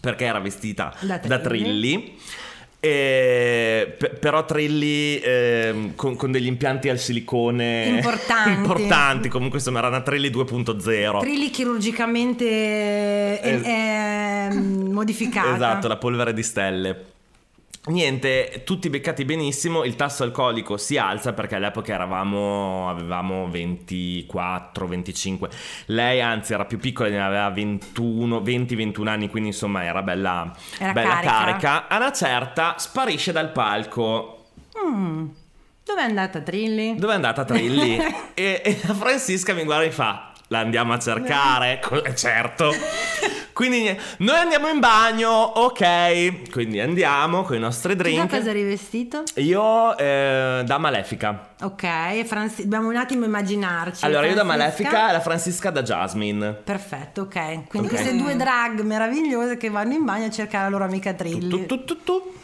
perché 0.00 0.24
era 0.24 0.38
vestita 0.38 0.94
Da 1.00 1.18
da. 1.18 1.38
Trilly, 1.40 2.16
e- 2.84 3.94
pe- 3.96 4.08
però 4.08 4.44
Trilly 4.44 5.20
ehm, 5.22 5.94
con, 5.94 6.16
con 6.16 6.32
degli 6.32 6.46
impianti 6.46 6.88
al 6.88 6.98
silicone 6.98 7.84
Importanti. 7.86 8.50
importanti, 8.58 9.28
comunque 9.28 9.58
insomma 9.58 9.78
era 9.78 9.86
una 9.86 10.02
Trilly 10.02 10.30
2.0 10.30 11.20
Trilli 11.20 11.50
chirurgicamente 11.50 12.44
eh, 12.44 13.60
eh, 13.64 14.54
modificata. 14.54 15.54
Esatto, 15.54 15.86
la 15.86 15.96
polvere 15.96 16.34
di 16.34 16.42
stelle. 16.42 17.04
Niente, 17.84 18.62
tutti 18.64 18.88
beccati 18.88 19.24
benissimo, 19.24 19.82
il 19.82 19.96
tasso 19.96 20.22
alcolico 20.22 20.76
si 20.76 20.96
alza 20.98 21.32
perché 21.32 21.56
all'epoca 21.56 21.92
eravamo, 21.92 22.88
avevamo 22.88 23.48
24, 23.50 24.86
25, 24.86 25.48
lei 25.86 26.20
anzi 26.20 26.52
era 26.52 26.64
più 26.64 26.78
piccola, 26.78 27.08
ne 27.08 27.20
aveva 27.20 27.50
21, 27.50 28.40
20, 28.40 28.74
21 28.76 29.10
anni, 29.10 29.28
quindi 29.28 29.48
insomma 29.48 29.82
era 29.82 30.00
bella, 30.00 30.54
Era 30.78 30.92
bella 30.92 31.08
carica. 31.20 31.30
carica. 31.32 31.88
A 31.88 31.96
una 31.96 32.12
certa 32.12 32.74
sparisce 32.78 33.32
dal 33.32 33.50
palco. 33.50 34.44
Mm. 34.86 35.26
Dove 35.84 36.00
è 36.00 36.04
andata 36.04 36.40
Trilli? 36.40 36.94
Dove 36.94 37.12
è 37.12 37.16
andata 37.16 37.44
Trilli? 37.44 37.96
e, 38.34 38.62
e 38.64 38.80
la 38.86 38.94
Francisca 38.94 39.54
mi 39.54 39.64
guarda 39.64 39.84
e 39.86 39.90
fa, 39.90 40.32
la 40.46 40.60
andiamo 40.60 40.92
a 40.92 41.00
cercare? 41.00 41.80
Certo. 42.14 42.70
Quindi 43.62 43.96
noi 44.18 44.36
andiamo 44.38 44.66
in 44.68 44.80
bagno, 44.80 45.30
ok. 45.30 46.50
Quindi 46.50 46.80
andiamo 46.80 47.42
con 47.42 47.54
i 47.54 47.60
nostri 47.60 47.90
Tu 47.92 47.96
da 47.98 48.02
drink. 48.02 48.28
cosa 48.28 48.50
eri 48.50 48.64
vestito? 48.64 49.22
Io 49.36 49.96
eh, 49.96 50.62
da 50.64 50.78
Malefica. 50.78 51.50
Ok, 51.62 52.24
Franci- 52.24 52.62
dobbiamo 52.62 52.88
un 52.88 52.96
attimo 52.96 53.24
immaginarci. 53.24 54.04
allora, 54.04 54.26
io 54.26 54.34
da 54.34 54.42
Malefica 54.42 55.10
e 55.10 55.12
la 55.12 55.20
Francisca 55.20 55.70
da 55.70 55.82
Jasmine. 55.82 56.52
Perfetto, 56.54 57.20
ok. 57.22 57.68
Quindi 57.68 57.86
Ok. 57.88 57.94
queste 57.94 58.16
due 58.16 58.34
drag 58.34 58.80
meravigliose 58.80 59.56
che 59.56 59.70
vanno 59.70 59.92
in 59.92 60.04
bagno 60.04 60.26
a 60.26 60.30
cercare 60.30 60.64
la 60.64 60.70
loro 60.70 60.82
amica 60.84 61.12
Trilli. 61.12 61.48
Tu, 61.48 61.66
tu, 61.66 61.84
tu, 61.84 62.02
tu. 62.02 62.12
Ehm, 62.14 62.40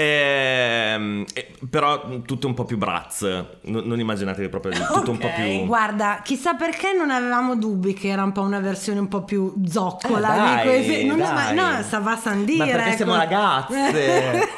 eh, 0.00 1.26
però 1.68 2.20
tutto 2.24 2.46
un 2.46 2.54
po' 2.54 2.64
più 2.64 2.76
braz. 2.76 3.22
Non, 3.62 3.82
non 3.84 3.98
immaginatevi 3.98 4.48
proprio 4.48 4.72
tutto 4.94 5.10
un 5.10 5.18
po' 5.18 5.28
più. 5.34 5.66
Guarda, 5.66 6.20
chissà 6.22 6.54
perché 6.54 6.92
non 6.92 7.10
avevamo 7.10 7.56
dubbi 7.56 7.94
che 7.94 8.06
era 8.06 8.22
un 8.22 8.30
po' 8.30 8.42
una 8.42 8.60
versione 8.60 9.00
un 9.00 9.08
po' 9.08 9.24
più 9.24 9.54
zoccola 9.66 10.28
Eh, 10.28 10.38
di 10.38 10.54
dai, 10.54 10.64
questi. 10.84 11.04
Non 11.04 11.18
dai. 11.18 11.32
ma 11.32 11.50
no, 11.50 11.82
sta 11.82 11.98
va 11.98 12.12
a 12.22 12.34
dire. 12.34 12.58
Ma 12.58 12.64
perché 12.66 12.88
ecco. 12.90 12.96
siamo 12.96 13.16
ragazze? 13.16 14.48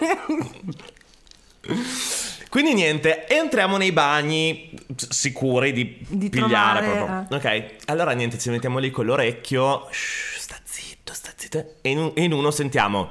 Quindi 2.51 2.74
niente, 2.74 3.26
entriamo 3.26 3.78
nei 3.78 3.93
bagni 3.93 4.70
sicuri 4.95 5.72
di, 5.72 6.05
Di 6.07 6.28
pigliare 6.28 6.80
trovare, 6.86 7.26
proprio. 7.28 7.36
Ok, 7.38 7.74
allora 7.86 8.11
niente, 8.12 8.36
ci 8.38 8.51
mettiamo 8.51 8.78
lì 8.78 8.91
con 8.91 9.07
l'orecchio. 9.07 9.86
Shh, 9.91 10.38
sta 10.41 10.57
zitto, 10.64 11.14
sta 11.14 11.30
zitto. 11.34 11.76
E 11.80 11.88
in, 11.91 12.12
in 12.16 12.32
uno 12.32 12.51
sentiamo. 12.51 13.11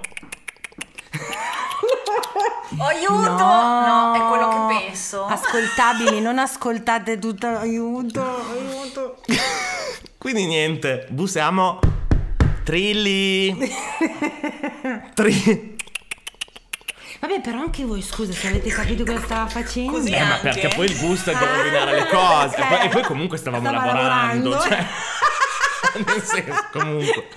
Oh, 2.77 2.83
aiuto! 2.83 3.43
No. 3.43 4.13
è 4.15 4.27
quello 4.27 4.47
che 4.49 4.85
penso. 4.85 5.25
Ascoltabili, 5.25 6.21
non 6.21 6.37
ascoltate 6.39 7.17
tutto. 7.17 7.47
Aiuto, 7.47 8.21
aiuto. 8.51 9.17
Quindi 10.17 10.45
niente, 10.45 11.07
bussiamo. 11.09 11.79
Trilli. 12.63 13.57
Tri- 15.15 15.77
Vabbè, 17.19 17.41
però 17.41 17.59
anche 17.59 17.83
voi, 17.83 18.01
scusa, 18.01 18.31
se 18.31 18.47
avete 18.47 18.69
capito 18.69 19.03
cosa 19.03 19.19
stava 19.21 19.47
facendo. 19.47 19.91
Così 19.91 20.11
Eh, 20.11 20.23
ma 20.23 20.35
perché 20.35 20.69
poi 20.69 20.85
il 20.85 20.97
gusto 20.99 21.31
è 21.31 21.35
di 21.35 21.43
Ah, 21.43 21.55
rovinare 21.57 21.91
le 21.95 22.05
cose. 22.07 22.55
E 22.55 22.63
poi, 22.65 22.75
ok. 22.77 22.83
e 22.85 22.89
poi 22.89 23.03
comunque 23.03 23.37
stavamo 23.37 23.67
Stava 23.67 23.85
lavorando. 23.85 24.49
lavorando. 24.49 24.69
Cioè, 24.69 24.85
nel 26.05 26.23
senso, 26.23 26.65
comunque. 26.71 27.27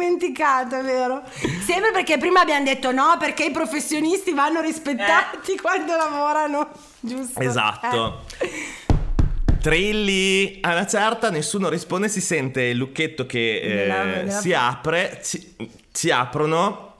Dimenticato, 0.00 0.78
è 0.78 0.82
vero? 0.82 1.22
Sempre 1.62 1.90
perché 1.92 2.16
prima 2.16 2.40
abbiamo 2.40 2.64
detto 2.64 2.90
no, 2.90 3.16
perché 3.18 3.44
i 3.44 3.50
professionisti 3.50 4.32
vanno 4.32 4.62
rispettati 4.62 5.58
quando 5.60 5.94
lavorano, 5.94 6.70
giusto? 7.00 7.38
Esatto. 7.38 8.24
Eh. 8.38 9.58
Trilli, 9.60 10.58
a 10.62 10.72
una 10.72 10.86
certa 10.86 11.28
nessuno 11.28 11.68
risponde, 11.68 12.08
si 12.08 12.22
sente 12.22 12.62
il 12.62 12.78
lucchetto 12.78 13.26
che 13.26 14.24
eh, 14.24 14.30
si 14.30 14.54
apre, 14.54 15.20
ci, 15.22 15.54
ci 15.92 16.10
aprono 16.10 16.94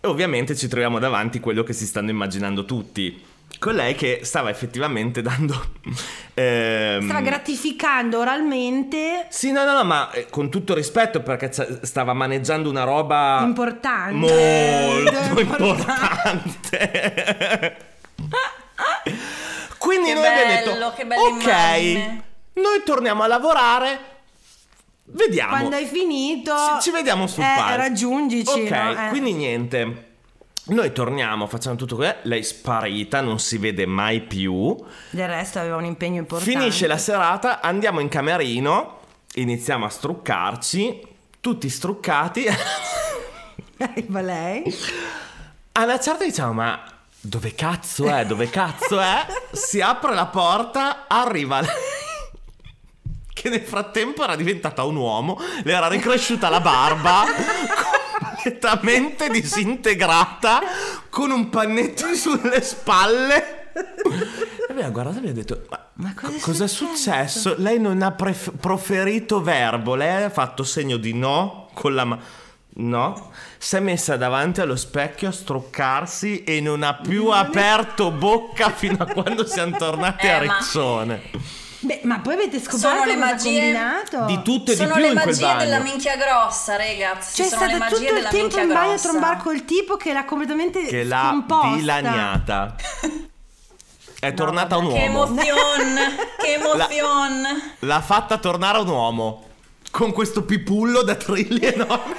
e 0.00 0.08
ovviamente 0.08 0.56
ci 0.56 0.66
troviamo 0.66 0.98
davanti 0.98 1.38
quello 1.38 1.62
che 1.62 1.72
si 1.72 1.86
stanno 1.86 2.10
immaginando 2.10 2.64
tutti. 2.64 3.26
Con 3.58 3.74
lei 3.74 3.94
che 3.96 4.20
stava 4.22 4.50
effettivamente 4.50 5.20
dando... 5.26 5.70
ehm, 6.34 7.02
Stava 7.04 7.20
gratificando 7.20 8.20
oralmente 8.20 9.26
Sì, 9.30 9.50
no, 9.50 9.64
no, 9.64 9.72
no, 9.72 9.82
ma 9.84 10.10
eh, 10.12 10.26
con 10.30 10.48
tutto 10.50 10.74
rispetto 10.74 11.20
perché 11.22 11.50
stava 11.82 12.12
maneggiando 12.12 12.70
una 12.70 12.84
roba 12.84 13.40
importante. 13.42 14.14
molto 14.14 15.40
Importante. 15.58 17.76
Quindi 19.78 20.08
Che 20.08 20.14
noi 20.14 20.26
abbiamo 20.26 20.52
detto, 20.52 20.70
bello, 20.72 20.92
che 20.94 21.06
bella 21.06 21.22
ok, 21.22 21.42
immagine." 21.42 22.22
noi 22.54 22.82
torniamo 22.84 23.22
a 23.22 23.26
lavorare, 23.28 23.98
vediamo. 25.04 25.50
Quando 25.50 25.76
hai 25.76 25.86
finito, 25.86 26.52
Ci, 26.76 26.82
ci 26.82 26.90
vediamo 26.90 27.26
sul 27.26 27.44
eh, 27.44 27.54
palco. 27.56 27.76
raggiungici. 27.76 28.50
Ok, 28.50 28.70
no? 28.70 29.06
Eh. 29.06 29.08
quindi 29.10 29.32
niente. 29.32 30.07
Noi 30.68 30.92
torniamo, 30.92 31.46
facciamo 31.46 31.76
tutto 31.76 31.96
quello, 31.96 32.16
lei 32.24 32.42
sparita, 32.42 33.22
non 33.22 33.38
si 33.40 33.56
vede 33.56 33.86
mai 33.86 34.20
più. 34.20 34.76
Del 35.10 35.26
resto 35.26 35.58
aveva 35.58 35.76
un 35.76 35.86
impegno 35.86 36.18
importante. 36.18 36.50
Finisce 36.50 36.86
la 36.86 36.98
serata, 36.98 37.62
andiamo 37.62 38.00
in 38.00 38.08
camerino, 38.08 38.98
iniziamo 39.36 39.86
a 39.86 39.88
struccarci, 39.88 41.00
tutti 41.40 41.70
struccati. 41.70 42.46
Arriva 43.78 44.20
lei. 44.20 44.62
A 45.72 45.84
una 45.84 45.98
certa 45.98 46.24
diciamo, 46.24 46.52
ma 46.52 46.82
dove 47.18 47.54
cazzo 47.54 48.06
è? 48.06 48.26
Dove 48.26 48.50
cazzo 48.50 49.00
è? 49.00 49.26
Si 49.50 49.80
apre 49.80 50.12
la 50.12 50.26
porta, 50.26 51.06
arriva 51.08 51.60
lei. 51.60 51.70
Che 53.32 53.48
nel 53.48 53.62
frattempo 53.62 54.22
era 54.22 54.36
diventata 54.36 54.82
un 54.84 54.96
uomo, 54.96 55.38
le 55.62 55.72
era 55.72 55.88
ricresciuta 55.88 56.50
la 56.50 56.60
barba, 56.60 57.24
completamente 58.58 59.28
disintegrata, 59.28 60.60
con 61.10 61.30
un 61.30 61.48
pannetto 61.50 62.06
sulle 62.14 62.62
spalle. 62.62 63.72
E 63.74 64.70
abbiamo 64.70 64.90
guardato 64.92 65.16
e 65.16 65.18
abbiamo 65.20 65.36
detto, 65.36 65.66
ma, 65.70 65.86
Ma 65.94 66.14
cosa 66.14 66.32
è 66.32 66.38
co- 66.38 66.40
cosa 66.50 66.64
è 66.64 66.68
successo? 66.68 67.54
Lei 67.58 67.78
non 67.78 68.02
ha 68.02 68.10
pref- 68.12 68.52
proferito 68.58 69.40
verbo, 69.42 69.94
lei 69.94 70.24
ha 70.24 70.30
fatto 70.30 70.64
segno 70.64 70.96
di 70.96 71.14
no 71.14 71.68
con 71.74 71.94
la 71.94 72.04
mano. 72.04 72.22
No, 72.80 73.32
si 73.58 73.74
è 73.74 73.80
messa 73.80 74.16
davanti 74.16 74.60
allo 74.60 74.76
specchio 74.76 75.28
a 75.28 75.32
struccarsi 75.32 76.44
e 76.44 76.60
non 76.60 76.84
ha 76.84 76.94
più 76.94 77.26
aperto 77.30 78.12
bocca 78.12 78.70
fino 78.70 78.96
a 79.00 79.06
quando 79.06 79.44
siamo 79.46 79.76
tornati 79.76 80.26
Eh, 80.26 80.30
a 80.30 80.44
ma- 80.44 80.58
Riccione. 80.58 81.22
Beh, 81.80 82.00
ma 82.04 82.18
poi 82.18 82.34
avete 82.34 82.58
Sono 82.60 82.76
scoperto 82.78 83.04
le 83.04 83.14
cosa 83.14 83.24
ha 83.26 83.30
magie 83.30 83.50
combinato? 83.60 84.24
Di 84.26 84.42
tutto 84.42 84.70
e 84.72 84.74
di 84.74 84.80
Sono 84.80 84.92
più 84.94 85.02
le 85.02 85.06
in 85.08 85.12
quel 85.14 85.26
magie 85.26 85.42
bagno. 85.44 85.58
della 85.58 85.78
minchia 85.78 86.16
grossa, 86.16 86.76
ragazzi. 86.76 87.34
Cioè, 87.36 87.46
è 87.46 87.48
sono 87.48 87.60
le 87.66 87.68
stato 87.68 87.78
magie 87.78 87.94
tutto 87.96 88.08
il 88.08 88.14
della 88.16 88.28
tempo 88.30 88.58
in 88.58 88.68
bagno 88.68 88.80
a 88.80 88.86
grossa. 88.88 89.08
trombare 89.08 89.36
col 89.42 89.64
tipo 89.64 89.96
che 89.96 90.12
l'ha 90.12 90.24
completamente 90.24 90.82
Che 90.86 91.04
l'ha 91.04 91.28
scomposta. 91.28 91.76
dilaniata. 91.76 92.74
È 94.20 94.34
tornata 94.34 94.76
un 94.76 94.88
Che 94.92 95.06
uomo. 95.06 95.26
emozione, 95.26 96.16
che 96.42 96.54
emozione. 96.54 97.74
L'ha 97.80 98.00
fatta 98.00 98.38
tornare 98.38 98.78
un 98.78 98.88
uomo. 98.88 99.44
Con 99.92 100.12
questo 100.12 100.42
pipullo 100.42 101.02
da 101.02 101.14
trilli 101.14 101.60
enorme. 101.64 102.16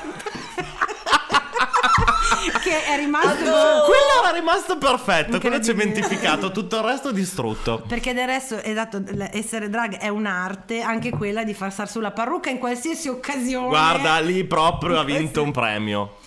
Che 2.61 2.83
è 2.85 2.95
rimasto 2.97 3.35
Quello 3.35 4.23
era 4.23 4.31
rimasto 4.33 4.77
perfetto. 4.77 5.39
Quello 5.39 5.61
cementificato. 5.61 6.51
Tutto 6.51 6.77
il 6.77 6.83
resto 6.83 7.11
distrutto. 7.11 7.83
perché 7.87 8.13
del 8.13 8.27
resto 8.27 8.61
esatto 8.61 9.03
essere 9.31 9.69
drag 9.69 9.97
è 9.97 10.07
un'arte 10.07 10.81
anche 10.81 11.09
quella 11.09 11.43
di 11.43 11.53
far 11.53 11.71
star 11.71 11.89
sulla 11.89 12.11
parrucca 12.11 12.49
in 12.49 12.57
qualsiasi 12.57 13.07
occasione 13.07 13.67
Guarda, 13.67 14.19
lì 14.19 14.43
proprio 14.45 14.99
ha 14.99 15.03
vinto 15.03 15.41
un 15.43 15.51
premio. 15.51 16.17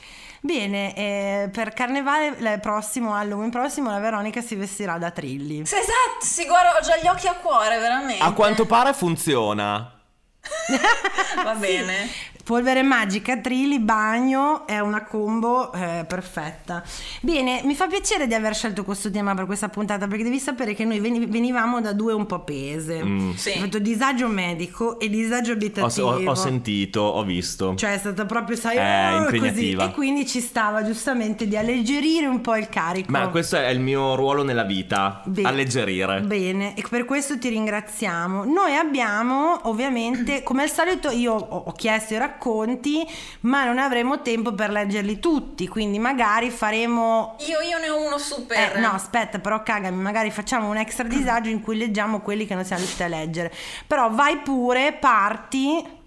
bene 0.40 0.94
eh, 0.96 1.50
per 1.52 1.72
carnevale 1.72 2.58
prossimo 2.60 3.14
Halloween 3.14 3.50
prossimo 3.50 3.90
la 3.90 4.00
Veronica 4.00 4.40
si 4.40 4.54
vestirà 4.56 4.98
da 4.98 5.10
Trilli 5.10 5.64
Sì, 5.66 5.76
esatto, 5.76 6.24
si 6.24 6.44
guarda, 6.46 6.76
ho 6.78 6.82
già 6.82 6.96
gli 6.96 7.06
occhi 7.06 7.28
a 7.28 7.34
cuore, 7.34 7.78
veramente. 7.78 8.22
A 8.22 8.32
quanto 8.32 8.66
pare 8.66 8.92
funziona. 8.92 9.96
Va 11.44 11.54
bene. 11.54 12.08
Polvere 12.44 12.82
magica, 12.82 13.36
trilli, 13.38 13.78
bagno, 13.78 14.66
è 14.66 14.80
una 14.80 15.04
combo 15.04 15.72
eh, 15.72 16.04
perfetta. 16.08 16.82
Bene, 17.20 17.60
mi 17.64 17.74
fa 17.76 17.86
piacere 17.86 18.26
di 18.26 18.34
aver 18.34 18.54
scelto 18.54 18.82
questo 18.84 19.10
tema 19.12 19.32
per 19.34 19.46
questa 19.46 19.68
puntata 19.68 20.08
perché 20.08 20.24
devi 20.24 20.40
sapere 20.40 20.74
che 20.74 20.84
noi 20.84 20.98
veni- 20.98 21.26
venivamo 21.26 21.80
da 21.80 21.92
due 21.92 22.12
un 22.12 22.26
po' 22.26 22.40
pese. 22.40 23.00
Sì. 23.36 23.50
Ho 23.56 23.60
fatto 23.60 23.78
disagio 23.78 24.26
medico 24.26 24.98
e 24.98 25.08
disagio 25.08 25.52
Ho, 25.52 25.54
abitativo. 25.54 26.08
ho- 26.08 26.30
ho 26.30 26.34
sentito, 26.34 27.00
ho 27.00 27.22
visto. 27.22 27.74
Cioè 27.76 27.94
è 27.94 27.98
stata 27.98 28.26
proprio, 28.26 28.56
sai, 28.56 28.76
Eh, 28.76 29.14
oh, 29.18 29.24
così. 29.24 29.36
impegnativa. 29.36 29.84
E 29.84 29.90
quindi 29.92 30.26
ci 30.26 30.40
stava 30.40 30.82
giustamente 30.84 31.46
di 31.46 31.56
alleggerire 31.56 32.26
un 32.26 32.40
po' 32.40 32.56
il 32.56 32.68
carico. 32.68 33.10
Ma 33.12 33.28
questo 33.28 33.56
è 33.56 33.68
il 33.68 33.78
mio 33.80 34.16
ruolo 34.16 34.42
nella 34.42 34.64
vita, 34.64 35.22
Be- 35.26 35.42
alleggerire. 35.42 36.20
Bene, 36.22 36.74
e 36.74 36.84
per 36.90 37.04
questo 37.04 37.38
ti 37.38 37.48
ringraziamo. 37.50 38.44
Noi 38.44 38.74
abbiamo, 38.74 39.60
ovviamente, 39.68 40.42
come 40.42 40.62
al 40.64 40.70
solito, 40.70 41.10
io 41.10 41.34
ho 41.34 41.60
ho 41.64 41.72
chiesto 41.72 42.14
i 42.14 42.18
racconti, 42.32 43.06
ma 43.40 43.64
non 43.64 43.78
avremo 43.78 44.22
tempo 44.22 44.52
per 44.52 44.70
leggerli 44.70 45.18
tutti, 45.18 45.68
quindi 45.68 45.98
magari 45.98 46.50
faremo... 46.50 47.36
Io, 47.40 47.60
io 47.60 47.78
ne 47.78 47.90
ho 47.90 48.04
uno 48.04 48.18
super. 48.18 48.76
Eh, 48.76 48.80
no, 48.80 48.90
aspetta, 48.90 49.38
però 49.38 49.62
cagami, 49.62 50.00
magari 50.00 50.30
facciamo 50.30 50.68
un 50.68 50.76
extra 50.76 51.06
disagio 51.06 51.50
in 51.50 51.60
cui 51.60 51.76
leggiamo 51.76 52.20
quelli 52.20 52.46
che 52.46 52.54
non 52.54 52.64
siamo 52.64 52.80
riusciti 52.80 53.02
a 53.02 53.08
leggere. 53.08 53.52
Però 53.86 54.10
vai 54.10 54.38
pure, 54.38 54.92
parti 54.92 56.00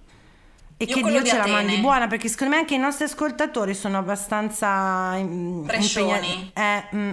e 0.78 0.84
Io 0.86 0.96
che 0.96 1.04
Dio 1.04 1.22
di 1.22 1.30
ce 1.30 1.38
la 1.38 1.48
mandi 1.48 1.78
buona, 1.78 2.08
perché 2.08 2.28
secondo 2.28 2.54
me 2.54 2.60
anche 2.60 2.76
i 2.76 2.80
nostri 2.80 3.06
ascoltatori 3.06 3.74
sono 3.74 3.98
abbastanza 3.98 5.14
mm, 5.14 5.70
impegnati. 5.70 6.52
Eh, 6.54 6.84
mm. 6.94 7.12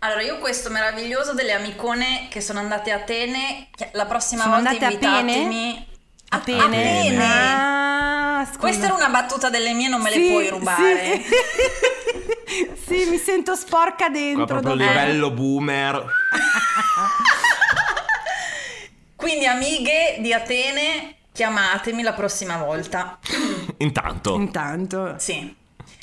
Allora, 0.00 0.22
io 0.22 0.38
questo 0.38 0.68
meraviglioso 0.68 1.32
delle 1.32 1.52
amicone 1.52 2.26
che 2.28 2.40
sono 2.40 2.58
andate 2.58 2.90
a 2.90 2.96
Atene, 2.96 3.68
la 3.92 4.04
prossima 4.04 4.42
Sono 4.42 4.56
volta 4.56 4.72
invitatemi. 4.72 5.14
A 5.14 5.22
pene? 5.22 5.86
Atene. 6.32 7.16
Ah, 7.20 8.44
scusa. 8.46 8.58
Questa 8.58 8.84
era 8.86 8.94
una 8.94 9.08
battuta 9.08 9.50
delle 9.50 9.72
mie, 9.74 9.88
non 9.88 10.00
me 10.00 10.10
Sì, 10.10 10.20
le 10.22 10.28
puoi 10.30 10.48
rubare. 10.48 11.22
Sì. 11.22 11.24
Sì, 12.84 13.06
mi 13.08 13.16
sento 13.16 13.54
sporca 13.54 14.06
Qua 14.06 14.08
dentro. 14.10 14.44
proprio 14.44 14.74
dopo- 14.74 14.84
livello 14.90 15.30
boomer. 15.30 16.04
Quindi, 19.16 19.46
amiche 19.46 20.16
di 20.20 20.32
Atene, 20.34 21.14
chiamatemi 21.32 22.02
la 22.02 22.12
prossima 22.12 22.58
volta. 22.58 23.18
Intanto. 23.78 24.34
Intanto. 24.34 25.14
Sì. 25.18 25.56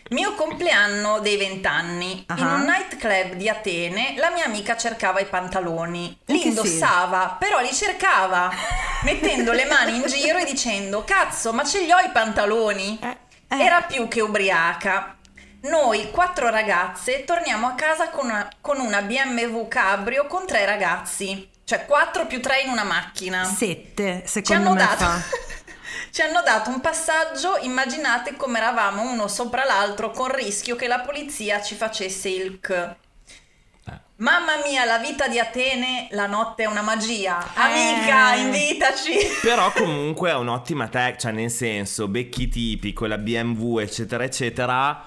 Mio 0.09 0.33
compleanno 0.33 1.19
dei 1.19 1.37
vent'anni. 1.37 2.25
In 2.37 2.43
Ah. 2.43 2.53
un 2.55 2.61
nightclub 2.65 3.33
di 3.33 3.47
Atene 3.47 4.15
la 4.17 4.31
mia 4.31 4.45
amica 4.45 4.75
cercava 4.75 5.19
i 5.19 5.25
pantaloni. 5.25 6.17
In 6.25 6.35
Li 6.35 6.47
indossava, 6.47 7.35
però 7.39 7.59
li 7.59 7.71
cercava, 7.73 8.49
mettendo 9.03 9.51
le 9.51 9.65
mani 9.65 9.95
in 9.97 10.03
giro 10.07 10.37
e 10.39 10.45
dicendo: 10.45 11.03
Cazzo, 11.03 11.53
ma 11.53 11.63
ce 11.63 11.81
li 11.81 11.91
ho 11.91 11.99
i 11.99 12.09
pantaloni? 12.09 12.97
Eh, 13.01 13.17
eh. 13.49 13.63
Era 13.63 13.81
più 13.81 14.07
che 14.07 14.21
ubriaca. 14.21 15.15
Noi 15.61 16.09
quattro 16.09 16.49
ragazze 16.49 17.25
torniamo 17.25 17.67
a 17.67 17.73
casa 17.73 18.09
con 18.09 18.25
una, 18.25 18.47
con 18.61 18.79
una 18.79 19.01
BMW 19.01 19.67
Cabrio 19.67 20.25
con 20.25 20.47
tre 20.47 20.65
ragazzi, 20.65 21.49
cioè 21.65 21.85
quattro 21.85 22.25
più 22.27 22.39
tre 22.41 22.61
in 22.61 22.69
una 22.69 22.83
macchina. 22.83 23.43
Sette, 23.43 24.21
Ci 24.23 24.27
secondo 24.41 24.69
hanno, 24.69 24.73
me 24.73 24.85
dato. 24.85 25.21
ci 26.11 26.21
hanno 26.21 26.41
dato 26.43 26.69
un 26.69 26.79
passaggio, 26.81 27.57
immaginate 27.61 28.35
come 28.35 28.57
eravamo 28.57 29.09
uno 29.11 29.27
sopra 29.27 29.65
l'altro 29.65 30.11
con 30.11 30.33
rischio 30.33 30.75
che 30.75 30.87
la 30.87 30.99
polizia 30.99 31.61
ci 31.61 31.75
facesse 31.75 32.29
il 32.29 32.59
c. 32.59 32.95
Mamma 34.17 34.57
mia, 34.65 34.83
la 34.83 34.97
vita 34.97 35.29
di 35.29 35.39
Atene, 35.39 36.09
la 36.11 36.27
notte 36.27 36.63
è 36.63 36.65
una 36.65 36.81
magia. 36.81 37.37
Amica, 37.53 38.33
Eh. 38.35 38.41
invitaci. 38.41 39.13
Però 39.41 39.71
comunque 39.71 40.31
è 40.31 40.35
un'ottima 40.35 40.89
tech, 40.89 41.19
cioè 41.19 41.31
nel 41.31 41.49
senso, 41.49 42.09
becchi 42.09 42.49
tipi 42.49 42.91
con 42.91 43.07
la 43.07 43.17
BMW, 43.17 43.79
eccetera, 43.79 44.25
eccetera. 44.25 45.01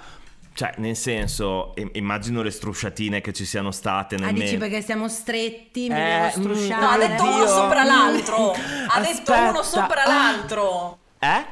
Cioè, 0.55 0.75
nel 0.77 0.97
senso, 0.97 1.73
im- 1.77 1.91
immagino 1.95 2.43
le 2.43 2.51
strusciatine 2.51 3.21
che 3.23 3.33
ci 3.33 3.45
siano 3.47 3.71
state 3.71 4.17
nel 4.17 4.29
Ah, 4.29 4.33
dici 4.33 4.53
me- 4.53 4.59
perché 4.59 4.83
siamo 4.83 5.09
stretti, 5.09 5.89
mi 5.89 5.95
Eh, 5.97 6.05
devo 6.05 6.25
mm, 6.27 6.29
strusciare. 6.29 6.81
No, 6.85 6.89
ha 6.91 6.99
detto 6.99 7.23
uno 7.23 7.37
Dio. 7.37 7.47
sopra 7.47 7.85
l'altro. 7.85 8.55
Ha 8.95 9.01
detto 9.01 9.33
uno 9.33 9.63
sopra 9.63 10.05
l'altro. 10.07 10.99
Eh? 11.19 11.45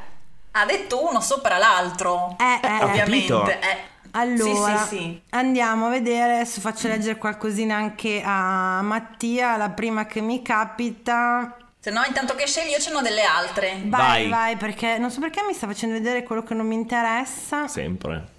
Ha 0.52 0.64
detto 0.66 1.08
uno 1.08 1.20
sopra 1.20 1.56
l'altro. 1.58 2.36
Eh, 2.38 2.66
eh, 2.66 2.78
eh. 2.80 2.84
Ovviamente. 2.84 3.58
eh. 3.60 3.88
Allora, 4.12 4.76
Sì, 4.78 4.88
sì, 4.88 4.96
sì. 4.96 5.20
andiamo 5.30 5.86
a 5.86 5.90
vedere, 5.90 6.34
adesso 6.34 6.60
faccio 6.60 6.88
leggere 6.88 7.16
qualcosina 7.16 7.76
anche 7.76 8.20
a 8.24 8.82
Mattia, 8.82 9.56
la 9.56 9.70
prima 9.70 10.06
che 10.06 10.20
mi 10.20 10.42
capita. 10.42 11.56
Se 11.78 11.90
no, 11.92 12.02
intanto 12.06 12.34
che 12.34 12.46
scegli, 12.48 12.70
io 12.70 12.80
ce 12.80 12.90
n'ho 12.90 13.00
delle 13.02 13.22
altre. 13.22 13.80
Vai, 13.84 14.28
Vai. 14.28 14.28
vai, 14.28 14.56
perché 14.56 14.98
non 14.98 15.10
so 15.12 15.20
perché 15.20 15.42
mi 15.46 15.54
sta 15.54 15.68
facendo 15.68 15.94
vedere 15.94 16.24
quello 16.24 16.42
che 16.42 16.54
non 16.54 16.66
mi 16.66 16.74
interessa. 16.74 17.68
Sempre. 17.68 18.38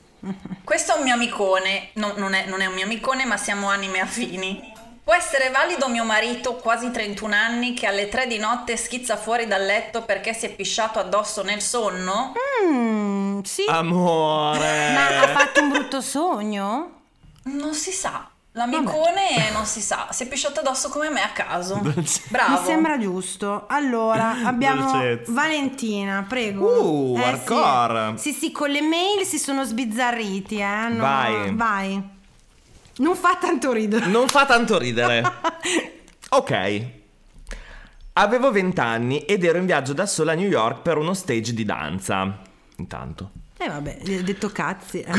Questo 0.63 0.93
è 0.93 0.97
un 0.97 1.03
mio 1.03 1.13
amicone. 1.13 1.89
No, 1.93 2.13
non, 2.15 2.33
è, 2.33 2.45
non 2.45 2.61
è 2.61 2.65
un 2.65 2.73
mio 2.73 2.85
amicone, 2.85 3.25
ma 3.25 3.37
siamo 3.37 3.69
anime 3.69 3.99
affini. 3.99 4.73
Può 5.03 5.13
essere 5.15 5.49
valido 5.49 5.89
mio 5.89 6.05
marito, 6.05 6.55
quasi 6.55 6.91
31 6.91 7.33
anni, 7.35 7.73
che 7.73 7.87
alle 7.87 8.07
3 8.07 8.27
di 8.27 8.37
notte 8.37 8.77
schizza 8.77 9.17
fuori 9.17 9.47
dal 9.47 9.65
letto 9.65 10.03
perché 10.03 10.33
si 10.33 10.45
è 10.45 10.49
pisciato 10.55 10.99
addosso 10.99 11.43
nel 11.43 11.61
sonno? 11.61 12.33
Mm, 12.65 13.41
sì, 13.41 13.65
Amore. 13.67 14.91
ma 14.93 15.21
ha 15.21 15.27
fatto 15.27 15.61
un 15.61 15.69
brutto 15.69 16.01
sogno? 16.01 17.01
Non 17.43 17.73
si 17.73 17.91
sa. 17.91 18.30
L'amicone 18.53 19.49
non 19.53 19.65
si 19.65 19.79
sa. 19.79 20.07
Si 20.11 20.23
è 20.23 20.27
pisciato 20.27 20.59
addosso 20.59 20.89
come 20.89 21.09
me 21.09 21.21
a 21.21 21.29
caso. 21.29 21.79
Dolce. 21.81 22.21
Bravo. 22.29 22.59
Mi 22.59 22.65
sembra 22.65 22.97
giusto. 22.97 23.65
Allora, 23.67 24.43
abbiamo 24.45 24.91
Dolcezza. 24.91 25.31
Valentina, 25.31 26.25
prego. 26.27 26.65
Uh, 26.81 27.17
Eh, 27.17 27.23
hardcore. 27.23 28.17
Sì. 28.17 28.33
sì, 28.33 28.39
sì, 28.39 28.51
con 28.51 28.69
le 28.69 28.81
mail 28.81 29.25
si 29.25 29.37
sono 29.39 29.63
sbizzarriti, 29.63 30.57
eh. 30.57 30.61
hanno- 30.63 31.01
Vai. 31.01 31.55
Vai. 31.55 32.03
Non 32.97 33.15
fa 33.15 33.37
tanto 33.39 33.71
ridere. 33.71 34.05
Non 34.07 34.27
fa 34.27 34.45
tanto 34.45 34.77
ridere. 34.77 35.23
ok. 36.29 36.85
Avevo 38.13 38.51
20 38.51 38.79
anni 38.81 39.19
ed 39.19 39.45
ero 39.45 39.57
in 39.59 39.65
viaggio 39.65 39.93
da 39.93 40.05
sola 40.05 40.33
a 40.33 40.35
New 40.35 40.49
York 40.49 40.81
per 40.81 40.97
uno 40.97 41.13
stage 41.13 41.53
di 41.53 41.63
danza. 41.63 42.37
Intanto. 42.75 43.31
E 43.57 43.67
vabbè, 43.69 43.99
gli 44.01 44.15
ho 44.17 44.23
detto 44.23 44.49
cazzi. 44.49 44.99
eh. 45.01 45.11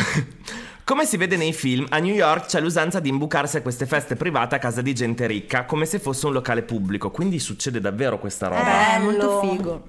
Come 0.92 1.06
si 1.06 1.16
vede 1.16 1.38
nei 1.38 1.54
film, 1.54 1.86
a 1.88 1.98
New 2.00 2.12
York 2.12 2.48
c'è 2.48 2.60
l'usanza 2.60 3.00
di 3.00 3.08
imbucarsi 3.08 3.56
a 3.56 3.62
queste 3.62 3.86
feste 3.86 4.14
private 4.14 4.56
a 4.56 4.58
casa 4.58 4.82
di 4.82 4.92
gente 4.92 5.26
ricca, 5.26 5.64
come 5.64 5.86
se 5.86 5.98
fosse 5.98 6.26
un 6.26 6.34
locale 6.34 6.60
pubblico, 6.64 7.10
quindi 7.10 7.38
succede 7.38 7.80
davvero 7.80 8.18
questa 8.18 8.48
roba. 8.48 8.96
Eh, 8.96 8.98
molto 8.98 9.40
figo. 9.40 9.84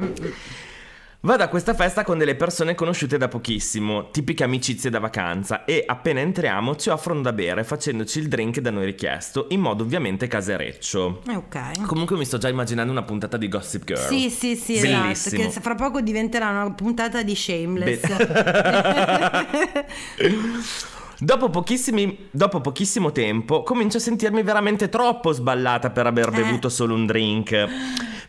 Vado 1.26 1.42
a 1.42 1.48
questa 1.48 1.74
festa 1.74 2.04
con 2.04 2.18
delle 2.18 2.36
persone 2.36 2.76
conosciute 2.76 3.18
da 3.18 3.30
pochissimo, 3.30 4.10
tipiche 4.12 4.44
amicizie 4.44 4.90
da 4.90 5.00
vacanza, 5.00 5.64
e 5.64 5.82
appena 5.88 6.20
entriamo 6.20 6.76
ci 6.76 6.90
offrono 6.90 7.22
da 7.22 7.32
bere 7.32 7.64
facendoci 7.64 8.20
il 8.20 8.28
drink 8.28 8.60
da 8.60 8.72
noi 8.72 8.84
richiesto, 8.84 9.46
in 9.52 9.62
modo 9.62 9.84
ovviamente 9.84 10.28
casereccio. 10.28 11.22
Ok. 11.30 11.86
Comunque 11.86 12.18
mi 12.18 12.26
sto 12.26 12.38
già 12.38 12.50
immaginando 12.50 12.92
una 12.92 13.04
puntata 13.04 13.38
di 13.38 13.48
Gossip 13.48 13.86
Girl. 13.86 14.06
Sì, 14.06 14.30
sì, 14.30 14.58
sì, 14.58 14.74
esatto. 14.74 15.02
Bellissimo. 15.02 15.44
Che 15.44 15.50
fra 15.62 15.76
poco 15.76 16.02
diventerà 16.02 16.50
una 16.50 16.74
puntata 16.74 17.24
di 17.24 17.36
Shameless. 17.36 18.02
Dopo, 21.24 21.50
pochissimi- 21.50 22.28
dopo 22.32 22.60
pochissimo 22.60 23.14
tempo 23.14 23.64
comincio 23.64 23.96
a 23.98 24.02
sentirmi 24.02 24.44
veramente 24.44 24.90
troppo 24.90 25.32
sballata 25.32 25.90
per 25.90 26.06
aver 26.06 26.28
Eh. 26.28 26.32
bevuto 26.32 26.68
solo 26.68 26.94
un 26.96 27.06
drink. 27.06 27.68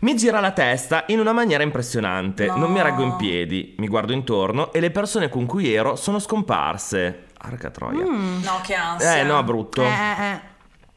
Mi 0.01 0.15
gira 0.15 0.39
la 0.39 0.53
testa 0.53 1.05
in 1.09 1.19
una 1.19 1.33
maniera 1.33 1.65
impressionante, 1.65 2.47
No. 2.47 2.57
non 2.57 2.71
mi 2.73 2.81
reggo 2.81 3.03
in 3.03 3.17
piedi, 3.17 3.75
mi 3.79 3.89
guardo 3.89 4.13
intorno 4.13 4.73
e 4.73 4.79
le 4.79 4.93
persone 4.93 5.29
con 5.29 5.45
cui 5.45 5.73
ero 5.75 5.97
sono 5.97 6.21
scomparse. 6.21 7.25
Arca 7.39 7.71
troia. 7.71 8.05
No, 8.05 8.61
che 8.63 8.75
ansia. 8.75 9.17
Eh 9.19 9.25
no, 9.25 9.43
brutto. 9.43 9.83
Mm. 9.83 9.87
Eh, 9.87 9.91
eh, 9.91 10.31
eh. 10.33 10.53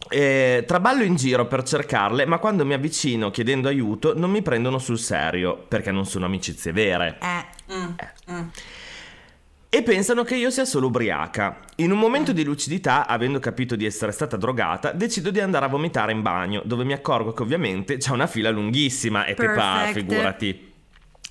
Eh, 0.10 0.64
traballo 0.66 1.04
in 1.04 1.16
giro 1.16 1.48
per 1.48 1.64
cercarle, 1.64 2.26
ma 2.28 2.38
quando 2.38 2.64
mi 2.66 2.74
avvicino 2.74 3.30
chiedendo 3.32 3.68
aiuto 3.68 4.14
non 4.16 4.30
mi 4.30 4.42
prendono 4.44 4.78
sul 4.78 5.00
serio, 5.00 5.66
perché 5.68 5.92
non 5.92 6.06
sono 6.06 6.26
amicizie 6.26 6.72
vere. 6.72 7.18
Eh. 7.22 7.74
Mm, 7.76 8.36
mm. 8.38 8.48
E 9.70 9.84
pensano 9.84 10.24
che 10.24 10.38
io 10.38 10.50
sia 10.50 10.64
solo 10.64 10.88
ubriaca. 10.88 11.60
In 11.78 11.92
un 11.92 12.00
momento 12.00 12.32
di 12.32 12.46
lucidità, 12.46 13.06
avendo 13.06 13.40
capito 13.40 13.76
di 13.76 13.86
essere 13.86 14.14
stata 14.14 14.38
drogata, 14.38 14.94
decido 14.94 15.30
di 15.30 15.42
andare 15.42 15.66
a 15.66 15.68
vomitare 15.68 16.14
in 16.14 16.22
bagno, 16.22 16.62
dove 16.64 16.86
mi 16.86 16.94
accorgo 16.94 17.34
che 17.34 17.42
ovviamente 17.42 17.98
c'è 17.98 18.12
una 18.12 18.28
fila 18.28 18.50
lunghissima 18.50 19.26
e 19.26 19.34
te 19.34 19.46
Perfect. 19.46 19.94
figurati. 19.94 20.67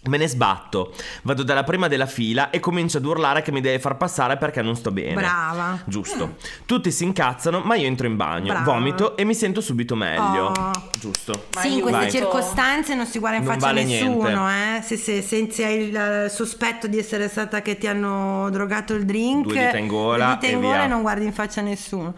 Me 0.07 0.17
ne 0.19 0.29
sbatto, 0.29 0.93
vado 1.23 1.43
dalla 1.43 1.65
prima 1.65 1.89
della 1.89 2.07
fila 2.07 2.51
e 2.51 2.61
comincio 2.61 2.99
ad 2.99 3.05
urlare 3.05 3.43
che 3.43 3.53
mi 3.53 3.61
deve 3.61 3.79
far 3.79 3.97
passare 3.97 4.37
perché 4.37 4.63
non 4.63 4.77
sto 4.77 4.91
bene. 4.91 5.15
Brava. 5.15 5.79
Giusto. 5.85 6.37
Tutti 6.65 6.91
si 6.91 7.05
incazzano, 7.05 7.61
ma 7.61 7.75
io 7.77 7.87
entro 7.87 8.07
in 8.07 8.17
bagno, 8.17 8.53
Brava. 8.53 8.73
vomito 8.73 9.17
e 9.17 9.25
mi 9.25 9.35
sento 9.35 9.61
subito 9.61 9.95
meglio. 9.97 10.47
Oh. 10.47 10.71
Giusto. 10.99 11.47
Ma 11.55 11.61
Sì, 11.61 11.75
in 11.75 11.81
queste 11.81 12.01
Vai. 12.01 12.11
circostanze 12.11 12.95
non 12.95 13.07
si 13.07 13.19
guarda 13.19 13.39
in 13.39 13.45
Non 13.45 13.53
faccia 13.55 13.67
vale 13.67 13.83
a 13.83 13.85
nessuno, 13.85 14.49
eh. 14.51 14.81
Se, 14.83 14.97
se, 14.97 15.23
se- 15.23 15.49
se 15.51 15.65
hai 15.65 15.89
il 15.89 15.97
eh, 15.97 16.29
sospetto 16.29 16.87
di 16.87 16.99
essere 16.99 17.29
stata 17.29 17.63
che 17.63 17.77
ti 17.79 17.87
hanno 17.87 18.49
drogato 18.51 18.95
il 18.95 19.05
drink, 19.05 19.45
Due 19.47 19.53
dita 19.65 19.77
in 19.77 19.87
gola 19.87 20.27
due 20.27 20.35
dita 20.35 20.47
in 20.47 20.59
e 20.59 20.61
gola 20.61 20.75
via. 20.77 20.85
e 20.85 20.89
non 20.89 21.03
guardi 21.03 21.25
in 21.25 21.33
faccia 21.33 21.61
a 21.61 21.65
nessuno. 21.65 22.15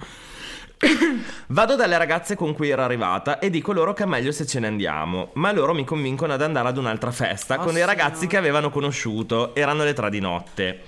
Vado 1.49 1.76
dalle 1.76 1.99
ragazze 1.99 2.35
con 2.37 2.55
cui 2.55 2.68
ero 2.70 2.83
arrivata 2.83 3.39
e 3.39 3.51
dico 3.51 3.72
loro 3.72 3.93
che 3.95 4.05
è 4.05 4.07
meglio 4.07 4.33
se 4.33 4.47
ce 4.47 4.61
ne 4.61 4.66
andiamo, 4.68 5.31
ma 5.35 5.53
loro 5.53 5.74
mi 5.74 5.85
convincono 5.85 6.33
ad 6.33 6.43
andare 6.43 6.68
ad 6.68 6.76
un'altra 6.79 7.11
festa 7.11 7.59
Oh, 7.61 7.64
con 7.64 7.74
dei 7.74 7.85
ragazzi 7.85 8.11
signore. 8.20 8.29
che 8.29 8.37
avevano 8.37 8.70
conosciuto, 8.70 9.55
erano 9.55 9.85
le 9.85 9.93
tre 9.93 10.11
di 10.11 10.20
notte. 10.20 10.83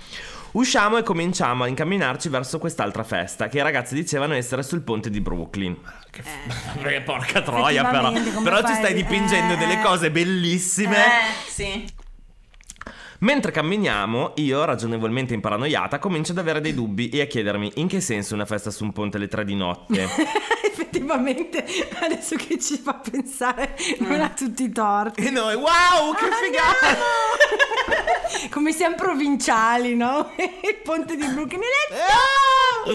Usciamo 0.53 0.97
e 0.97 1.03
cominciamo 1.03 1.63
a 1.63 1.67
incamminarci 1.67 2.27
verso 2.27 2.59
quest'altra 2.59 3.03
festa 3.03 3.47
che 3.47 3.59
i 3.59 3.61
ragazzi 3.61 3.95
dicevano 3.95 4.33
essere 4.33 4.63
sul 4.63 4.81
ponte 4.81 5.09
di 5.09 5.21
Brooklyn. 5.21 5.77
Che 6.09 6.21
f- 6.21 6.85
Eh, 6.85 7.01
porca 7.07 7.41
troia 7.41 7.85
però. 7.85 8.11
Però 8.11 8.61
ci 8.67 8.73
stai 8.73 8.93
dipingendo 8.93 9.53
Eh, 9.53 9.57
delle 9.57 9.79
cose 9.81 10.11
bellissime. 10.11 10.97
Eh, 10.97 11.49
sì. 11.49 11.85
Mentre 13.21 13.51
camminiamo, 13.51 14.33
io, 14.37 14.65
ragionevolmente 14.65 15.35
imparanoiata, 15.35 15.99
comincio 15.99 16.31
ad 16.31 16.39
avere 16.39 16.59
dei 16.59 16.73
dubbi 16.73 17.09
e 17.09 17.21
a 17.21 17.25
chiedermi 17.25 17.73
in 17.75 17.87
che 17.87 18.01
senso 18.01 18.33
una 18.33 18.47
festa 18.47 18.71
su 18.71 18.83
un 18.83 18.91
ponte 18.93 19.17
alle 19.17 19.27
tre 19.27 19.45
di 19.45 19.53
notte. 19.53 20.07
Effettivamente, 20.65 21.63
adesso 22.01 22.35
che 22.35 22.57
ci 22.57 22.77
fa 22.77 22.95
pensare, 22.95 23.77
non 23.99 24.21
ha 24.21 24.29
tutti 24.29 24.63
i 24.63 24.71
torti. 24.71 25.23
e 25.23 25.29
noi, 25.29 25.53
wow, 25.53 26.15
che 26.15 26.29
figata! 26.43 26.97
Come 28.49 28.71
siamo 28.71 28.95
provinciali, 28.95 29.95
no? 29.95 30.31
Il 30.37 30.79
ponte 30.83 31.15
di 31.15 31.27
Brooklyn. 31.27 31.61
Ah! 31.91 32.89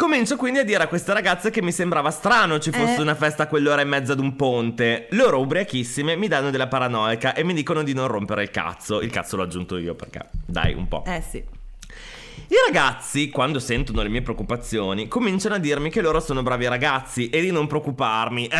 Comincio 0.00 0.36
quindi 0.36 0.60
a 0.60 0.64
dire 0.64 0.84
a 0.84 0.86
queste 0.86 1.12
ragazze 1.12 1.50
che 1.50 1.60
mi 1.60 1.72
sembrava 1.72 2.12
strano 2.12 2.60
ci 2.60 2.70
fosse 2.70 2.98
Eh. 2.98 3.00
una 3.00 3.16
festa 3.16 3.42
a 3.42 3.46
quell'ora 3.48 3.80
e 3.80 3.84
mezza 3.84 4.12
ad 4.12 4.20
un 4.20 4.36
ponte. 4.36 5.08
Loro, 5.10 5.40
ubriachissime, 5.40 6.14
mi 6.14 6.28
danno 6.28 6.50
della 6.50 6.68
paranoica 6.68 7.34
e 7.34 7.42
mi 7.42 7.52
dicono 7.52 7.82
di 7.82 7.94
non 7.94 8.06
rompere 8.06 8.44
il 8.44 8.50
cazzo. 8.52 9.00
Il 9.00 9.10
cazzo 9.10 9.34
l'ho 9.34 9.42
aggiunto 9.42 9.76
io 9.76 9.96
perché, 9.96 10.20
dai, 10.46 10.72
un 10.74 10.86
po'. 10.86 11.02
Eh 11.04 11.20
sì. 11.28 11.38
I 11.38 12.54
ragazzi, 12.64 13.28
quando 13.30 13.58
sentono 13.58 14.00
le 14.02 14.08
mie 14.08 14.22
preoccupazioni, 14.22 15.08
cominciano 15.08 15.56
a 15.56 15.58
dirmi 15.58 15.90
che 15.90 16.00
loro 16.00 16.20
sono 16.20 16.44
bravi 16.44 16.68
ragazzi 16.68 17.28
e 17.28 17.40
di 17.40 17.50
non 17.50 17.66
preoccuparmi. 17.66 18.46
Eh, 18.46 18.56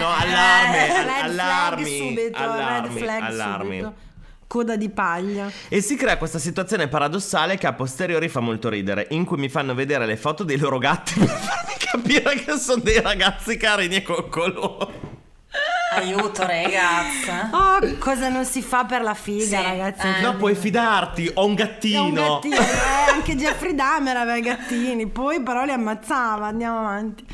no, 0.00 0.08
allarme, 0.08 0.88
Eh, 0.88 0.90
al- 0.90 1.04
red 1.04 1.22
allarmi, 1.30 1.96
subito, 1.96 2.38
allarmi, 2.38 2.98
flag 2.98 3.22
allarmi. 3.22 3.86
Coda 4.52 4.76
di 4.76 4.90
paglia. 4.90 5.50
E 5.70 5.80
si 5.80 5.96
crea 5.96 6.18
questa 6.18 6.38
situazione 6.38 6.86
paradossale 6.86 7.56
che 7.56 7.66
a 7.66 7.72
posteriori 7.72 8.28
fa 8.28 8.40
molto 8.40 8.68
ridere, 8.68 9.06
in 9.12 9.24
cui 9.24 9.38
mi 9.38 9.48
fanno 9.48 9.72
vedere 9.72 10.04
le 10.04 10.18
foto 10.18 10.44
dei 10.44 10.58
loro 10.58 10.76
gatti 10.76 11.14
per 11.18 11.26
farmi 11.26 11.74
capire 11.78 12.34
che 12.34 12.58
sono 12.58 12.82
dei 12.82 13.00
ragazzi 13.00 13.56
carini 13.56 13.94
e 13.94 14.02
coccoloni. 14.02 14.92
Aiuto, 15.94 16.46
ragazza. 16.46 17.48
Oh, 17.50 17.96
cosa 17.98 18.28
non 18.28 18.44
si 18.44 18.60
fa 18.60 18.84
per 18.84 19.00
la 19.00 19.14
figa, 19.14 19.58
Sì, 19.58 19.62
ragazzi. 19.62 20.06
eh. 20.06 20.20
No, 20.20 20.36
puoi 20.36 20.54
fidarti, 20.54 21.30
ho 21.32 21.46
un 21.46 21.54
gattino. 21.54 22.04
un 22.04 22.12
gattino, 22.12 22.56
eh, 22.60 23.10
anche 23.10 23.34
Jeffrey 23.34 23.74
Dahmer 23.74 24.18
aveva 24.18 24.36
i 24.36 24.42
gattini, 24.42 25.06
poi 25.06 25.42
però 25.42 25.64
li 25.64 25.72
ammazzava, 25.72 26.46
andiamo 26.46 26.78
avanti. 26.78 27.24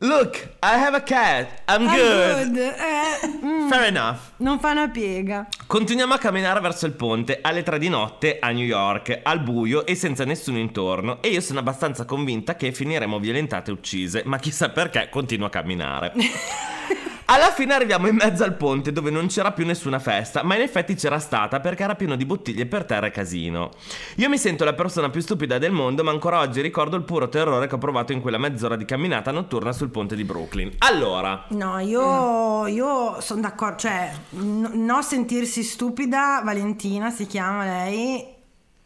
Look, 0.00 0.36
I 0.62 0.76
have 0.76 0.94
a 0.94 1.00
cat, 1.00 1.62
I'm 1.66 1.86
Ah, 1.88 1.94
good. 1.96 2.52
good, 2.52 2.56
eh, 2.58 3.26
mm. 3.42 3.68
Fair 3.70 3.84
enough. 3.84 4.18
Non 4.38 4.58
fa 4.60 4.72
una 4.72 4.88
piega. 4.90 5.48
Continuiamo 5.66 6.12
a 6.12 6.18
camminare 6.18 6.60
verso 6.60 6.84
il 6.84 6.92
ponte 6.92 7.38
alle 7.40 7.62
tre 7.62 7.78
di 7.78 7.88
notte 7.88 8.36
a 8.38 8.50
New 8.50 8.64
York, 8.64 9.20
al 9.22 9.40
buio 9.40 9.86
e 9.86 9.94
senza 9.94 10.24
nessuno 10.26 10.58
intorno. 10.58 11.22
E 11.22 11.28
io 11.28 11.40
sono 11.40 11.60
abbastanza 11.60 12.04
convinta 12.04 12.56
che 12.56 12.72
finiremo 12.72 13.18
violentate 13.18 13.70
e 13.70 13.72
uccise, 13.72 14.22
ma 14.26 14.38
chissà 14.38 14.68
perché 14.68 15.08
continuo 15.08 15.46
a 15.46 15.50
camminare. 15.50 16.12
Alla 17.28 17.50
fine 17.50 17.74
arriviamo 17.74 18.06
in 18.06 18.14
mezzo 18.14 18.44
al 18.44 18.54
ponte 18.54 18.92
dove 18.92 19.10
non 19.10 19.26
c'era 19.26 19.50
più 19.50 19.66
nessuna 19.66 19.98
festa, 19.98 20.44
ma 20.44 20.54
in 20.54 20.60
effetti 20.60 20.94
c'era 20.94 21.18
stata 21.18 21.58
perché 21.58 21.82
era 21.82 21.96
pieno 21.96 22.14
di 22.14 22.24
bottiglie 22.24 22.66
per 22.66 22.84
terra 22.84 23.06
e 23.06 23.10
casino. 23.10 23.70
Io 24.16 24.28
mi 24.28 24.38
sento 24.38 24.62
la 24.64 24.74
persona 24.74 25.10
più 25.10 25.20
stupida 25.20 25.58
del 25.58 25.72
mondo, 25.72 26.04
ma 26.04 26.12
ancora 26.12 26.38
oggi 26.38 26.60
ricordo 26.60 26.94
il 26.94 27.02
puro 27.02 27.28
terrore 27.28 27.66
che 27.66 27.74
ho 27.74 27.78
provato 27.78 28.12
in 28.12 28.20
quella 28.20 28.38
mezz'ora 28.38 28.76
di 28.76 28.84
camminata 28.84 29.32
notturna 29.32 29.72
sul 29.72 29.88
ponte 29.88 30.14
di 30.14 30.22
Brooklyn. 30.22 30.70
Allora, 30.78 31.46
No, 31.48 31.80
io, 31.80 32.68
io 32.68 33.20
sono 33.20 33.40
d'accordo, 33.40 33.78
cioè, 33.78 34.12
n- 34.30 34.84
no 34.84 35.02
sentirsi 35.02 35.64
stupida, 35.64 36.42
Valentina 36.44 37.10
si 37.10 37.26
chiama 37.26 37.64
lei. 37.64 38.24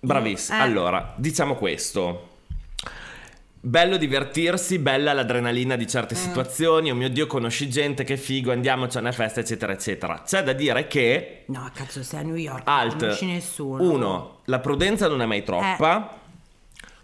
Bravissimo. 0.01 0.57
Eh. 0.57 0.63
Allora, 0.63 1.13
diciamo 1.17 1.57
questo. 1.57 2.29
Bello 3.63 3.99
divertirsi, 3.99 4.79
bella 4.79 5.13
l'adrenalina 5.13 5.77
di 5.77 5.87
certe 5.87 6.15
Mm. 6.15 6.19
situazioni. 6.19 6.91
Oh 6.91 6.95
mio 6.95 7.11
Dio, 7.11 7.27
conosci 7.27 7.69
gente, 7.69 8.05
che 8.05 8.17
figo, 8.17 8.51
andiamoci 8.53 8.97
a 8.97 9.01
una 9.01 9.13
festa, 9.13 9.41
eccetera, 9.41 9.73
eccetera. 9.73 10.23
C'è 10.25 10.43
da 10.43 10.55
dire 10.55 10.87
che, 10.87 11.43
No, 11.49 11.71
cazzo, 11.75 12.03
sei 12.03 12.21
a 12.21 12.23
New 12.23 12.37
York. 12.37 12.63
alt, 12.65 12.91
Non 12.93 12.99
conosci 13.01 13.27
nessuno. 13.27 13.83
uno, 13.83 14.39
la 14.47 14.61
prudenza 14.61 15.09
non 15.09 15.21
è 15.21 15.27
mai 15.27 15.43
troppa. 15.45 16.17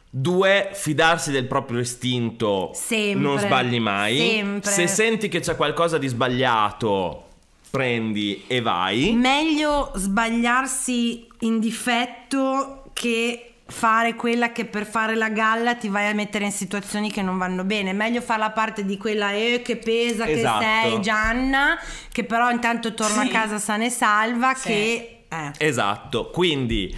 Due, 0.09 0.71
fidarsi 0.73 1.31
del 1.31 1.45
proprio 1.47 1.79
istinto. 1.79 2.71
Sempre. 2.73 3.21
Non 3.21 3.39
sbagli 3.39 3.79
mai. 3.79 4.17
Sempre. 4.17 4.71
Se 4.71 4.87
senti 4.87 5.29
che 5.29 5.41
c'è 5.41 5.57
qualcosa 5.57 5.99
di 5.99 6.07
sbagliato, 6.09 7.25
prendi 7.69 8.45
e 8.47 8.63
vai. 8.63 9.13
Meglio 9.13 9.93
sbagliarsi 9.95 11.29
in 11.41 11.59
difetto 11.59 12.85
che 12.95 13.46
fare 13.69 14.14
quella 14.14 14.53
che 14.53 14.64
per 14.64 14.87
fare 14.87 15.17
la 15.17 15.29
galla 15.29 15.75
ti 15.75 15.89
vai 15.89 16.09
a 16.09 16.14
mettere 16.14 16.45
in 16.45 16.53
situazioni 16.53 17.11
che 17.11 17.23
non 17.23 17.37
vanno 17.39 17.64
bene. 17.64 17.93
Meglio 17.93 18.21
fare 18.21 18.41
la 18.41 18.51
parte 18.51 18.85
di 18.85 18.97
quella 18.97 19.33
eh, 19.33 19.62
che 19.64 19.77
pesa 19.77 20.27
Esatto. 20.29 20.59
che 20.61 20.67
sei 20.91 21.01
Gianna, 21.01 21.79
che 22.12 22.25
però 22.25 22.51
intanto 22.51 22.95
torna 22.95 23.23
Sì. 23.23 23.29
a 23.29 23.31
casa 23.31 23.59
sana 23.59 23.85
e 23.85 23.91
salva, 23.91 24.55
Sì. 24.55 24.69
che... 24.69 25.11
Eh. 25.29 25.51
Esatto, 25.59 26.31
quindi 26.31 26.95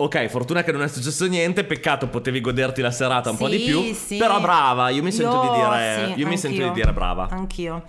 ok, 0.00 0.26
fortuna 0.26 0.62
che 0.64 0.72
non 0.72 0.82
è 0.82 0.88
successo 0.88 1.26
niente, 1.26 1.62
peccato 1.64 2.08
potevi 2.08 2.40
goderti 2.40 2.80
la 2.80 2.90
serata 2.90 3.30
un 3.30 3.36
po' 3.36 3.48
di 3.48 3.58
Sì, 3.58 3.64
più, 3.64 3.94
sì. 3.94 4.16
però 4.16 4.40
brava, 4.40 4.88
io 4.90 5.02
mi 5.04 5.12
sento 5.12 5.34
Io- 5.34 5.40
di 5.42 5.48
dire 5.60 6.12
sì, 6.14 6.20
io 6.20 6.26
mi 6.26 6.36
sento 6.38 6.62
di 6.62 6.70
dire 6.72 6.92
brava. 6.92 7.28
Anch'io. 7.30 7.84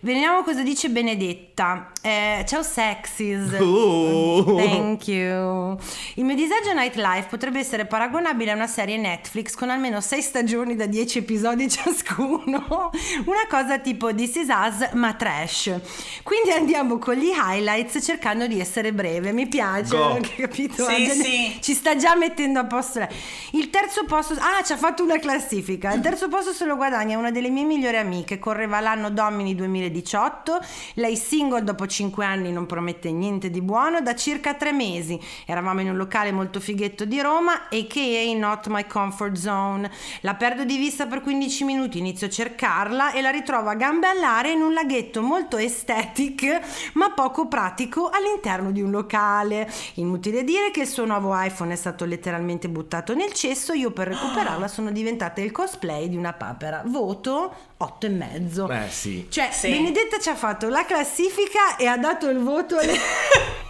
Vediamo 0.00 0.44
cosa 0.44 0.62
dice 0.62 0.90
Benedetta. 0.90 1.90
Eh, 2.00 2.44
ciao 2.46 2.62
sexys. 2.62 3.58
Uh. 3.58 4.54
Thank 4.56 5.08
you. 5.08 5.76
Il 6.14 6.24
mio 6.24 6.36
disagio 6.36 6.72
nightlife 6.72 7.26
potrebbe 7.28 7.58
essere 7.58 7.84
paragonabile 7.84 8.52
a 8.52 8.54
una 8.54 8.68
serie 8.68 8.96
Netflix 8.96 9.56
con 9.56 9.70
almeno 9.70 10.00
6 10.00 10.22
stagioni 10.22 10.76
da 10.76 10.86
10 10.86 11.18
episodi 11.18 11.68
ciascuno. 11.68 12.90
Una 13.26 13.46
cosa 13.48 13.80
tipo 13.80 14.14
This 14.14 14.36
Is 14.36 14.48
Us 14.48 14.92
ma 14.92 15.14
trash. 15.14 15.74
Quindi 16.22 16.52
andiamo 16.52 16.98
con 16.98 17.14
gli 17.16 17.32
highlights 17.34 17.98
cercando 18.00 18.46
di 18.46 18.60
essere 18.60 18.92
breve. 18.92 19.32
Mi 19.32 19.48
piace, 19.48 19.96
Go. 19.96 20.20
capito? 20.36 20.84
Sì, 20.88 21.06
Già- 21.06 21.12
sì. 21.12 21.58
Ci 21.60 21.74
sta 21.74 21.96
già 21.96 22.14
mettendo 22.14 22.60
a 22.60 22.66
posto. 22.66 23.04
Il 23.50 23.68
terzo 23.70 24.04
posto, 24.04 24.34
ah, 24.34 24.62
ci 24.62 24.72
ha 24.72 24.76
fatto 24.76 25.02
una 25.02 25.18
classifica. 25.18 25.92
Il 25.92 26.02
terzo 26.02 26.28
posto 26.28 26.52
se 26.52 26.64
lo 26.66 26.76
guadagna 26.76 27.18
una 27.18 27.32
delle 27.32 27.50
mie 27.50 27.64
migliori 27.64 27.96
amiche. 27.96 28.38
Correva 28.38 28.78
l'anno 28.78 29.10
Domini 29.10 29.56
2018. 29.90 30.60
Lei 30.94 31.16
single 31.16 31.64
dopo 31.64 31.86
5 31.86 32.24
anni 32.24 32.52
non 32.52 32.66
promette 32.66 33.10
niente 33.10 33.50
di 33.50 33.60
buono. 33.60 34.00
Da 34.00 34.14
circa 34.14 34.54
3 34.54 34.72
mesi 34.72 35.20
eravamo 35.46 35.80
in 35.80 35.90
un 35.90 35.96
locale 35.96 36.32
molto 36.32 36.60
fighetto 36.60 37.04
di 37.04 37.20
Roma, 37.20 37.68
a.k.a. 37.70 38.36
Not 38.36 38.66
My 38.68 38.86
Comfort 38.86 39.36
Zone. 39.36 39.90
La 40.20 40.34
perdo 40.34 40.64
di 40.64 40.76
vista 40.76 41.06
per 41.06 41.20
15 41.20 41.64
minuti, 41.64 41.98
inizio 41.98 42.26
a 42.26 42.30
cercarla 42.30 43.12
e 43.12 43.20
la 43.20 43.30
ritrovo 43.30 43.68
a 43.68 43.74
gambe 43.74 44.06
all'aria 44.06 44.52
in 44.52 44.60
un 44.60 44.72
laghetto 44.72 45.22
molto 45.22 45.56
aesthetic 45.56 46.90
ma 46.94 47.10
poco 47.10 47.48
pratico 47.48 48.08
all'interno 48.08 48.70
di 48.70 48.80
un 48.80 48.90
locale. 48.90 49.70
Inutile 49.94 50.44
dire 50.44 50.70
che 50.70 50.82
il 50.82 50.86
suo 50.88 51.04
nuovo 51.04 51.32
iPhone 51.34 51.72
è 51.72 51.76
stato 51.76 52.04
letteralmente 52.04 52.68
buttato 52.68 53.14
nel 53.14 53.32
cesso. 53.32 53.72
Io 53.72 53.90
per 53.90 54.08
recuperarla 54.08 54.68
sono 54.68 54.90
diventata 54.90 55.40
il 55.40 55.52
cosplay 55.52 56.08
di 56.08 56.16
una 56.16 56.32
papera. 56.32 56.82
Voto 56.86 57.54
8 57.80 58.06
e 58.06 58.08
mezzo. 58.08 58.68
Eh 58.70 58.88
sì. 58.90 59.26
Cioè, 59.30 59.50
Sì. 59.52 59.70
Benedetta 59.70 60.18
ci 60.18 60.28
ha 60.28 60.34
fatto 60.34 60.68
la 60.68 60.84
classifica 60.84 61.76
e 61.76 61.86
ha 61.86 61.96
dato 61.96 62.28
il 62.28 62.38
voto 62.38 62.76
alle... 62.78 62.96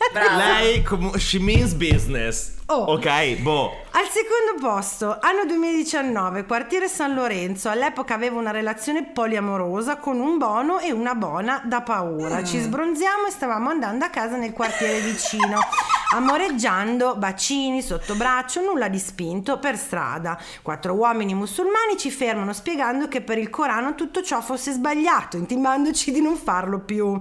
Brava. 0.12 0.36
Lei 0.60 0.82
com- 0.82 1.16
she 1.18 1.38
means 1.38 1.74
business. 1.74 2.54
Oh. 2.72 2.84
Ok, 2.84 3.38
boh. 3.38 3.80
Al 3.92 4.06
secondo 4.08 4.64
posto, 4.64 5.18
anno 5.20 5.44
2019, 5.44 6.44
quartiere 6.44 6.86
San 6.86 7.14
Lorenzo. 7.14 7.68
All'epoca 7.68 8.14
avevo 8.14 8.38
una 8.38 8.52
relazione 8.52 9.02
poliamorosa 9.02 9.96
con 9.96 10.20
un 10.20 10.38
bono 10.38 10.78
e 10.78 10.92
una 10.92 11.16
bona 11.16 11.60
da 11.64 11.80
paura. 11.80 12.44
Ci 12.44 12.60
sbronziamo 12.60 13.26
e 13.26 13.30
stavamo 13.32 13.68
andando 13.68 14.04
a 14.04 14.08
casa 14.08 14.36
nel 14.36 14.52
quartiere 14.52 15.00
vicino. 15.00 15.58
Amoreggiando, 16.12 17.16
bacini 17.16 17.82
sotto 17.82 18.14
braccio, 18.16 18.60
nulla 18.60 18.88
di 18.88 18.98
spinto, 18.98 19.58
per 19.58 19.76
strada. 19.76 20.38
Quattro 20.62 20.94
uomini 20.94 21.34
musulmani 21.34 21.96
ci 21.96 22.10
fermano 22.10 22.52
spiegando 22.52 23.06
che 23.06 23.20
per 23.20 23.38
il 23.38 23.50
Corano 23.50 23.94
tutto 23.94 24.22
ciò 24.22 24.40
fosse 24.40 24.72
sbagliato, 24.72 25.36
intimandoci 25.36 26.10
di 26.10 26.20
non 26.20 26.36
farlo 26.36 26.80
più. 26.80 27.18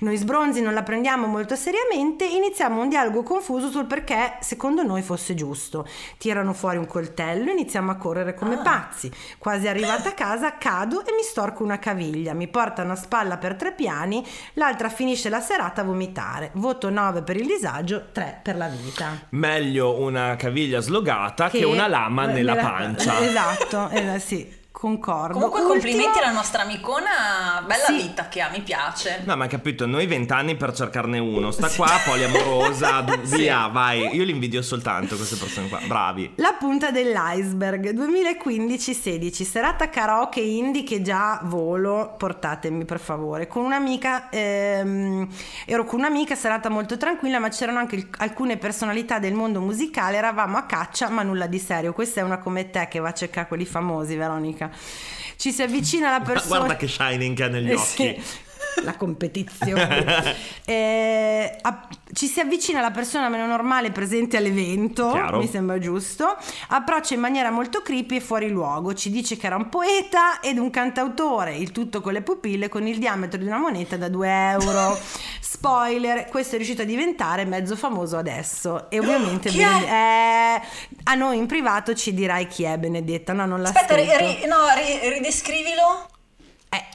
Noi 0.00 0.16
sbronzi 0.16 0.62
non 0.62 0.72
la 0.72 0.82
prendiamo 0.82 1.26
molto 1.26 1.54
seriamente, 1.54 2.24
iniziamo 2.24 2.80
un 2.80 2.88
dialogo 2.88 3.22
confuso 3.22 3.68
sul 3.68 3.84
perché 3.84 4.36
secondo 4.40 4.82
noi 4.82 4.89
fosse 5.02 5.34
giusto. 5.34 5.86
Tirano 6.18 6.52
fuori 6.52 6.76
un 6.76 6.86
coltello, 6.86 7.50
iniziamo 7.50 7.90
a 7.90 7.96
correre 7.96 8.34
come 8.34 8.58
pazzi. 8.58 9.10
Quasi 9.38 9.68
arrivata 9.68 10.10
a 10.10 10.12
casa 10.12 10.58
cado 10.58 11.04
e 11.06 11.12
mi 11.14 11.22
storco 11.22 11.62
una 11.62 11.78
caviglia. 11.78 12.34
Mi 12.34 12.48
portano 12.48 12.92
a 12.92 12.96
spalla 12.96 13.38
per 13.38 13.54
tre 13.54 13.72
piani, 13.72 14.26
l'altra 14.54 14.88
finisce 14.88 15.28
la 15.28 15.40
serata 15.40 15.82
a 15.82 15.84
vomitare. 15.84 16.50
Voto 16.54 16.90
9 16.90 17.22
per 17.22 17.36
il 17.36 17.46
disagio, 17.46 18.08
3 18.12 18.40
per 18.42 18.56
la 18.56 18.68
vita. 18.68 19.26
Meglio 19.30 20.00
una 20.00 20.36
caviglia 20.36 20.80
slogata 20.80 21.48
che, 21.48 21.64
una 21.64 21.86
lama 21.86 22.26
nella 22.26 22.56
pancia. 22.56 23.18
Esatto, 23.30 23.88
eh, 23.90 24.18
sì, 24.18 24.59
concordo. 24.80 25.34
Comunque 25.34 25.60
Ultimo- 25.60 25.78
complimenti 25.80 26.18
alla 26.20 26.32
nostra 26.32 26.62
amicona, 26.62 27.62
bella 27.66 27.84
Sì. 27.84 27.96
vita 27.96 28.28
che 28.28 28.40
ha, 28.40 28.48
mi 28.48 28.62
piace. 28.62 29.22
No, 29.26 29.36
ma 29.36 29.44
hai 29.44 29.50
capito, 29.50 29.84
noi 29.86 30.06
vent'anni 30.06 30.56
per 30.56 30.72
cercarne 30.72 31.18
uno. 31.18 31.50
Sta 31.50 31.68
qua, 31.68 31.88
poliamorosa, 32.02 33.00
du- 33.04 33.18
via, 33.24 33.66
vai. 33.66 34.14
Io 34.16 34.24
li 34.24 34.30
invidio 34.30 34.62
soltanto 34.62 35.16
queste 35.16 35.36
persone 35.36 35.68
qua. 35.68 35.80
Bravi. 35.86 36.32
La 36.36 36.54
punta 36.58 36.90
dell'iceberg 36.90 37.92
2015-16 37.92 39.42
serata 39.44 39.90
karaoke 39.90 40.40
indie 40.40 40.82
che 40.82 41.02
già 41.02 41.40
volo 41.42 42.14
portatemi 42.16 42.84
per 42.86 43.00
favore 43.00 43.46
con 43.46 43.64
un'amica 43.64 44.28
ehm, 44.30 45.28
ero 45.66 45.84
con 45.84 45.98
un'amica 45.98 46.34
serata 46.34 46.68
molto 46.70 46.96
tranquilla 46.96 47.38
ma 47.38 47.48
c'erano 47.48 47.78
anche 47.80 47.96
il- 47.96 48.08
alcune 48.18 48.56
personalità 48.56 49.18
del 49.18 49.34
mondo 49.34 49.60
musicale 49.60 50.16
eravamo 50.16 50.56
a 50.56 50.62
caccia 50.62 51.08
ma 51.10 51.22
nulla 51.22 51.46
di 51.46 51.58
serio 51.58 51.92
questa 51.92 52.20
è 52.20 52.22
una 52.22 52.38
come 52.38 52.70
te 52.70 52.86
che 52.88 52.98
va 52.98 53.08
a 53.08 53.12
cercare 53.12 53.46
quelli 53.48 53.66
famosi 53.66 54.16
Veronica 54.16 54.69
ci 55.36 55.52
si 55.52 55.62
avvicina 55.62 56.10
la 56.10 56.20
persona 56.20 56.58
Guarda 56.58 56.76
che 56.76 56.88
shining 56.88 57.36
che 57.36 57.44
ha 57.44 57.48
negli 57.48 57.70
Eh 57.70 57.74
occhi. 57.74 57.86
sì, 57.86 58.22
la 58.82 58.96
competizione. 58.96 60.48
Eh, 60.70 61.56
a- 61.62 61.88
ci 62.12 62.26
si 62.28 62.38
avvicina 62.38 62.78
alla 62.78 62.92
persona 62.92 63.28
meno 63.28 63.44
normale 63.46 63.90
presente 63.90 64.36
all'evento, 64.36 65.10
Chiaro. 65.10 65.38
mi 65.38 65.48
sembra 65.48 65.78
giusto. 65.78 66.36
Approccia 66.68 67.14
in 67.14 67.20
maniera 67.20 67.50
molto 67.50 67.82
creepy 67.82 68.16
e 68.16 68.20
fuori 68.20 68.48
luogo. 68.48 68.94
Ci 68.94 69.10
dice 69.10 69.36
che 69.36 69.46
era 69.46 69.56
un 69.56 69.68
poeta 69.68 70.38
ed 70.40 70.58
un 70.58 70.70
cantautore, 70.70 71.56
il 71.56 71.72
tutto 71.72 72.00
con 72.00 72.12
le 72.12 72.22
pupille 72.22 72.68
con 72.68 72.86
il 72.86 72.98
diametro 72.98 73.40
di 73.40 73.46
una 73.46 73.58
moneta 73.58 73.96
da 73.96 74.08
2 74.08 74.28
euro. 74.50 74.96
Spoiler, 75.40 76.26
questo 76.28 76.54
è 76.54 76.58
riuscito 76.58 76.82
a 76.82 76.84
diventare 76.84 77.44
mezzo 77.44 77.74
famoso 77.74 78.16
adesso. 78.16 78.88
E 78.90 79.00
ovviamente? 79.00 79.50
Bened- 79.52 79.82
eh, 79.88 80.60
a 81.04 81.14
noi 81.16 81.36
in 81.36 81.46
privato 81.46 81.94
ci 81.94 82.14
dirai 82.14 82.46
chi 82.46 82.62
è 82.62 82.78
Benedetta. 82.78 83.32
No, 83.32 83.44
non 83.46 83.60
l'ha 83.60 83.70
Aspetta, 83.70 83.96
ri- 83.96 84.04
ri- 84.16 84.46
no, 84.46 84.56
ri- 84.76 85.08
ridescrivilo. 85.14 86.06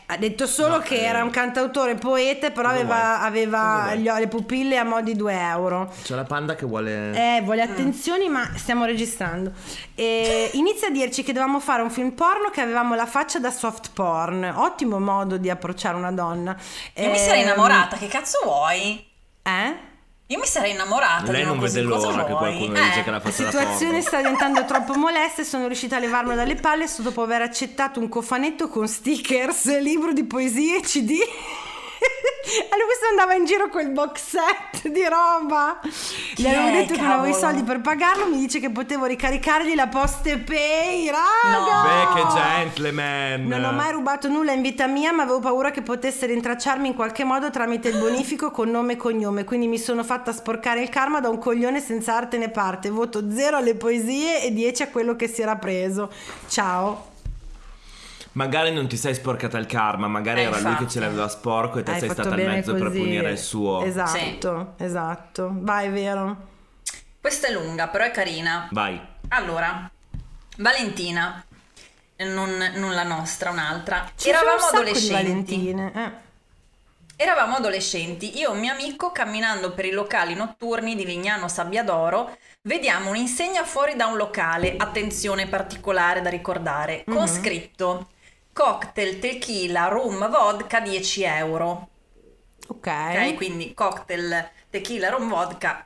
Eh, 0.07 0.13
ha 0.13 0.17
detto 0.17 0.45
solo 0.47 0.77
No, 0.77 0.81
che 0.81 0.95
eh. 0.95 1.03
era 1.03 1.23
un 1.23 1.29
cantautore 1.31 1.95
poeta, 1.95 2.51
però 2.51 2.69
Cosa 2.69 2.79
aveva, 2.81 3.21
aveva 3.21 3.95
gli- 3.95 4.09
le 4.09 4.27
pupille 4.27 4.77
a 4.77 4.83
mo' 4.83 5.01
di 5.01 5.15
2 5.15 5.33
euro. 5.39 5.91
C'è 6.03 6.15
la 6.15 6.23
panda 6.23 6.55
che 6.55 6.65
vuole. 6.65 7.11
Eh, 7.37 7.41
vuole 7.41 7.61
attenzioni, 7.61 8.29
ma 8.29 8.49
stiamo 8.55 8.85
registrando. 8.85 9.51
E 9.95 10.49
inizia 10.55 10.87
a 10.87 10.91
dirci 10.91 11.23
che 11.23 11.33
dovevamo 11.33 11.59
fare 11.59 11.81
un 11.81 11.89
film 11.89 12.11
porno 12.11 12.49
che 12.49 12.61
avevamo 12.61 12.93
la 12.95 13.05
faccia 13.05 13.39
da 13.39 13.51
soft 13.51 13.91
porn. 13.93 14.43
Ottimo 14.55 14.99
modo 14.99 15.37
di 15.37 15.49
approcciare 15.49 15.95
una 15.95 16.11
donna. 16.11 16.55
Io 16.95 17.09
mi 17.09 17.17
sarei 17.17 17.41
Ehm, 17.41 17.47
innamorata, 17.47 17.97
che 17.97 18.07
cazzo 18.07 18.39
vuoi? 18.43 19.03
Eh? 19.43 19.93
Io 20.28 20.39
mi 20.39 20.47
sarei 20.47 20.71
innamorata 20.71 21.32
Lei 21.32 21.41
di 21.41 21.47
non 21.47 21.59
vede 21.59 21.82
l'ora 21.82 22.26
che 22.26 22.32
vuoi? 22.32 22.57
qualcuno 22.57 22.80
Eh, 22.80 22.84
dice 22.84 23.03
che 23.03 23.11
la 23.11 23.17
La 23.17 23.19
faccia 23.19 23.43
da 23.43 23.49
situazione 23.51 24.01
sta 24.01 24.17
diventando 24.17 24.65
troppo 24.65 24.95
molesta 24.95 25.43
e 25.43 25.45
sono 25.45 25.67
riuscita 25.67 25.97
a 25.97 25.99
levarmelo 25.99 26.36
dalle 26.36 26.55
palle 26.55 26.88
solo 26.88 27.09
dopo 27.09 27.21
aver 27.21 27.43
accettato 27.43 27.99
un 27.99 28.09
cofanetto 28.09 28.67
con 28.67 28.88
stickers, 28.88 29.78
libro 29.80 30.13
di 30.13 30.23
poesie 30.23 30.78
e 30.78 30.82
CD. 30.82 31.11
Lui 32.75 32.93
se 32.99 33.07
andava 33.09 33.33
in 33.33 33.45
giro 33.45 33.69
col 33.69 33.89
box 33.89 34.21
set 34.21 34.87
di 34.89 35.03
roba. 35.03 35.79
Chi 35.81 36.43
Gli 36.43 36.47
avevo 36.47 36.67
è, 36.67 36.71
detto 36.71 36.93
che 36.93 37.01
non 37.01 37.11
avevo 37.11 37.27
i 37.27 37.31
cavolo? 37.31 37.47
soldi 37.47 37.63
per 37.63 37.81
pagarlo. 37.81 38.27
Mi 38.27 38.37
dice 38.37 38.59
che 38.59 38.69
potevo 38.69 39.05
ricaricargli 39.05 39.73
la 39.73 39.87
poste 39.87 40.37
pay. 40.37 41.09
Raga! 41.09 41.57
No. 41.57 42.13
Beh, 42.13 42.21
che 42.21 42.27
gentleman. 42.39 43.47
Non 43.47 43.63
ho 43.63 43.71
mai 43.71 43.91
rubato 43.91 44.27
nulla 44.27 44.51
in 44.51 44.61
vita 44.61 44.85
mia, 44.87 45.11
ma 45.11 45.23
avevo 45.23 45.39
paura 45.39 45.71
che 45.71 45.81
potesse 45.81 46.27
rintracciarmi 46.27 46.87
in 46.87 46.93
qualche 46.93 47.23
modo 47.23 47.49
tramite 47.49 47.89
il 47.89 47.97
bonifico 47.97 48.51
con 48.51 48.69
nome 48.69 48.93
e 48.93 48.97
cognome. 48.97 49.43
Quindi 49.43 49.67
mi 49.67 49.79
sono 49.79 50.03
fatta 50.03 50.31
sporcare 50.31 50.81
il 50.81 50.89
karma 50.89 51.19
da 51.19 51.29
un 51.29 51.39
coglione 51.39 51.79
senza 51.81 52.15
arte 52.15 52.37
né 52.37 52.49
parte. 52.49 52.89
Voto 52.89 53.31
0 53.31 53.57
alle 53.57 53.75
poesie 53.75 54.43
e 54.43 54.53
10 54.53 54.83
a 54.83 54.87
quello 54.89 55.15
che 55.15 55.27
si 55.27 55.41
era 55.41 55.55
preso. 55.55 56.11
Ciao. 56.47 57.13
Magari 58.36 58.73
non 58.73 58.88
ti 58.89 58.97
sei 58.97 59.13
sporcata 59.15 59.57
il 59.57 59.65
karma, 59.65 60.07
magari 60.07 60.41
Eh, 60.41 60.43
era 60.43 60.55
lui 60.55 60.63
che 60.63 60.69
infatti. 60.69 60.89
ce 60.91 60.99
l'aveva 60.99 61.27
sporco 61.29 61.79
e 61.79 61.83
te 61.83 61.91
Hai 61.91 61.99
sei 61.99 62.09
stata 62.09 62.29
al 62.29 62.36
bene 62.36 62.55
mezzo 62.55 62.73
per 62.73 62.88
così. 62.88 62.97
punire 62.99 63.31
il 63.31 63.38
suo. 63.38 63.81
Esatto, 63.83 64.73
esatto. 64.77 65.49
Vai, 65.53 65.89
vero. 65.89 66.38
Questa 67.21 67.47
è 67.47 67.51
lunga, 67.53 67.88
però 67.88 68.03
è 68.03 68.11
carina. 68.11 68.67
Vai. 68.71 68.99
Allora, 69.29 69.89
Valentina, 70.57 71.43
non, 72.17 72.71
non 72.75 72.93
la 72.93 73.03
nostra, 73.03 73.51
un'altra. 73.51 74.11
Ci 74.15 74.29
sono 74.29 74.38
Eravamo 74.38 74.63
un 74.69 74.75
adolescenti. 74.75 75.13
Valentine. 75.13 75.91
Eh. 75.95 76.23
Eravamo 77.23 77.55
adolescenti, 77.55 78.38
io 78.38 78.49
e 78.49 78.51
un 78.51 78.59
mio 78.59 78.73
amico 78.73 79.13
camminando 79.13 79.71
per 79.71 79.86
i 79.86 79.91
locali 79.91 80.33
notturni 80.36 80.95
di 80.95 81.05
Lignano 81.05 81.47
Sabbiadoro, 81.47 82.36
vediamo 82.63 83.09
un'insegna 83.11 83.63
fuori 83.63 83.95
da 83.95 84.07
un 84.07 84.17
locale, 84.17 84.75
attenzione 84.75 85.47
particolare 85.47 86.21
da 86.21 86.29
ricordare, 86.29 87.05
con 87.05 87.21
Mhm. 87.21 87.27
scritto 87.27 88.09
cocktail, 88.55 89.19
tequila, 89.19 89.89
rum, 89.89 90.29
vodka 90.29 90.79
10 90.79 91.23
euro. 91.23 91.89
Ok. 92.67 92.87
Ok, 92.87 93.33
quindi 93.35 93.73
cocktail, 93.73 94.49
tequila, 94.69 95.09
rum, 95.09 95.27
vodka, 95.27 95.85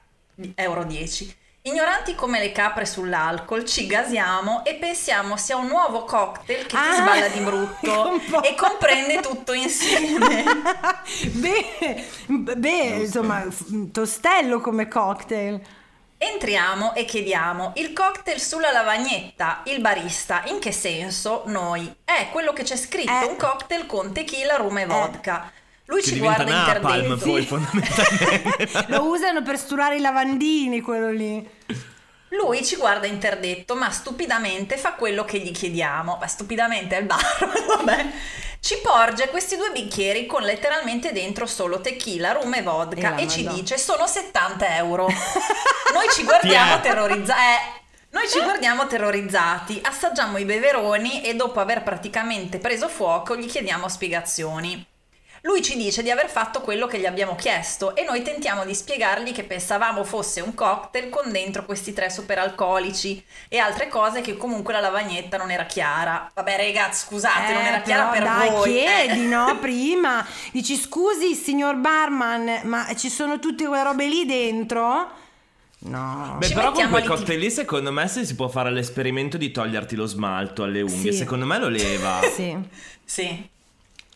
euro 0.55 0.83
10. 0.83 1.37
Ignoranti 1.63 2.15
come 2.15 2.39
le 2.39 2.51
capre 2.51 2.85
sull'alcol, 2.85 3.65
ci 3.65 3.85
gasiamo 3.85 4.63
e 4.63 4.75
pensiamo 4.75 5.35
sia 5.35 5.57
un 5.57 5.67
nuovo 5.67 6.05
cocktail 6.05 6.65
che 6.67 6.67
ti 6.67 6.75
Ah, 6.77 6.93
sballa 6.93 7.27
di 7.27 7.39
brutto 7.43 8.13
e 8.41 8.55
comprende 8.55 9.19
tutto 9.19 9.51
insieme. 9.53 10.43
beh, 11.33 12.05
beh, 12.55 12.85
insomma, 13.01 13.45
tostello 13.91 14.61
come 14.61 14.87
cocktail. 14.87 15.61
Entriamo 16.21 16.95
e 16.95 17.05
chiediamo 17.05 17.71
il 17.77 17.93
cocktail 17.93 18.41
sulla 18.41 18.71
lavagnetta, 18.71 19.61
il 19.67 19.79
barista, 19.79 20.43
in 20.47 20.59
che 20.59 20.73
senso? 20.73 21.43
Noi. 21.45 21.89
È 22.03 22.27
quello 22.29 22.51
che 22.51 22.63
c'è 22.63 22.75
scritto, 22.75 23.09
Eh. 23.09 23.25
un 23.25 23.37
cocktail 23.37 23.85
con 23.85 24.11
tequila, 24.11 24.57
rum 24.57 24.79
e 24.79 24.85
vodka. 24.85 25.49
Lui 25.85 26.01
Che 26.01 26.07
ci 26.09 26.19
guarda 26.19 26.43
napalm 26.43 27.03
interdetto. 27.11 27.29
poi 27.31 27.45
fondamentalmente. 27.45 28.85
Lo 28.91 29.03
usano 29.05 29.41
per 29.43 29.57
sturare 29.57 29.95
i 29.95 30.01
lavandini, 30.01 30.81
quello 30.81 31.09
lì. 31.09 31.49
Lui 32.31 32.65
ci 32.65 32.75
guarda 32.75 33.07
interdetto, 33.07 33.75
ma 33.75 33.89
stupidamente 33.89 34.75
fa 34.77 34.93
quello 34.95 35.23
che 35.23 35.39
gli 35.39 35.51
chiediamo. 35.51 36.17
Ma 36.19 36.27
stupidamente 36.27 36.97
è 36.97 36.99
il 36.99 37.05
bar, 37.05 37.23
vabbè. 37.77 38.05
Ci 38.61 38.79
porge 38.83 39.29
questi 39.29 39.55
due 39.55 39.71
bicchieri 39.71 40.25
con 40.25 40.43
letteralmente 40.43 41.11
dentro 41.11 41.45
solo 41.45 41.79
tequila, 41.81 42.33
rum 42.33 42.53
e 42.53 42.61
vodka 42.61 43.15
E 43.15 43.23
e, 43.23 43.27
ci 43.27 43.47
dice 43.47 43.77
sono 43.77 44.05
70 44.05 44.75
euro. 44.75 45.07
Noi 45.93 46.07
ci 46.13 46.23
guardiamo 46.23 46.79
terrorizzati. 46.81 47.39
noi 48.11 48.29
ci 48.29 48.39
guardiamo 48.43 48.85
terrorizzati, 48.85 49.79
assaggiamo 49.83 50.37
i 50.37 50.45
beveroni 50.45 51.23
e 51.23 51.35
dopo 51.35 51.59
aver 51.59 51.83
praticamente 51.83 52.59
preso 52.59 52.87
fuoco 52.89 53.35
gli 53.35 53.47
chiediamo 53.47 53.87
spiegazioni. 53.87 54.88
Lui 55.43 55.61
ci 55.61 55.77
dice 55.77 56.03
di 56.03 56.11
aver 56.11 56.29
fatto 56.29 56.61
quello 56.61 56.85
che 56.85 56.99
gli 56.99 57.05
abbiamo 57.05 57.35
chiesto 57.35 57.95
e 57.95 58.03
noi 58.03 58.21
tentiamo 58.23 58.65
di 58.65 58.75
spiegargli 58.75 59.31
che 59.31 59.43
pensavamo 59.43 60.03
fosse 60.03 60.41
un 60.41 60.53
cocktail 60.53 61.09
con 61.09 61.31
dentro 61.31 61.63
questi 61.65 61.93
tre 61.93 62.09
superalcolici 62.09 63.23
e 63.47 63.57
altre 63.57 63.87
cose 63.87 64.21
che 64.21 64.35
comunque 64.35 64.73
la 64.73 64.79
lavagnetta 64.81 65.37
non 65.37 65.49
era 65.51 65.65
chiara. 65.65 66.29
Vabbè, 66.33 66.57
ragazzi, 66.57 67.05
scusate, 67.07 67.53
non 67.53 67.61
Eh, 67.63 67.67
era 67.67 67.81
chiara 67.81 68.05
però 68.09 68.25
per 68.25 68.33
dai, 68.37 68.49
voi. 68.49 68.69
chiedi, 68.71 69.19
eh. 69.23 69.27
no? 69.27 69.57
Prima. 69.61 70.25
Dici, 70.51 70.75
scusi, 70.75 71.33
signor 71.35 71.75
barman, 71.75 72.61
ma 72.63 72.93
ci 72.95 73.09
sono 73.09 73.39
tutte 73.39 73.65
quelle 73.65 73.83
robe 73.83 74.07
lì 74.07 74.25
dentro? 74.25 75.09
No. 75.81 76.35
Beh, 76.37 76.47
Ci 76.47 76.53
però 76.53 76.71
con 76.73 76.89
quel 76.89 77.05
cocktail 77.05 77.39
lì, 77.39 77.49
secondo 77.49 77.91
me, 77.93 78.07
se 78.09 78.25
si 78.25 78.35
può 78.35 78.49
fare 78.49 78.69
l'esperimento 78.71 79.37
di 79.37 79.51
toglierti 79.51 79.95
lo 79.95 80.05
smalto 80.05 80.63
alle 80.63 80.81
unghie, 80.81 81.11
Sì. 81.13 81.17
secondo 81.19 81.45
me 81.45 81.57
lo 81.57 81.69
leva. 81.69 82.19
Sì. 82.35 82.57
Sì. 83.05 83.49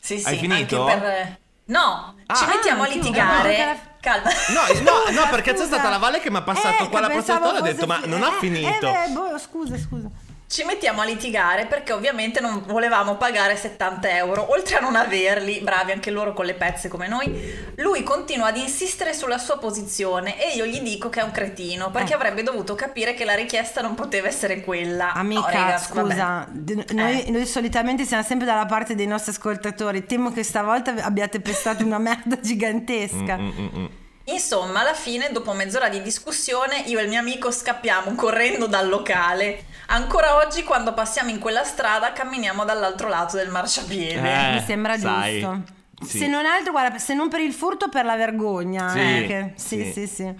Sì, 0.04 0.20
sì, 0.20 0.28
Hai 0.28 0.38
finito? 0.38 0.86
anche 0.86 0.98
per... 1.00 1.38
No, 1.66 2.14
ci 2.36 2.44
Ah, 2.44 2.48
mettiamo 2.48 2.82
a 2.82 2.86
anche 2.88 2.98
io. 2.98 3.04
litigare. 3.04 3.58
Eh, 3.58 3.78
Calma. 4.02 4.30
No, 4.50 4.62
no, 4.82 4.92
no, 4.92 5.06
Scusa, 5.06 5.28
perché 5.28 5.54
c'è 5.54 5.64
stata 5.66 5.88
la 5.88 5.98
Vale 5.98 6.20
che 6.20 6.30
mi 6.30 6.36
ha 6.36 6.42
passato 6.42 6.84
Eh, 6.84 6.90
qua 6.90 7.00
la 7.00 7.08
protezione 7.08 7.40
e 7.40 7.48
ho 7.48 7.50
fosse 7.52 7.62
detto, 7.72 7.86
ma 7.88 8.00
non 8.04 8.22
ha 8.22 8.28
eh, 8.28 8.38
finito. 8.40 8.68
Eh, 8.68 8.80
beh, 9.08 9.14
boh, 9.14 9.38
scusa, 9.40 9.78
scusa. 9.78 10.10
Ci 10.54 10.64
mettiamo 10.66 11.02
a 11.02 11.06
litigare 11.06 11.66
perché 11.66 11.94
ovviamente 11.94 12.40
non 12.40 12.62
volevamo 12.68 13.16
pagare 13.16 13.56
70 13.56 14.16
euro, 14.18 14.52
oltre 14.52 14.76
a 14.78 14.82
non 14.82 14.96
averli, 14.96 15.62
bravi 15.62 15.94
anche 15.94 16.12
loro 16.12 16.32
con 16.34 16.46
le 16.46 16.54
pezze 16.54 16.90
come 16.90 17.08
noi. 17.08 17.72
Lui 17.78 18.04
continua 18.04 18.50
ad 18.50 18.58
insistere 18.58 19.16
sulla 19.16 19.40
sua 19.40 19.58
posizione 19.58 20.40
e 20.40 20.56
io 20.56 20.68
gli 20.68 20.80
dico 20.82 21.10
che 21.10 21.22
è 21.22 21.24
un 21.24 21.32
cretino 21.32 21.90
perché 21.90 22.12
Eh. 22.12 22.18
avrebbe 22.18 22.44
dovuto 22.44 22.76
capire 22.76 23.16
che 23.16 23.26
la 23.26 23.34
richiesta 23.34 23.82
non 23.82 23.96
poteva 23.96 24.28
essere 24.28 24.62
quella. 24.62 25.14
Amica, 25.14 25.40
No, 25.40 25.48
ragazzi, 25.48 25.92
vabbè. 25.92 26.12
scusa, 26.12 26.48
noi, 26.92 27.24
Eh. 27.24 27.32
noi 27.32 27.46
solitamente 27.48 28.06
siamo 28.06 28.22
sempre 28.22 28.46
dalla 28.46 28.68
parte 28.68 28.94
dei 28.94 29.08
nostri 29.08 29.32
ascoltatori. 29.32 30.06
Temo 30.06 30.32
che 30.32 30.44
stavolta 30.44 30.94
abbiate 31.04 31.40
pestato 31.40 31.84
una 31.84 31.98
merda 31.98 32.40
gigantesca. 32.40 33.38
Mm, 33.38 33.50
mm, 33.50 33.70
mm. 33.76 33.86
Insomma, 34.26 34.80
alla 34.80 34.94
fine, 34.94 35.32
dopo 35.32 35.52
mezz'ora 35.54 35.90
di 35.90 36.02
discussione, 36.02 36.84
io 36.86 37.00
e 37.00 37.04
il 37.04 37.10
mio 37.10 37.20
amico 37.20 37.52
scappiamo 37.52 38.16
correndo 38.16 38.68
dal 38.68 38.88
locale. 38.88 39.66
Ancora 39.88 40.38
oggi, 40.38 40.64
quando 40.64 40.94
passiamo 40.94 41.30
in 41.30 41.40
quella 41.40 41.64
strada, 41.66 42.14
camminiamo 42.14 42.64
dall'altro 42.64 43.10
lato 43.10 43.36
del 43.36 43.50
marciapiede. 43.50 44.20
Eh, 44.20 44.54
Mi 44.54 44.62
sembra 44.66 44.98
sai, 44.98 45.42
giusto. 45.42 45.62
sì. 46.06 46.18
Se 46.20 46.28
non 46.28 46.46
altro, 46.46 46.72
guarda, 46.72 46.98
se 46.98 47.14
non 47.14 47.28
per 47.28 47.42
il 47.42 47.52
furto, 47.52 47.90
per 47.90 48.06
la 48.06 48.16
vergogna. 48.16 48.90
Sì, 48.90 49.00
anche. 49.00 49.54
sì, 49.56 49.84
sì. 49.84 49.92
sì, 49.92 50.08
sì. 50.08 50.34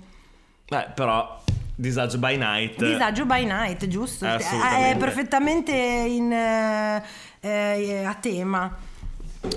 Eh, 0.66 0.88
però, 0.96 1.42
disagio 1.76 2.18
by 2.20 2.38
night. 2.38 2.82
Disagio 2.82 3.26
by 3.26 3.44
night, 3.44 3.86
giusto? 3.88 4.26
Eh, 4.26 4.38
È 4.38 4.96
perfettamente 4.98 5.74
in, 5.74 6.32
eh, 6.32 7.04
eh, 7.42 8.06
a 8.06 8.14
tema. 8.14 8.74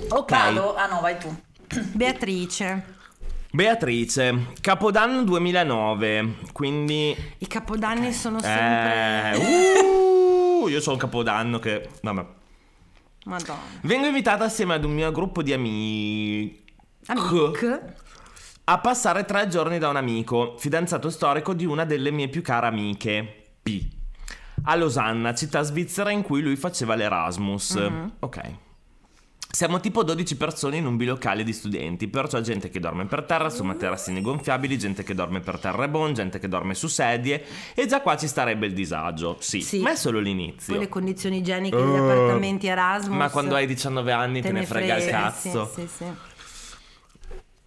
Ok. 0.09 0.31
Vado? 0.31 0.75
Ah 0.75 0.87
no, 0.87 1.01
vai 1.01 1.17
tu. 1.17 1.33
Beatrice, 1.93 2.96
Beatrice, 3.57 4.49
Capodanno 4.61 5.25
2009, 5.25 6.35
quindi... 6.53 7.17
i 7.39 7.47
capodanni 7.47 8.13
sono 8.13 8.39
sempre... 8.39 9.33
Eh, 9.33 9.39
uh, 9.39 10.69
io 10.69 10.79
sono 10.83 10.97
un 10.97 11.01
Capodanno 11.01 11.59
che... 11.59 11.89
Vabbè. 12.03 12.27
Madonna. 13.25 13.59
Vengo 13.81 14.09
invitata 14.09 14.45
assieme 14.45 14.75
ad 14.75 14.85
un 14.85 14.93
mio 14.93 15.11
gruppo 15.11 15.43
di 15.43 15.55
amici... 15.55 16.65
Amic. 17.07 17.83
A 18.65 18.79
passare 18.79 19.25
tre 19.25 19.49
giorni 19.49 19.79
da 19.79 19.89
un 19.89 19.97
amico, 19.97 20.57
fidanzato 20.59 21.09
storico 21.09 21.55
di 21.55 21.65
una 21.65 21.87
delle 21.87 22.11
mie 22.11 22.29
più 22.29 22.43
care 22.43 22.67
amiche, 22.67 23.55
P. 23.63 23.87
A 24.65 24.77
Losanna, 24.77 25.35
città 25.35 25.63
svizzera 25.63 26.11
in 26.11 26.21
cui 26.21 26.43
lui 26.43 26.57
faceva 26.57 26.95
l'Erasmus. 26.95 27.75
Mhm. 27.77 28.13
Ok. 28.19 28.65
Siamo 29.57 29.81
tipo 29.81 30.05
12 30.05 30.37
persone 30.37 30.77
in 30.77 30.85
un 30.85 30.99
bilocale 30.99 31.43
di 31.43 31.55
studenti, 31.55 32.09
perciò 32.09 32.43
gente 32.43 32.69
che 32.69 32.79
dorme 32.79 33.07
per 33.07 33.23
terra 33.23 33.49
su 33.49 33.65
materassini 33.65 34.21
gonfiabili, 34.21 34.77
gente 34.77 35.03
che 35.03 35.15
dorme 35.15 35.41
per 35.41 35.59
terrebon, 35.59 36.13
gente 36.13 36.39
che 36.39 36.47
dorme 36.47 36.75
su 36.75 36.89
sedie 36.89 37.43
e 37.75 37.87
già 37.87 38.03
qua 38.03 38.19
ci 38.19 38.27
starebbe 38.27 38.67
il 38.67 38.75
disagio. 38.75 39.39
Sì, 39.41 39.63
Sì. 39.63 39.81
ma 39.81 39.93
è 39.93 39.97
solo 39.97 40.19
l'inizio. 40.19 40.75
Poi 40.75 40.83
le 40.83 40.91
condizioni 40.91 41.39
igieniche 41.39 41.75
degli 41.75 41.87
Uh, 41.87 42.03
appartamenti 42.03 42.67
Erasmus. 42.67 43.17
Ma 43.17 43.31
quando 43.31 43.55
hai 43.55 43.67
19 43.67 44.13
anni 44.13 44.43
te, 44.43 44.53
ne 44.53 44.67
frega, 44.67 44.99
il 44.99 45.07
cazzo. 45.07 45.73
Sì, 45.75 45.89
sì, 45.89 46.05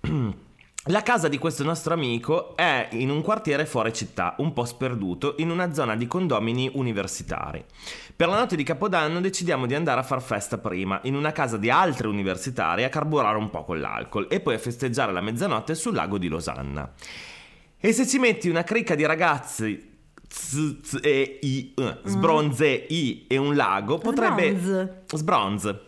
sì. 0.03 0.37
La 0.85 1.03
casa 1.03 1.27
di 1.27 1.37
questo 1.37 1.65
nostro 1.65 1.93
amico 1.93 2.55
è 2.55 2.87
in 2.93 3.09
un 3.09 3.21
quartiere 3.21 3.65
fuori 3.65 3.91
città, 3.91 4.35
un 4.37 4.53
po' 4.53 4.63
sperduto, 4.63 5.35
in 5.39 5.49
una 5.49 5.73
zona 5.73 5.97
di 5.97 6.07
condomini 6.07 6.71
universitari. 6.73 7.63
Per 8.15 8.29
la 8.29 8.37
notte 8.37 8.55
di 8.55 8.63
Capodanno 8.63 9.19
decidiamo 9.19 9.65
di 9.65 9.75
andare 9.75 9.99
a 9.99 10.03
far 10.03 10.21
festa 10.21 10.57
prima, 10.57 11.01
in 11.03 11.15
una 11.15 11.33
casa 11.33 11.57
di 11.57 11.69
altri 11.69 12.07
universitari, 12.07 12.85
a 12.85 12.89
carburare 12.89 13.37
un 13.37 13.49
po' 13.49 13.65
con 13.65 13.81
l'alcol 13.81 14.27
e 14.29 14.39
poi 14.39 14.55
a 14.55 14.59
festeggiare 14.59 15.11
la 15.11 15.19
mezzanotte 15.19 15.75
sul 15.75 15.93
lago 15.93 16.17
di 16.17 16.29
Losanna. 16.29 16.89
E 17.77 17.91
se 17.91 18.07
ci 18.07 18.17
metti 18.17 18.47
una 18.47 18.63
cricca 18.63 18.95
di 18.95 19.05
ragazzi 19.05 19.97
z, 20.29 20.79
z, 20.81 20.99
e, 21.01 21.39
i, 21.41 21.73
eh, 21.75 21.97
sbronze 22.05 22.85
i 22.87 23.25
e 23.27 23.35
un 23.35 23.53
lago, 23.53 23.97
potrebbe... 23.97 24.57
Sbronze. 24.57 25.03
Sbronze. 25.07 25.87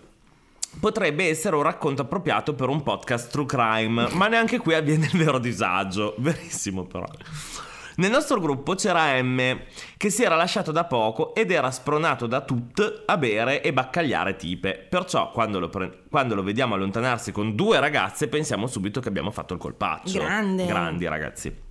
Potrebbe 0.79 1.27
essere 1.27 1.55
un 1.55 1.63
racconto 1.63 2.03
appropriato 2.03 2.53
per 2.53 2.69
un 2.69 2.81
podcast 2.81 3.29
true 3.29 3.45
crime, 3.45 4.07
ma 4.13 4.27
neanche 4.27 4.57
qui 4.57 4.73
avviene 4.73 5.09
il 5.11 5.17
vero 5.17 5.37
disagio. 5.37 6.15
Verissimo 6.19 6.85
però. 6.85 7.07
Nel 7.97 8.09
nostro 8.09 8.39
gruppo 8.39 8.73
c'era 8.73 9.21
M 9.21 9.59
che 9.97 10.09
si 10.09 10.23
era 10.23 10.35
lasciato 10.35 10.71
da 10.71 10.85
poco 10.85 11.35
ed 11.35 11.51
era 11.51 11.69
spronato 11.71 12.25
da 12.25 12.41
tut 12.41 13.03
a 13.05 13.17
bere 13.17 13.61
e 13.61 13.73
baccagliare 13.73 14.37
tipe. 14.37 14.87
Perciò 14.89 15.29
quando 15.31 15.59
lo, 15.59 15.69
pre- 15.69 16.03
quando 16.09 16.33
lo 16.33 16.41
vediamo 16.41 16.75
allontanarsi 16.75 17.31
con 17.31 17.53
due 17.53 17.79
ragazze 17.79 18.27
pensiamo 18.27 18.65
subito 18.65 19.01
che 19.01 19.09
abbiamo 19.09 19.29
fatto 19.29 19.53
il 19.53 19.59
colpaccio. 19.59 20.19
Grande. 20.19 20.65
Grandi 20.65 21.07
ragazzi. 21.07 21.69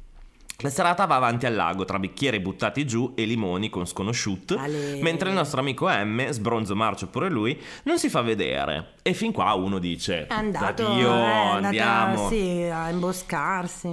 La 0.63 0.69
serata 0.71 1.07
va 1.07 1.17
avanti 1.17 1.47
al 1.47 1.55
lago 1.55 1.85
tra 1.85 1.99
bicchieri 1.99 2.39
buttati 2.41 2.87
giù 2.87 3.13
e 3.17 3.25
limoni 3.25 3.71
con 3.71 3.87
sconosciut, 3.87 4.57
Ale. 4.59 4.99
mentre 5.01 5.29
il 5.31 5.35
nostro 5.35 5.61
amico 5.61 5.89
M, 5.89 6.29
sbronzo 6.29 6.77
marcio 6.77 7.07
pure 7.09 7.31
lui, 7.31 7.59
non 7.85 7.99
si 7.99 8.09
fa 8.11 8.21
vedere. 8.21 8.95
E 9.03 9.15
fin 9.15 9.33
qua 9.33 9.55
uno 9.55 9.79
dice: 9.79 10.27
È 10.27 10.35
andato, 10.35 10.87
"Addio, 10.87 11.15
eh, 11.15 11.31
andiamo. 11.65 12.29
sì, 12.29 12.69
a 12.71 12.91
imboscarsi. 12.91 13.89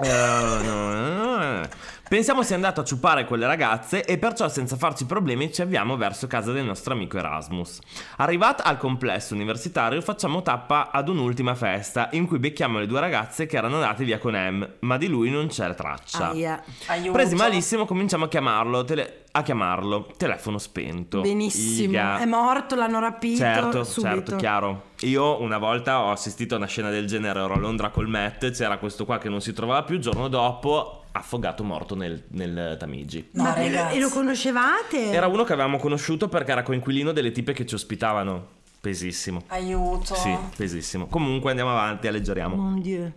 Eh, 0.00 0.08
no, 0.08 0.92
no, 0.92 1.36
no. 1.36 1.68
Pensiamo 2.08 2.42
sia 2.42 2.54
andato 2.56 2.80
a 2.80 2.84
ciupare 2.84 3.26
quelle 3.26 3.46
ragazze 3.46 4.02
e 4.02 4.16
perciò 4.16 4.48
senza 4.48 4.76
farci 4.76 5.04
problemi 5.04 5.52
ci 5.52 5.60
avviamo 5.60 5.98
verso 5.98 6.26
casa 6.26 6.52
del 6.52 6.64
nostro 6.64 6.94
amico 6.94 7.18
Erasmus. 7.18 7.80
Arrivat 8.16 8.62
al 8.64 8.78
complesso 8.78 9.34
universitario 9.34 10.00
facciamo 10.00 10.40
tappa 10.40 10.90
ad 10.90 11.10
un'ultima 11.10 11.54
festa 11.54 12.08
in 12.12 12.26
cui 12.26 12.38
becchiamo 12.38 12.78
le 12.78 12.86
due 12.86 13.00
ragazze 13.00 13.44
che 13.44 13.58
erano 13.58 13.74
andate 13.74 14.04
via 14.04 14.18
con 14.18 14.32
M, 14.34 14.66
ma 14.80 14.96
di 14.96 15.06
lui 15.06 15.30
non 15.30 15.48
c'è 15.48 15.74
traccia. 15.74 16.30
Aia. 16.30 16.62
Aiuto. 16.86 17.12
Presi 17.12 17.34
malissimo 17.34 17.84
cominciamo 17.84 18.24
a 18.24 18.28
chiamarlo, 18.28 18.84
tele- 18.84 19.24
a 19.32 19.42
chiamarlo, 19.42 20.10
telefono 20.16 20.56
spento. 20.56 21.20
Benissimo. 21.20 21.90
Iga. 21.90 22.18
È 22.20 22.24
morto, 22.24 22.74
l'hanno 22.74 23.00
rapito 23.00 23.36
Certo, 23.36 23.84
subito. 23.84 24.14
certo, 24.14 24.36
chiaro. 24.36 24.82
Io 25.00 25.42
una 25.42 25.58
volta 25.58 26.00
ho 26.00 26.10
assistito 26.10 26.54
a 26.54 26.56
una 26.56 26.66
scena 26.66 26.88
del 26.88 27.06
genere, 27.06 27.38
ero 27.40 27.52
a 27.52 27.58
Londra 27.58 27.90
col 27.90 28.08
Met, 28.08 28.50
c'era 28.50 28.78
questo 28.78 29.04
qua 29.04 29.18
che 29.18 29.28
non 29.28 29.42
si 29.42 29.52
trovava 29.52 29.82
più, 29.82 29.96
il 29.96 30.00
giorno 30.00 30.28
dopo 30.28 31.02
affogato 31.18 31.62
morto 31.64 31.94
nel, 31.94 32.24
nel 32.30 32.76
Tamigi. 32.78 33.28
No, 33.32 33.42
Ma 33.44 33.54
ragazzi. 33.54 33.96
e 33.96 34.00
lo 34.00 34.08
conoscevate? 34.08 35.10
Era 35.10 35.26
uno 35.26 35.44
che 35.44 35.52
avevamo 35.52 35.78
conosciuto 35.78 36.28
perché 36.28 36.52
era 36.52 36.62
coinquilino 36.62 37.12
delle 37.12 37.30
tipe 37.32 37.52
che 37.52 37.66
ci 37.66 37.74
ospitavano. 37.74 38.56
Pesissimo. 38.80 39.42
Aiuto. 39.48 40.14
Sì, 40.14 40.36
pesissimo. 40.56 41.06
Comunque 41.08 41.50
andiamo 41.50 41.70
avanti, 41.72 42.06
alleggeriamo. 42.06 42.54
Mon 42.54 42.80
Dieu. 42.80 43.12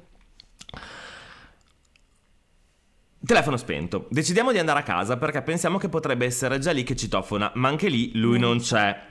Telefono 3.23 3.55
spento. 3.57 4.07
Decidiamo 4.09 4.51
di 4.51 4.57
andare 4.57 4.79
a 4.79 4.83
casa 4.83 5.17
perché 5.17 5.43
pensiamo 5.43 5.77
che 5.77 5.89
potrebbe 5.89 6.25
essere 6.25 6.57
già 6.57 6.71
lì 6.71 6.83
che 6.83 6.95
citofona, 6.95 7.51
ma 7.55 7.67
anche 7.67 7.87
lì 7.87 8.17
lui 8.17 8.39
non 8.39 8.59
c'è. 8.59 9.09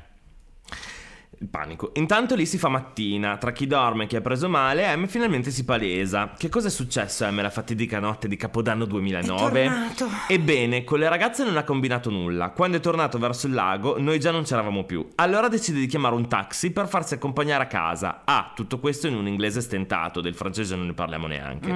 Il 1.43 1.49
panico. 1.49 1.93
Intanto 1.95 2.35
lì 2.35 2.45
si 2.45 2.59
fa 2.59 2.69
mattina, 2.69 3.39
tra 3.39 3.51
chi 3.51 3.67
dorme 3.67 4.05
e 4.05 4.07
chi 4.07 4.17
ha 4.17 4.21
preso 4.21 4.47
male, 4.47 4.95
M 4.95 5.07
finalmente 5.07 5.51
si 5.51 5.65
palesa. 5.65 6.35
Che 6.37 6.51
cosa 6.51 6.69
è 6.69 6.71
successo 6.71 7.25
a 7.25 7.31
M 7.31 7.41
la 7.41 7.49
fatidica 7.49 7.99
notte 7.99 8.29
di 8.29 8.37
Capodanno 8.37 8.85
2009? 8.85 9.63
È 9.63 9.67
tornato. 9.67 10.09
Ebbene, 10.29 10.85
con 10.85 10.99
le 10.99 11.09
ragazze 11.09 11.43
non 11.43 11.57
ha 11.57 11.65
combinato 11.65 12.11
nulla. 12.11 12.51
Quando 12.51 12.77
è 12.77 12.81
tornato 12.81 13.17
verso 13.19 13.47
il 13.47 13.55
lago, 13.55 13.99
noi 13.99 14.21
già 14.21 14.31
non 14.31 14.43
c'eravamo 14.43 14.85
più. 14.85 15.09
Allora 15.15 15.49
decide 15.49 15.79
di 15.81 15.87
chiamare 15.87 16.15
un 16.15 16.29
taxi 16.29 16.73
per 16.73 16.87
farsi 16.89 17.15
accompagnare 17.15 17.63
a 17.63 17.69
casa. 17.69 18.21
Ah, 18.27 18.53
tutto 18.55 18.79
questo 18.79 19.07
in 19.07 19.15
un 19.15 19.27
inglese 19.27 19.63
stentato, 19.63 20.21
del 20.21 20.35
francese 20.35 20.77
non 20.77 20.89
ne 20.89 20.93
parliamo 20.93 21.27
neanche. 21.27 21.75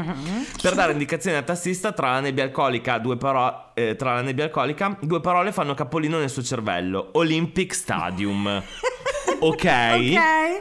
Per 0.61 0.75
dare 0.75 0.93
indicazioni 0.93 1.39
al 1.39 1.45
tassista, 1.45 1.93
tra 1.93 2.11
la 2.11 2.21
nebbia 2.21 2.45
alcolica, 2.45 2.99
due 2.99 3.17
paro- 3.17 3.71
eh, 3.73 3.97
tra 3.97 4.13
la 4.13 4.21
nebbia 4.21 4.45
alcolica, 4.45 4.95
due 5.01 5.23
parole 5.23 5.53
fanno 5.53 5.73
capolino 5.73 6.19
nel 6.19 6.29
suo 6.29 6.43
cervello. 6.43 7.13
Olympic 7.15 7.75
Stadium. 7.75 8.63
ok? 9.41 10.61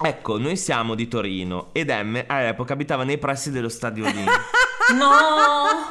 Ecco, 0.00 0.38
noi 0.38 0.56
siamo 0.56 0.94
di 0.94 1.08
Torino 1.08 1.68
ed 1.72 1.90
M 1.90 2.22
all'epoca 2.26 2.72
abitava 2.74 3.02
nei 3.04 3.18
pressi 3.18 3.50
dello 3.50 3.68
stadio 3.68 4.04
lì. 4.06 4.24
No! 4.88 5.90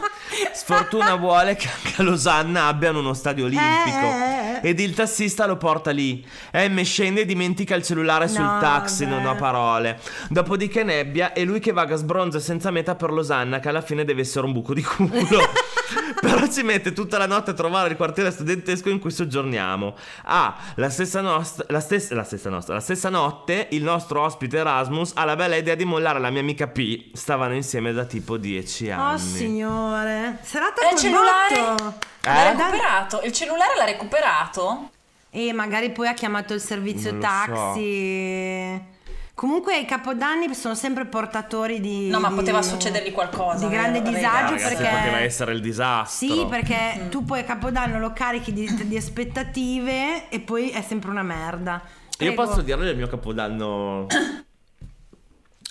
Sfortuna 0.53 1.13
vuole 1.17 1.55
che 1.55 1.67
anche 1.69 2.01
a 2.01 2.03
Losanna 2.03 2.65
abbiano 2.65 2.97
uno 2.97 3.13
stadio 3.13 3.45
olimpico. 3.45 4.05
Eh. 4.05 4.59
Ed 4.69 4.79
il 4.79 4.95
tassista 4.95 5.45
lo 5.45 5.55
porta 5.55 5.91
lì. 5.91 6.25
M 6.53 6.81
scende 6.81 7.21
e 7.21 7.25
dimentica 7.25 7.75
il 7.75 7.83
cellulare 7.83 8.27
sul 8.27 8.41
No, 8.41 8.59
taxi, 8.59 9.05
non 9.05 9.23
ho 9.23 9.33
beh. 9.33 9.37
parole. 9.37 9.99
Dopodiché 10.29 10.81
nebbia 10.83 11.33
e 11.33 11.43
lui 11.43 11.59
che 11.59 11.73
vaga 11.73 11.95
sbronzo 11.95 12.37
e 12.37 12.39
senza 12.39 12.71
meta 12.71 12.95
per 12.95 13.11
Losanna, 13.11 13.59
che 13.59 13.69
alla 13.69 13.81
fine 13.81 14.03
deve 14.03 14.21
essere 14.21 14.47
un 14.47 14.51
buco 14.53 14.73
di 14.73 14.81
culo. 14.81 15.41
Però 16.19 16.47
ci 16.47 16.63
mette 16.63 16.93
tutta 16.93 17.17
la 17.17 17.27
notte 17.27 17.51
a 17.51 17.53
trovare 17.53 17.89
il 17.89 17.95
quartiere 17.95 18.31
studentesco 18.31 18.89
in 18.89 18.99
cui 18.99 19.11
soggiorniamo. 19.11 19.95
Ah, 20.25 20.55
la 20.75 20.89
stessa, 20.89 21.21
nostra, 21.21 21.65
la, 21.69 21.79
stessa, 21.79 22.13
la 22.15 22.23
stessa 22.23 22.49
nostra, 22.49 22.73
la 22.73 22.79
stessa 22.79 23.09
notte 23.09 23.67
il 23.71 23.83
nostro 23.83 24.21
ospite 24.21 24.57
Erasmus 24.57 25.11
ha 25.15 25.23
la 25.25 25.35
bella 25.35 25.55
idea 25.55 25.75
di 25.75 25.85
mollare 25.85 26.19
la 26.19 26.29
mia 26.29 26.41
amica 26.41 26.67
P. 26.67 27.11
Stavano 27.13 27.53
insieme 27.53 27.93
da 27.93 28.05
tipo 28.05 28.37
10 28.37 28.91
anni. 28.91 29.13
Oh 29.13 29.17
signore. 29.17 30.37
Serata 30.41 30.87
E 30.89 30.93
il 30.93 30.99
cellulare? 30.99 31.55
botto. 31.55 31.93
L'ha 32.23 32.45
Eh? 32.45 32.53
recuperato? 32.55 33.21
Il 33.23 33.31
cellulare 33.31 33.75
l'ha 33.77 33.85
recuperato? 33.85 34.89
E 35.29 35.53
magari 35.53 35.91
poi 35.91 36.07
ha 36.07 36.13
chiamato 36.13 36.53
il 36.53 36.61
servizio 36.61 37.11
Non 37.11 37.19
lo 37.21 37.25
taxi. 37.27 38.95
Comunque 39.37 39.77
i 39.77 39.85
capodanni 39.85 40.51
sono 40.55 40.73
sempre 40.73 41.05
portatori 41.05 41.79
di... 41.79 42.09
No, 42.09 42.19
ma 42.19 42.29
di- 42.29 42.33
poteva 42.33 42.63
succedergli 42.63 43.11
qualcosa, 43.11 43.67
Di 43.67 43.71
grande 43.71 44.01
vero? 44.01 44.15
disagio 44.15 44.55
Eh, 44.55 44.57
ragazzi, 44.63 44.75
perché... 44.77 44.95
poteva 44.97 45.19
essere 45.19 45.53
il 45.53 45.61
disastro. 45.61 46.27
Sì, 46.27 46.45
perché 46.49 47.07
tu 47.11 47.23
poi 47.23 47.41
a 47.41 47.43
Capodanno 47.43 47.99
lo 47.99 48.13
carichi 48.13 48.51
di, 48.51 48.67
di 48.87 48.97
aspettative 48.97 50.27
e 50.29 50.39
poi 50.39 50.71
è 50.71 50.81
sempre 50.81 51.11
una 51.11 51.21
merda. 51.21 51.73
Io 51.83 52.15
Prego. 52.17 52.33
posso 52.33 52.61
dirle 52.61 52.85
del 52.85 52.97
mio 52.97 53.05
capodanno. 53.05 54.07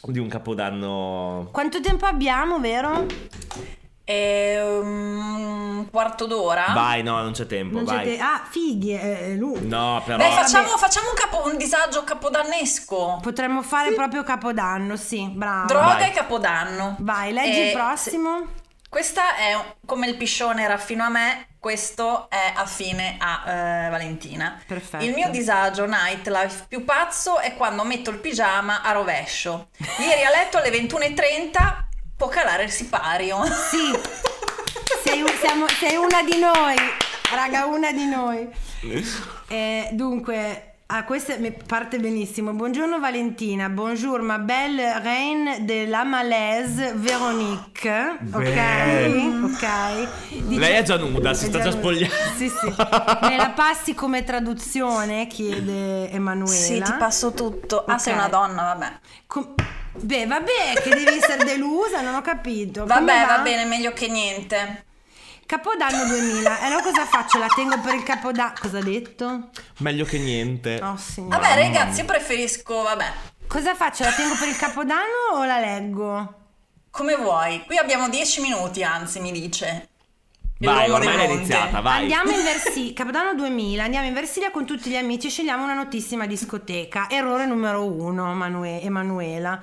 di 0.05 0.19
un 0.21 0.29
capodanno. 0.29 1.49
Quanto 1.51 1.81
tempo 1.81 2.07
abbiamo, 2.07 2.61
vero? 2.61 3.05
E, 4.09 4.61
um, 4.63 5.79
un 5.79 5.91
quarto 5.91 6.27
d'ora? 6.27 6.67
Vai, 6.73 7.03
no, 7.03 7.21
non 7.23 7.33
c'è 7.33 7.45
tempo, 7.47 7.79
Non 7.79 7.87
c'è 7.87 8.05
te- 8.05 8.19
Ah, 8.21 8.41
fighi, 8.49 8.93
è 8.93 9.31
lui. 9.35 9.67
No, 9.67 10.01
però. 10.05 10.17
Beh, 10.17 10.31
facciamo, 10.31 10.69
facciamo 10.79 11.09
un, 11.09 11.15
capo- 11.17 11.49
un 11.49 11.57
disagio 11.57 12.05
capodannesco. 12.05 13.19
Potremmo 13.21 13.63
fare 13.63 13.93
proprio 13.95 14.23
Capodanno, 14.23 14.97
sì, 14.97 15.29
bravo. 15.29 15.67
Droga 15.67 15.87
Vai. 15.95 16.09
e 16.09 16.13
capodanno. 16.13 16.97
Vai, 17.01 17.33
leggi 17.33 17.59
Eh, 17.59 17.67
il 17.67 17.73
prossimo. 17.73 18.47
Questa 18.89 19.35
è 19.37 19.57
come 19.85 20.07
il 20.07 20.17
piscione 20.17 20.63
era 20.63 20.79
fino 20.79 21.03
a 21.03 21.09
me, 21.09 21.49
questo 21.59 22.31
è 22.31 22.53
affine 22.55 23.17
a 23.19 23.43
eh, 23.51 23.91
Valentina. 23.91 24.57
Perfetto. 24.65 25.05
Il 25.05 25.13
mio 25.15 25.29
disagio 25.31 25.85
nightlife 25.85 26.67
più 26.69 26.85
pazzo 26.85 27.41
è 27.41 27.57
quando 27.57 27.83
metto 27.85 28.11
il 28.11 28.19
pigiama 28.19 28.83
a 28.83 28.93
rovescio. 28.93 29.69
Ieri 29.99 30.23
a 30.25 30.31
letto 30.31 30.59
alle 30.59 30.71
21.30 30.71 31.85
può 32.17 32.29
calare 32.29 32.64
il 32.64 32.71
sipario. 32.71 33.43
Sì. 33.45 33.99
Sei, 35.05 35.21
un- 35.23 35.29
siamo- 35.41 35.69
sei 35.69 35.95
una 35.97 36.23
di 36.25 36.37
noi, 36.39 36.75
raga, 37.33 37.67
una 37.67 37.93
di 37.93 38.07
noi. 38.07 38.49
Eh, 39.47 39.89
dunque, 39.93 40.75
ah, 40.87 41.05
questa 41.05 41.37
mi 41.37 41.53
parte 41.53 41.99
benissimo. 42.01 42.53
Buongiorno 42.53 42.99
Valentina, 42.99 43.69
bonjour 43.69 44.21
ma 44.23 44.39
belle 44.39 44.99
reine 45.01 45.64
de 45.64 45.87
la 45.87 46.03
malaise 46.03 46.93
Véronique. 46.97 48.17
Beh. 48.21 48.37
Ok, 48.37 49.45
ok. 49.53 50.09
Dice- 50.43 50.59
Lei 50.61 50.75
è 50.75 50.83
già 50.83 50.97
nuda, 50.97 51.35
si 51.35 51.47
sta 51.47 51.59
già 51.59 51.67
nuda. 51.67 51.77
spogliando. 51.79 52.14
Sì, 52.37 52.49
sì. 52.49 52.67
Me 52.67 53.37
la 53.37 53.53
passi 53.55 53.95
come 53.95 54.25
traduzione? 54.25 55.29
Chiede 55.29 56.11
Emanuela. 56.11 56.53
Sì, 56.53 56.83
ti 56.83 56.93
passo 56.99 57.31
tutto. 57.33 57.85
Ah, 57.87 57.93
Ok. 57.95 58.01
sei 58.01 58.12
una 58.14 58.29
donna, 58.29 58.62
vabbè. 58.62 58.93
Com- 59.29 59.55
Beh, 60.01 60.27
vabbè, 60.27 60.81
che 60.83 60.91
devi 60.91 61.17
essere 61.17 61.45
delusa, 61.47 62.01
non 62.01 62.15
ho 62.15 62.23
capito. 62.23 62.83
Come 62.83 62.95
Vabbè, 62.95 63.21
va? 63.27 63.37
va 63.37 63.43
bene, 63.43 63.65
meglio 63.65 63.93
che 63.93 64.09
niente. 64.09 64.85
Capodanno 65.47 66.05
2000. 66.07 66.61
E 66.61 66.65
allora 66.65 66.83
cosa 66.83 67.07
faccio? 67.07 67.39
La 67.39 67.47
tengo 67.55 67.79
per 67.81 67.95
il 67.95 68.03
capodanno. 68.03 68.53
Cosa 68.61 68.79
ha 68.79 68.83
detto? 68.83 69.51
Meglio 69.79 70.05
che 70.05 70.19
niente. 70.19 70.81
Oh, 70.83 70.97
signore. 70.97 71.37
Vabbè, 71.39 71.55
ragazzi, 71.55 72.01
io 72.01 72.07
preferisco, 72.07 72.83
vabbè, 72.83 73.13
Cosa 73.47 73.75
faccio? 73.77 74.03
La 74.03 74.13
tengo 74.13 74.35
per 74.35 74.49
il 74.49 74.57
capodanno 74.57 75.35
o 75.35 75.45
la 75.45 75.59
leggo? 75.61 76.35
come 76.91 77.15
vuoi. 77.15 77.63
Qui 77.67 77.77
abbiamo 77.77 78.09
10 78.09 78.41
minuti, 78.41 78.83
anzi, 78.83 79.21
mi 79.21 79.31
dice. 79.31 79.89
Vai, 80.59 80.89
ormai 80.89 81.19
è 81.19 81.33
iniziata, 81.33 81.81
vai. 81.81 82.03
Andiamo 82.03 82.31
in 82.31 82.43
Versilia, 82.45 82.93
Capodanno 82.95 83.35
2000, 83.35 83.83
andiamo 83.83 84.07
in 84.07 84.15
Versilia 84.15 84.51
con 84.51 84.65
tutti 84.65 84.89
gli 84.89 84.97
amici 84.97 85.29
scegliamo 85.29 85.65
una 85.65 85.75
notissima 85.75 86.27
discoteca. 86.27 87.11
Errore 87.11 87.45
numero 87.45 87.85
uno, 87.85 88.35
Manue- 88.35 88.81
Emanuela. 88.81 89.63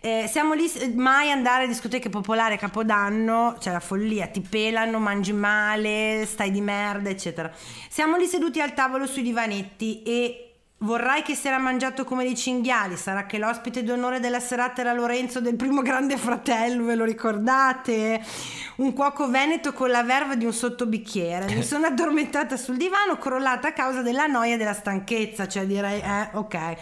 Eh, 0.00 0.26
siamo 0.30 0.52
lì, 0.52 0.70
mai 0.96 1.30
andare 1.30 1.64
a 1.64 1.66
discoteche 1.66 2.10
popolari 2.10 2.54
a 2.54 2.58
Capodanno, 2.58 3.56
c'è 3.58 3.72
la 3.72 3.80
follia, 3.80 4.26
ti 4.26 4.42
pelano, 4.42 4.98
mangi 4.98 5.32
male, 5.32 6.26
stai 6.26 6.50
di 6.50 6.60
merda, 6.60 7.08
eccetera. 7.08 7.50
Siamo 7.88 8.18
lì 8.18 8.26
seduti 8.26 8.60
al 8.60 8.74
tavolo 8.74 9.06
sui 9.06 9.22
divanetti 9.22 10.02
e 10.02 10.53
vorrai 10.84 11.22
che 11.22 11.34
si 11.34 11.48
era 11.48 11.58
mangiato 11.58 12.04
come 12.04 12.24
dei 12.24 12.36
cinghiali. 12.36 12.96
Sarà 12.96 13.26
che 13.26 13.38
l'ospite 13.38 13.82
d'onore 13.82 14.20
della 14.20 14.40
serata 14.40 14.82
era 14.82 14.92
Lorenzo 14.92 15.40
del 15.40 15.56
primo 15.56 15.82
grande 15.82 16.16
fratello, 16.16 16.84
ve 16.84 16.94
lo 16.94 17.04
ricordate? 17.04 18.22
Un 18.76 18.92
cuoco 18.92 19.28
veneto 19.28 19.72
con 19.72 19.90
la 19.90 20.02
verva 20.02 20.34
di 20.34 20.44
un 20.44 20.52
sottobicchiere. 20.52 21.52
Mi 21.54 21.62
sono 21.64 21.86
addormentata 21.86 22.56
sul 22.56 22.76
divano, 22.76 23.18
crollata 23.18 23.68
a 23.68 23.72
causa 23.72 24.02
della 24.02 24.26
noia 24.26 24.54
e 24.54 24.56
della 24.56 24.74
stanchezza, 24.74 25.48
cioè 25.48 25.66
direi, 25.66 26.00
eh, 26.00 26.28
ok. 26.32 26.76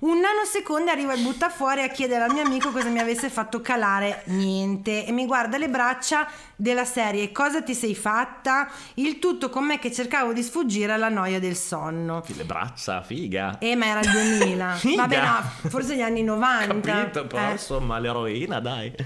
Un 0.00 0.20
nanosecondo 0.20 0.90
arriva 0.90 1.14
il 1.14 1.22
buttafuori 1.22 1.82
a 1.82 1.88
chiedere 1.88 2.24
al 2.24 2.32
mio 2.32 2.42
amico 2.42 2.70
cosa 2.70 2.88
mi 2.88 3.00
avesse 3.00 3.30
fatto 3.30 3.60
calare. 3.60 4.22
Niente. 4.26 5.04
E 5.04 5.12
mi 5.12 5.26
guarda 5.26 5.58
le 5.58 5.68
braccia 5.68 6.28
della 6.54 6.84
serie 6.84 7.30
Cosa 7.30 7.62
ti 7.62 7.74
sei 7.74 7.94
fatta? 7.94 8.68
Il 8.94 9.18
tutto 9.18 9.48
con 9.48 9.64
me 9.64 9.78
che 9.78 9.92
cercavo 9.92 10.32
di 10.32 10.42
sfuggire 10.42 10.92
alla 10.92 11.08
noia 11.08 11.38
del 11.38 11.56
sonno. 11.56 12.22
Le 12.26 12.44
braccia, 12.44 13.02
figa. 13.02 13.27
Eh, 13.58 13.74
ma 13.76 13.86
era 13.86 14.00
il 14.00 14.10
2000. 14.10 14.72
Figa. 14.78 15.02
Vabbè, 15.02 15.20
no, 15.20 15.68
forse 15.70 15.96
gli 15.96 16.00
anni 16.02 16.22
90. 16.22 16.80
Capito, 16.80 17.26
però 17.26 17.48
Eh. 17.48 17.52
insomma 17.52 17.98
l'eroina, 17.98 18.60
dai. 18.60 18.92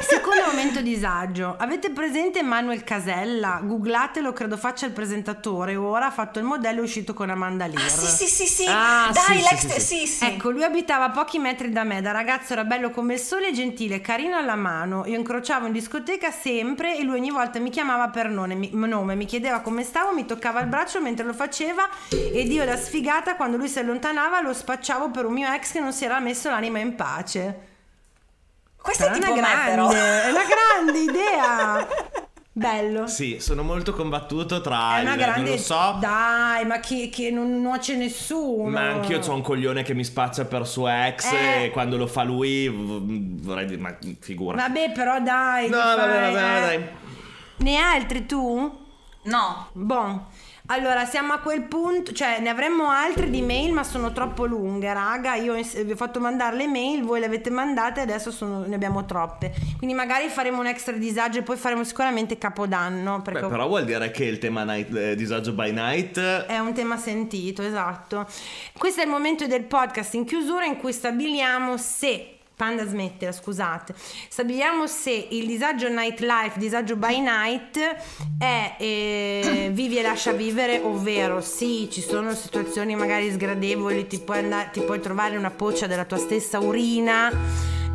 Secondo 0.00 0.44
momento 0.46 0.80
disagio. 0.80 1.54
Avete 1.58 1.90
presente 1.90 2.42
Manuel 2.42 2.84
Casella? 2.84 3.60
Googlatelo, 3.62 4.32
credo 4.32 4.56
faccia 4.56 4.86
il 4.86 4.92
presentatore. 4.92 5.76
Ora 5.76 6.06
ha 6.06 6.10
fatto 6.10 6.38
il 6.38 6.44
modello 6.44 6.80
è 6.80 6.82
uscito 6.82 7.14
con 7.14 7.30
Amanda 7.30 7.66
Lear. 7.66 7.82
Ah, 7.82 7.88
sì, 7.88 8.06
sì, 8.06 8.26
sì, 8.26 8.46
sì. 8.46 8.64
Ah, 8.68 9.10
Dai, 9.12 9.38
sì, 9.38 9.48
l'ex... 9.50 9.66
sì, 9.66 9.80
sì, 9.80 10.06
sì. 10.06 10.24
Ecco, 10.24 10.50
lui 10.50 10.64
abitava 10.64 11.06
a 11.06 11.10
pochi 11.10 11.38
metri 11.38 11.70
da 11.70 11.84
me, 11.84 12.00
da 12.00 12.10
ragazzo 12.10 12.52
era 12.52 12.64
bello 12.64 12.90
come 12.90 13.14
il 13.14 13.20
sole 13.20 13.48
e 13.48 13.52
gentile, 13.52 14.00
carino 14.00 14.36
alla 14.36 14.54
mano. 14.54 15.04
Io 15.06 15.18
incrociavo 15.18 15.66
in 15.66 15.72
discoteca 15.72 16.30
sempre 16.30 16.96
e 16.96 17.02
lui 17.02 17.16
ogni 17.16 17.30
volta 17.30 17.58
mi 17.58 17.70
chiamava 17.70 18.08
per 18.08 18.28
nome, 18.28 18.54
mi, 18.54 18.70
nome, 18.72 19.14
mi 19.14 19.26
chiedeva 19.26 19.60
come 19.60 19.82
stavo, 19.82 20.12
mi 20.12 20.26
toccava 20.26 20.60
il 20.60 20.66
braccio 20.66 21.00
mentre 21.00 21.24
lo 21.24 21.32
faceva 21.32 21.88
ed 22.10 22.50
io 22.50 22.64
da 22.64 22.76
sfigata 22.76 23.36
quando 23.36 23.56
lui 23.56 23.68
si 23.68 23.78
allontanava 23.78 24.40
lo 24.40 24.52
spacciavo 24.52 25.10
per 25.10 25.26
un 25.26 25.32
mio 25.32 25.50
ex 25.52 25.72
che 25.72 25.80
non 25.80 25.92
si 25.92 26.04
era 26.04 26.18
messo 26.20 26.50
l'anima 26.50 26.78
in 26.78 26.94
pace. 26.94 27.70
Questa 28.82 29.12
è 29.12 29.16
una 29.16 29.32
grande, 29.32 30.22
è 30.24 30.30
una 30.30 30.42
grande 30.44 30.98
idea. 30.98 31.86
Bello. 32.54 33.06
Sì, 33.06 33.38
sono 33.40 33.62
molto 33.62 33.94
combattuto 33.94 34.60
tra 34.60 34.98
È 34.98 35.00
una 35.00 35.12
il, 35.12 35.18
grande. 35.18 35.40
non 35.40 35.50
lo 35.52 35.56
so, 35.56 35.96
Dai, 36.00 36.66
ma 36.66 36.80
che, 36.80 37.08
che 37.10 37.30
non 37.30 37.62
nuoce 37.62 37.96
nessuno. 37.96 38.68
ma 38.68 38.90
anch'io 38.90 39.20
ho 39.26 39.32
un 39.32 39.40
coglione 39.40 39.82
che 39.82 39.94
mi 39.94 40.04
spaccia 40.04 40.44
per 40.44 40.66
suo 40.66 40.86
ex 40.88 41.32
Eh. 41.32 41.64
e 41.64 41.70
quando 41.70 41.96
lo 41.96 42.06
fa 42.06 42.24
lui 42.24 42.68
vorrei 42.68 43.64
dire, 43.64 43.80
ma 43.80 43.96
figura. 44.20 44.56
Vabbè, 44.56 44.92
però 44.92 45.18
dai. 45.20 45.70
No, 45.70 45.78
vabbè, 45.78 45.96
fai, 46.02 46.32
vabbè, 46.34 46.56
eh. 46.56 46.60
dai. 46.60 46.88
Ne 47.56 47.76
hai 47.78 47.96
altri 48.00 48.26
tu? 48.26 48.80
No. 49.22 49.68
Bon. 49.72 50.26
Allora, 50.66 51.04
siamo 51.04 51.32
a 51.32 51.38
quel 51.38 51.62
punto, 51.62 52.12
cioè 52.12 52.38
ne 52.40 52.48
avremmo 52.48 52.88
altre 52.88 53.28
di 53.28 53.42
mail, 53.42 53.72
ma 53.72 53.82
sono 53.82 54.12
troppo 54.12 54.46
lunghe, 54.46 54.90
raga. 54.92 55.34
Io 55.34 55.54
vi 55.54 55.90
ho 55.92 55.96
fatto 55.96 56.20
mandare 56.20 56.56
le 56.56 56.66
mail, 56.68 57.02
voi 57.02 57.20
le 57.20 57.26
avete 57.26 57.50
mandate, 57.50 58.00
adesso 58.00 58.30
sono- 58.30 58.64
ne 58.64 58.74
abbiamo 58.74 59.04
troppe. 59.04 59.52
Quindi 59.76 59.94
magari 59.94 60.28
faremo 60.28 60.60
un 60.60 60.66
extra 60.66 60.92
disagio 60.96 61.40
e 61.40 61.42
poi 61.42 61.56
faremo 61.56 61.84
sicuramente 61.84 62.38
Capodanno. 62.38 63.18
Beh, 63.18 63.22
però 63.50 63.66
vuol 63.66 63.84
dire 63.84 64.10
che 64.12 64.24
il 64.24 64.38
tema 64.38 64.62
night- 64.64 64.96
eh, 64.96 65.14
disagio 65.16 65.52
by 65.52 65.72
night 65.72 66.18
è 66.18 66.58
un 66.58 66.72
tema 66.72 66.96
sentito, 66.96 67.60
esatto. 67.62 68.26
Questo 68.78 69.00
è 69.00 69.04
il 69.04 69.10
momento 69.10 69.46
del 69.46 69.64
podcast 69.64 70.14
in 70.14 70.24
chiusura 70.24 70.64
in 70.64 70.76
cui 70.78 70.92
stabiliamo 70.92 71.76
se. 71.76 72.36
Panda 72.62 72.86
smettila, 72.86 73.32
scusate. 73.32 73.92
Stabiliamo 74.28 74.86
se 74.86 75.10
il 75.10 75.48
disagio 75.48 75.88
nightlife, 75.88 76.60
disagio 76.60 76.94
by 76.94 77.18
night 77.18 77.76
è 78.38 78.76
eh, 78.78 79.70
vivi 79.72 79.98
e 79.98 80.02
lascia 80.02 80.30
vivere, 80.30 80.78
ovvero 80.80 81.40
sì, 81.40 81.88
ci 81.90 82.00
sono 82.00 82.32
situazioni 82.34 82.94
magari 82.94 83.32
sgradevoli, 83.32 84.06
ti 84.06 84.20
puoi, 84.20 84.38
andare, 84.38 84.70
ti 84.72 84.80
puoi 84.80 85.00
trovare 85.00 85.36
una 85.36 85.50
poccia 85.50 85.88
della 85.88 86.04
tua 86.04 86.18
stessa 86.18 86.60
urina. 86.60 87.32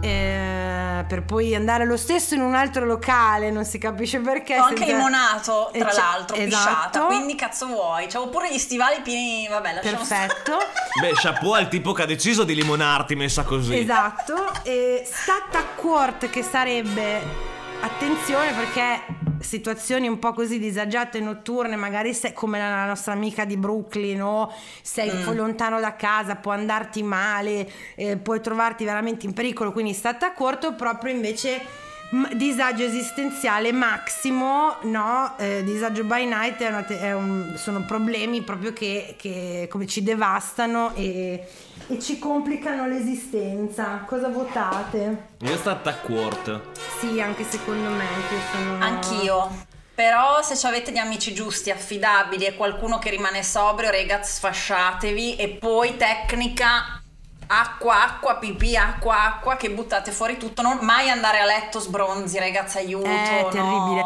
Eh, 0.01 1.03
per 1.07 1.23
poi 1.23 1.55
andare 1.55 1.85
lo 1.85 1.97
stesso 1.97 2.35
in 2.35 2.41
un 2.41 2.53
altro 2.55 2.85
locale, 2.85 3.49
non 3.51 3.65
si 3.65 3.77
capisce 3.77 4.19
perché. 4.19 4.57
Ho 4.59 4.63
anche 4.63 4.77
senza- 4.77 4.93
limonato, 4.95 5.71
Eh, 5.73 5.79
tra 5.79 5.89
cioè, 5.91 6.01
l'altro, 6.01 6.35
esatto. 6.35 6.65
pisciata, 6.65 7.05
quindi 7.05 7.35
cazzo 7.35 7.65
vuoi? 7.67 8.07
C'avevo 8.07 8.29
pure 8.29 8.51
gli 8.53 8.57
stivali 8.57 9.01
pieni, 9.01 9.47
vabbè, 9.47 9.73
lasciamo. 9.75 9.97
Perfetto. 9.97 10.57
Beh, 11.01 11.11
chapeau 11.15 11.51
al 11.53 11.67
tipo 11.69 11.91
che 11.93 12.03
ha 12.03 12.05
deciso 12.05 12.43
di 12.43 12.55
limonarti 12.55 13.15
messa 13.15 13.43
così. 13.43 13.77
Esatto, 13.77 14.51
e 14.63 15.07
stata 15.09 15.63
court 15.75 16.29
che 16.29 16.43
sarebbe 16.43 17.55
attenzione 17.81 18.51
perché 18.53 19.15
situazioni 19.39 20.07
un 20.07 20.17
po' 20.19 20.33
così 20.33 20.57
disagiate 20.59 21.19
notturne, 21.19 21.75
magari 21.75 22.13
sei 22.13 22.33
come 22.33 22.57
la 22.57 22.85
nostra 22.85 23.13
amica 23.13 23.45
di 23.45 23.55
Brooklyn 23.55 24.21
o 24.21 24.51
sei 24.81 25.11
Mm. 25.11 25.35
lontano 25.35 25.79
da 25.79 25.95
casa, 25.95 26.35
può 26.35 26.51
andarti 26.51 27.03
male, 27.03 27.69
eh, 27.95 28.17
puoi 28.17 28.41
trovarti 28.41 28.83
veramente 28.83 29.25
in 29.25 29.33
pericolo, 29.33 29.71
quindi 29.71 29.93
stata 29.93 30.33
corto 30.33 30.73
proprio 30.73 31.13
invece 31.13 31.85
disagio 32.33 32.83
esistenziale 32.85 33.71
massimo, 33.73 34.75
no? 34.83 35.33
Eh, 35.37 35.61
disagio 35.63 36.03
by 36.05 36.25
night 36.25 36.57
te- 36.87 37.11
un- 37.11 37.53
sono 37.57 37.83
problemi 37.85 38.41
proprio 38.43 38.71
che, 38.71 39.15
che 39.17 39.67
come 39.69 39.85
ci 39.87 40.01
devastano 40.03 40.93
e, 40.95 41.45
e 41.87 41.99
ci 41.99 42.19
complicano 42.19 42.87
l'esistenza. 42.87 44.03
Cosa 44.05 44.27
votate? 44.29 45.27
Io 45.39 45.57
sto 45.57 45.69
a 45.69 45.93
Quart. 45.93 46.61
Sì, 46.99 47.21
anche 47.21 47.43
secondo 47.43 47.89
me, 47.89 48.05
anche 48.05 48.35
sono... 48.51 48.83
Anch'io. 48.83 49.65
Però 49.95 50.41
se 50.43 50.55
ci 50.55 50.65
avete 50.67 50.91
gli 50.91 50.97
amici 50.97 51.33
giusti, 51.33 51.71
affidabili 51.71 52.45
e 52.45 52.55
qualcuno 52.55 52.99
che 52.99 53.09
rimane 53.09 53.41
sobrio, 53.41 53.89
ragazzi, 53.89 54.33
sfasciatevi 54.33 55.37
e 55.37 55.49
poi 55.49 55.97
tecnica 55.97 57.01
acqua, 57.47 58.03
acqua, 58.03 58.35
pipì, 58.35 58.75
acqua, 58.75 59.23
acqua 59.23 59.55
che 59.55 59.71
buttate 59.71 60.11
fuori 60.11 60.37
tutto, 60.37 60.61
non 60.61 60.79
mai 60.81 61.09
andare 61.09 61.39
a 61.39 61.45
letto 61.45 61.79
sbronzi, 61.79 62.37
ragazzi, 62.37 62.77
aiuto. 62.77 63.07
È 63.07 63.41
no. 63.41 63.49
terribile. 63.49 64.05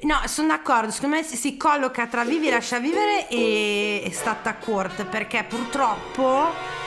No, 0.00 0.20
sono 0.26 0.48
d'accordo, 0.48 0.90
secondo 0.90 1.16
me 1.16 1.22
si, 1.22 1.56
colloca 1.56 2.06
tra 2.06 2.24
vivi, 2.24 2.50
lascia 2.50 2.78
vivere 2.78 3.28
e, 3.28 4.02
e 4.04 4.12
stata 4.12 4.54
court, 4.54 5.04
perché 5.04 5.44
purtroppo 5.44 6.86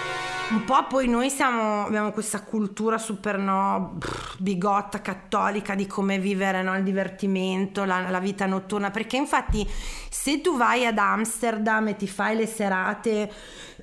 un 0.52 0.66
po' 0.66 0.86
poi 0.88 1.08
noi 1.08 1.30
siamo, 1.30 1.86
abbiamo 1.86 2.12
questa 2.12 2.41
cultura 2.41 2.97
super 2.97 3.38
no, 3.38 3.97
bigotta, 4.38 5.02
cattolica 5.02 5.76
di 5.76 5.88
come 5.88 6.20
vivere 6.20 6.62
no, 6.62 6.76
il 6.76 6.84
divertimento, 6.84 7.86
la, 7.86 8.10
la 8.10 8.20
vita 8.20 8.45
notturna, 8.45 8.91
perché 8.91 9.16
infatti 9.16 9.68
se 10.10 10.41
tu 10.41 10.58
vai 10.58 10.86
ad 10.86 10.97
Amsterdam 10.97 11.88
e 11.88 11.95
ti 11.95 12.08
fai 12.08 12.36
le 12.36 12.47
serate 12.47 13.32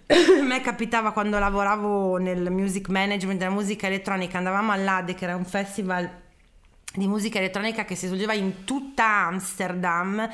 a 0.41 0.43
me 0.43 0.61
capitava 0.61 1.13
quando 1.13 1.39
lavoravo 1.39 2.19
nel 2.19 2.51
music 2.51 2.89
management 2.89 3.39
della 3.39 3.51
musica 3.51 3.87
elettronica, 3.87 4.39
andavamo 4.39 4.73
all'Ade 4.73 5.15
che 5.15 5.25
era 5.25 5.37
un 5.37 5.45
festival 5.45 6.27
di 6.95 7.07
musica 7.07 7.39
elettronica 7.39 7.85
che 7.85 7.95
si 7.95 8.07
svolgeva 8.07 8.33
in 8.33 8.65
tutta 8.65 9.05
Amsterdam, 9.05 10.29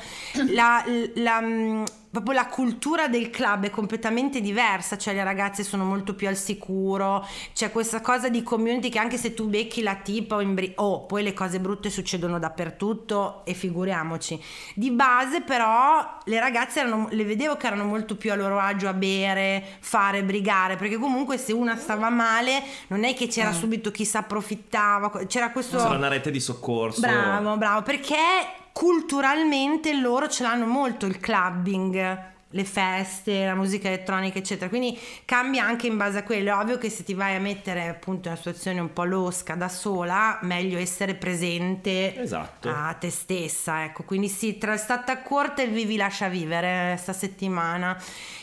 la, 0.51 0.83
la, 1.15 1.41
mm, 1.41 1.83
proprio 2.15 2.33
la 2.33 2.47
cultura 2.47 3.09
del 3.09 3.29
club 3.29 3.65
è 3.65 3.69
completamente 3.69 4.39
diversa, 4.39 4.97
cioè 4.97 5.13
le 5.13 5.23
ragazze 5.25 5.63
sono 5.63 5.83
molto 5.83 6.15
più 6.15 6.29
al 6.29 6.37
sicuro, 6.37 7.27
c'è 7.53 7.73
questa 7.73 7.99
cosa 7.99 8.29
di 8.29 8.41
community 8.41 8.87
che 8.87 8.99
anche 8.99 9.17
se 9.17 9.33
tu 9.33 9.49
becchi 9.49 9.81
la 9.81 9.95
tipa 9.95 10.35
o 10.35 10.41
imbri- 10.41 10.71
oh, 10.75 11.05
poi 11.05 11.23
le 11.23 11.33
cose 11.33 11.59
brutte 11.59 11.89
succedono 11.89 12.39
dappertutto 12.39 13.41
e 13.43 13.53
figuriamoci. 13.53 14.41
Di 14.75 14.91
base 14.91 15.41
però 15.41 16.19
le 16.23 16.39
ragazze 16.39 16.79
erano, 16.79 17.09
le 17.11 17.25
vedevo 17.25 17.57
che 17.57 17.67
erano 17.67 17.83
molto 17.83 18.15
più 18.15 18.31
a 18.31 18.35
loro 18.35 18.59
agio 18.59 18.87
a 18.87 18.93
bere, 18.93 19.61
fare, 19.81 20.23
brigare, 20.23 20.77
perché 20.77 20.97
comunque 20.97 21.37
se 21.37 21.51
una 21.51 21.75
stava 21.75 22.09
male 22.09 22.63
non 22.87 23.03
è 23.03 23.13
che 23.13 23.27
c'era 23.27 23.51
subito 23.51 23.91
chi 23.91 24.05
si 24.05 24.15
approfittava, 24.15 25.25
c'era 25.27 25.51
questo... 25.51 25.75
C'era 25.75 25.97
una 25.97 26.07
rete 26.07 26.31
di 26.31 26.39
soccorso. 26.39 27.01
Bravo, 27.01 27.57
bravo, 27.57 27.81
perché 27.81 28.63
culturalmente 28.75 29.93
loro 29.93 30.27
ce 30.27 30.43
l'hanno 30.43 30.65
molto 30.65 31.05
il 31.05 31.17
clubbing, 31.17 32.33
le 32.49 32.63
feste, 32.65 33.45
la 33.45 33.55
musica 33.55 33.87
elettronica, 33.87 34.37
eccetera. 34.37 34.67
Quindi 34.67 34.99
cambia 35.23 35.63
anche 35.63 35.87
in 35.87 35.95
base 35.95 36.17
a 36.17 36.23
quello. 36.23 36.49
È 36.49 36.55
ovvio 36.55 36.77
che 36.77 36.89
se 36.89 37.05
ti 37.05 37.13
vai 37.13 37.35
a 37.35 37.39
mettere 37.39 37.87
appunto 37.87 38.27
in 38.27 38.33
una 38.33 38.35
situazione 38.35 38.81
un 38.81 38.91
po' 38.91 39.05
losca 39.05 39.55
da 39.55 39.69
sola, 39.69 40.39
meglio 40.41 40.77
essere 40.77 41.15
presente 41.15 42.17
Esatto. 42.17 42.67
a 42.67 42.93
te 42.99 43.09
stessa. 43.11 43.85
Ecco, 43.85 44.03
quindi 44.03 44.27
sì, 44.27 44.57
tra 44.57 44.75
stata 44.75 45.21
corta 45.21 45.61
e 45.61 45.67
il 45.67 45.71
vivi 45.71 45.95
lascia 45.95 46.27
vivere 46.27 46.97
sta 46.97 47.13
settimana. 47.13 47.97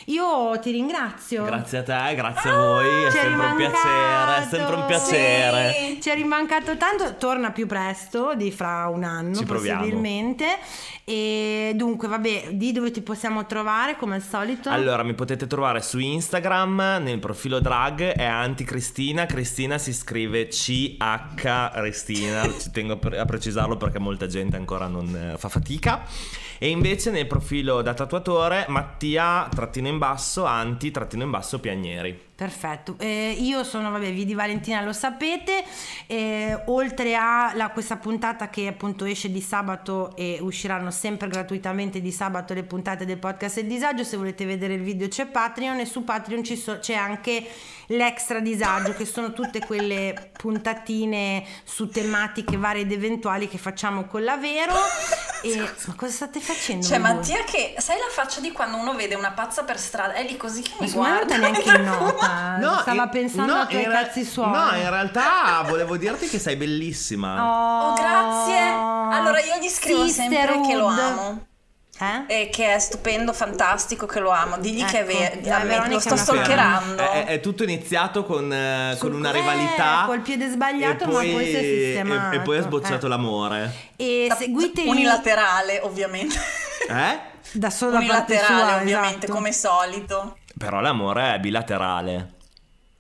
Io 0.06 0.58
ti 0.60 0.70
ringrazio. 0.70 1.44
Grazie 1.44 1.78
a 1.78 1.82
te, 1.82 2.14
grazie 2.14 2.50
a 2.50 2.56
voi, 2.56 3.04
è 3.04 3.10
sempre 3.10 3.46
un 3.46 3.56
piacere, 3.56 4.36
è 4.36 4.46
sempre 4.48 4.74
un 4.74 4.86
piacere. 4.86 5.72
Sì. 5.72 6.00
Ci 6.00 6.10
è 6.10 6.14
rimancato 6.14 6.76
tanto, 6.76 7.16
torna 7.16 7.50
più 7.50 7.66
presto 7.66 8.34
di 8.34 8.50
fra 8.50 8.88
un 8.88 9.04
anno 9.04 9.34
Ci 9.34 9.44
proviamo. 9.44 9.80
possibilmente. 9.80 10.46
E 11.04 11.72
dunque, 11.74 12.06
vabbè, 12.08 12.50
di 12.52 12.72
dove 12.72 12.90
ti 12.90 13.02
possiamo 13.02 13.44
trovare 13.46 13.96
come 13.96 14.16
al 14.16 14.22
solito? 14.22 14.70
Allora, 14.70 15.02
mi 15.02 15.14
potete 15.14 15.46
trovare 15.46 15.82
su 15.82 15.98
Instagram 15.98 17.00
nel 17.02 17.18
profilo 17.18 17.60
drag 17.60 18.00
è 18.00 18.24
anticristina. 18.24 19.26
Cristina 19.26 19.78
si 19.78 19.92
scrive 19.92 20.48
CH 20.48 21.70
Cristina. 21.72 22.42
Ci 22.58 22.70
tengo 22.70 22.98
a 23.16 23.24
precisarlo 23.24 23.76
perché 23.76 23.98
molta 23.98 24.26
gente 24.26 24.56
ancora 24.56 24.86
non 24.86 25.14
eh, 25.14 25.38
fa 25.38 25.48
fatica. 25.48 26.04
E 26.62 26.68
invece 26.68 27.10
nel 27.10 27.26
profilo 27.26 27.82
da 27.82 27.92
tatuatore 27.92 28.66
Mattia 28.68 29.48
trattino 29.52 29.88
in 29.88 29.98
basso, 29.98 30.44
anti 30.44 30.92
trattino 30.92 31.24
in 31.24 31.30
basso 31.30 31.58
pianieri. 31.58 32.31
Perfetto, 32.42 32.96
eh, 32.98 33.36
io 33.38 33.62
sono, 33.62 33.92
vabbè, 33.92 34.12
Vidi 34.12 34.34
Valentina 34.34 34.80
lo 34.80 34.92
sapete, 34.92 35.62
eh, 36.08 36.60
oltre 36.66 37.14
a 37.14 37.52
la- 37.54 37.68
questa 37.68 37.94
puntata 37.98 38.50
che 38.50 38.66
appunto 38.66 39.04
esce 39.04 39.30
di 39.30 39.40
sabato 39.40 40.16
e 40.16 40.38
usciranno 40.40 40.90
sempre 40.90 41.28
gratuitamente 41.28 42.00
di 42.00 42.10
sabato 42.10 42.52
le 42.52 42.64
puntate 42.64 43.04
del 43.04 43.18
podcast 43.18 43.58
Il 43.58 43.68
Disagio, 43.68 44.02
se 44.02 44.16
volete 44.16 44.44
vedere 44.44 44.74
il 44.74 44.82
video 44.82 45.06
c'è 45.06 45.26
Patreon 45.26 45.78
e 45.78 45.86
su 45.86 46.02
Patreon 46.02 46.42
ci 46.42 46.56
so- 46.56 46.80
c'è 46.80 46.94
anche 46.94 47.48
l'extra 47.86 48.40
disagio 48.40 48.92
che 48.94 49.04
sono 49.04 49.32
tutte 49.32 49.60
quelle 49.60 50.30
puntatine 50.36 51.44
su 51.62 51.88
tematiche 51.90 52.56
varie 52.56 52.82
ed 52.82 52.90
eventuali 52.92 53.46
che 53.48 53.58
facciamo 53.58 54.06
con 54.06 54.24
la 54.24 54.36
Vero. 54.36 54.74
E, 55.42 55.56
ma 55.58 55.94
cosa 55.96 56.10
state 56.12 56.40
facendo? 56.40 56.86
Voi? 56.88 56.98
Mattia 56.98 57.44
che, 57.44 57.74
sai 57.78 57.98
la 57.98 58.08
faccia 58.10 58.40
di 58.40 58.50
quando 58.52 58.78
uno 58.78 58.94
vede 58.94 59.14
una 59.14 59.32
pazza 59.32 59.62
per 59.64 59.78
strada? 59.78 60.14
È 60.14 60.24
lì 60.24 60.36
così 60.36 60.62
che 60.62 60.70
Ma 60.78 60.86
mi 60.86 60.92
non 60.92 60.96
guarda. 60.96 61.36
neanche 61.36 61.68
in 61.70 61.84
nota. 61.84 62.31
Stava 62.80 63.02
in- 63.04 63.08
pensando 63.10 63.52
no, 63.54 63.60
ai 63.60 63.66
tuoi 63.68 63.84
cazzi 63.84 64.24
suoi. 64.24 64.50
No, 64.50 64.70
in 64.76 64.90
realtà 64.90 65.64
volevo 65.66 65.96
dirti 65.96 66.28
che 66.28 66.38
sei 66.38 66.56
bellissima. 66.56 67.30
Oh, 67.82 67.94
grazie. 67.94 68.58
Allora 69.16 69.38
io 69.40 69.56
gli 69.60 69.68
scrivo 69.68 70.06
sempre 70.08 70.60
che 70.66 70.74
lo 70.74 70.86
amo. 70.86 71.46
Eh? 71.98 72.24
E 72.42 72.48
che 72.50 72.74
è 72.74 72.78
stupendo, 72.80 73.32
fantastico, 73.32 74.06
che 74.06 74.18
lo 74.18 74.30
amo. 74.30 74.56
Digli 74.58 74.84
che 74.84 75.04
è 75.04 75.08
Ecco, 75.08 75.40
vero. 75.40 75.56
la 75.58 75.64
Veronica 75.64 75.94
Lo 75.94 76.00
sto 76.00 76.14
è 76.14 76.16
stalkerando. 76.16 77.02
È, 77.02 77.24
è 77.26 77.40
tutto 77.40 77.62
iniziato 77.62 78.24
con, 78.24 78.52
eh, 78.52 78.96
con 78.98 79.12
una 79.12 79.28
eh, 79.30 79.32
rivalità. 79.32 80.02
col 80.06 80.20
piede 80.20 80.48
sbagliato, 80.48 81.04
e 81.04 81.06
ma 81.06 81.12
poi 81.12 81.44
si 81.44 81.52
è 81.54 81.58
e- 81.58 81.62
sistemato. 81.92 82.34
E, 82.36 82.40
poi 82.40 82.58
è 82.58 82.62
sbocciato 82.62 83.06
Eh. 83.06 83.08
l'amore. 83.08 83.72
E 83.96 84.26
Da- 84.28 84.34
seguiteli 84.36 84.88
Unilaterale, 84.88 85.80
ovviamente. 85.82 86.36
Eh? 86.88 87.30
da 87.54 87.70
solo 87.70 87.96
Unilaterale, 87.98 88.46
sua, 88.46 88.76
ovviamente, 88.80 89.16
esatto. 89.26 89.32
come 89.32 89.52
solito. 89.52 90.36
Però 90.56 90.80
l'amore 90.80 91.34
è 91.34 91.38
bilaterale. 91.40 92.34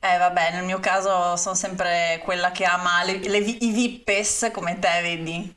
Eh 0.00 0.18
vabbè, 0.18 0.52
nel 0.52 0.64
mio 0.64 0.80
caso 0.80 1.36
sono 1.36 1.54
sempre 1.54 2.20
quella 2.24 2.50
che 2.50 2.64
ama 2.64 3.04
le- 3.04 3.18
le 3.28 3.38
i 3.38 3.70
vippes 3.70 4.50
come 4.52 4.78
te, 4.80 5.00
vedi. 5.00 5.54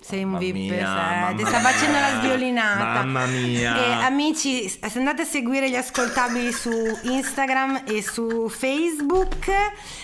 Sei 0.00 0.22
un 0.22 0.30
Mamma 0.32 0.38
VIP, 0.44 0.54
mia, 0.54 1.30
eh, 1.30 1.34
ti 1.36 1.46
sta 1.46 1.60
facendo 1.60 1.98
la 1.98 2.18
sviolinata. 2.20 2.84
Mamma 3.02 3.24
mia. 3.26 3.76
E, 3.76 4.04
amici, 4.04 4.68
se 4.68 4.80
andate 4.98 5.22
a 5.22 5.24
seguire 5.24 5.70
gli 5.70 5.76
ascoltabili 5.76 6.52
su 6.52 6.70
Instagram 7.04 7.84
e 7.86 8.02
su 8.02 8.48
Facebook. 8.50 9.46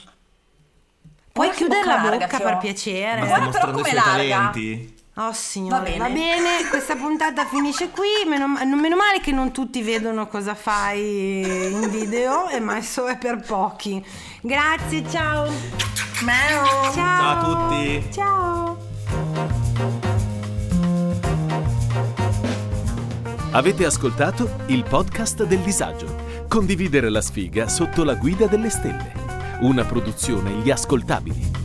puoi 1.40 1.52
chiudere 1.52 1.86
la 1.86 1.96
larga 1.96 2.26
bocca 2.26 2.38
che 2.38 2.44
per 2.44 2.58
piacere 2.58 3.22
Ma 3.22 3.28
Guarda 3.28 3.50
però 3.50 3.72
mostrando 3.72 3.80
i 3.80 3.82
com'è 3.82 3.90
suoi 3.90 4.28
larga. 4.28 4.36
talenti. 4.52 4.98
Oh 5.16 5.34
signore, 5.34 5.92
Va 5.92 5.98
va 5.98 6.10
bene. 6.10 6.14
bene. 6.14 6.70
questa 6.70 6.96
puntata 6.96 7.46
finisce 7.46 7.90
qui, 7.90 8.08
meno, 8.26 8.48
meno 8.48 8.96
male 8.96 9.20
che 9.22 9.32
non 9.32 9.52
tutti 9.52 9.82
vedono 9.82 10.28
cosa 10.28 10.56
fai 10.56 11.42
in 11.72 11.90
video, 11.90 12.48
e 12.50 12.60
ma 12.60 12.78
è 12.78 12.82
per 13.18 13.42
pochi. 13.42 14.04
Grazie, 14.42 15.10
ciao. 15.10 15.48
Ciao. 15.48 16.09
Ciao, 16.22 16.92
Ciao 16.92 17.30
a 17.30 17.68
tutti. 17.70 18.12
Ciao. 18.12 18.78
Avete 23.52 23.86
ascoltato 23.86 24.50
il 24.66 24.84
podcast 24.84 25.46
del 25.46 25.60
disagio. 25.60 26.44
Condividere 26.50 27.10
la 27.10 27.22
sfiga 27.22 27.70
sotto 27.70 28.04
la 28.04 28.16
guida 28.16 28.48
delle 28.48 28.70
stelle. 28.70 29.14
Una 29.62 29.86
produzione 29.86 30.52
Gli 30.62 30.70
Ascoltabili. 30.70 31.59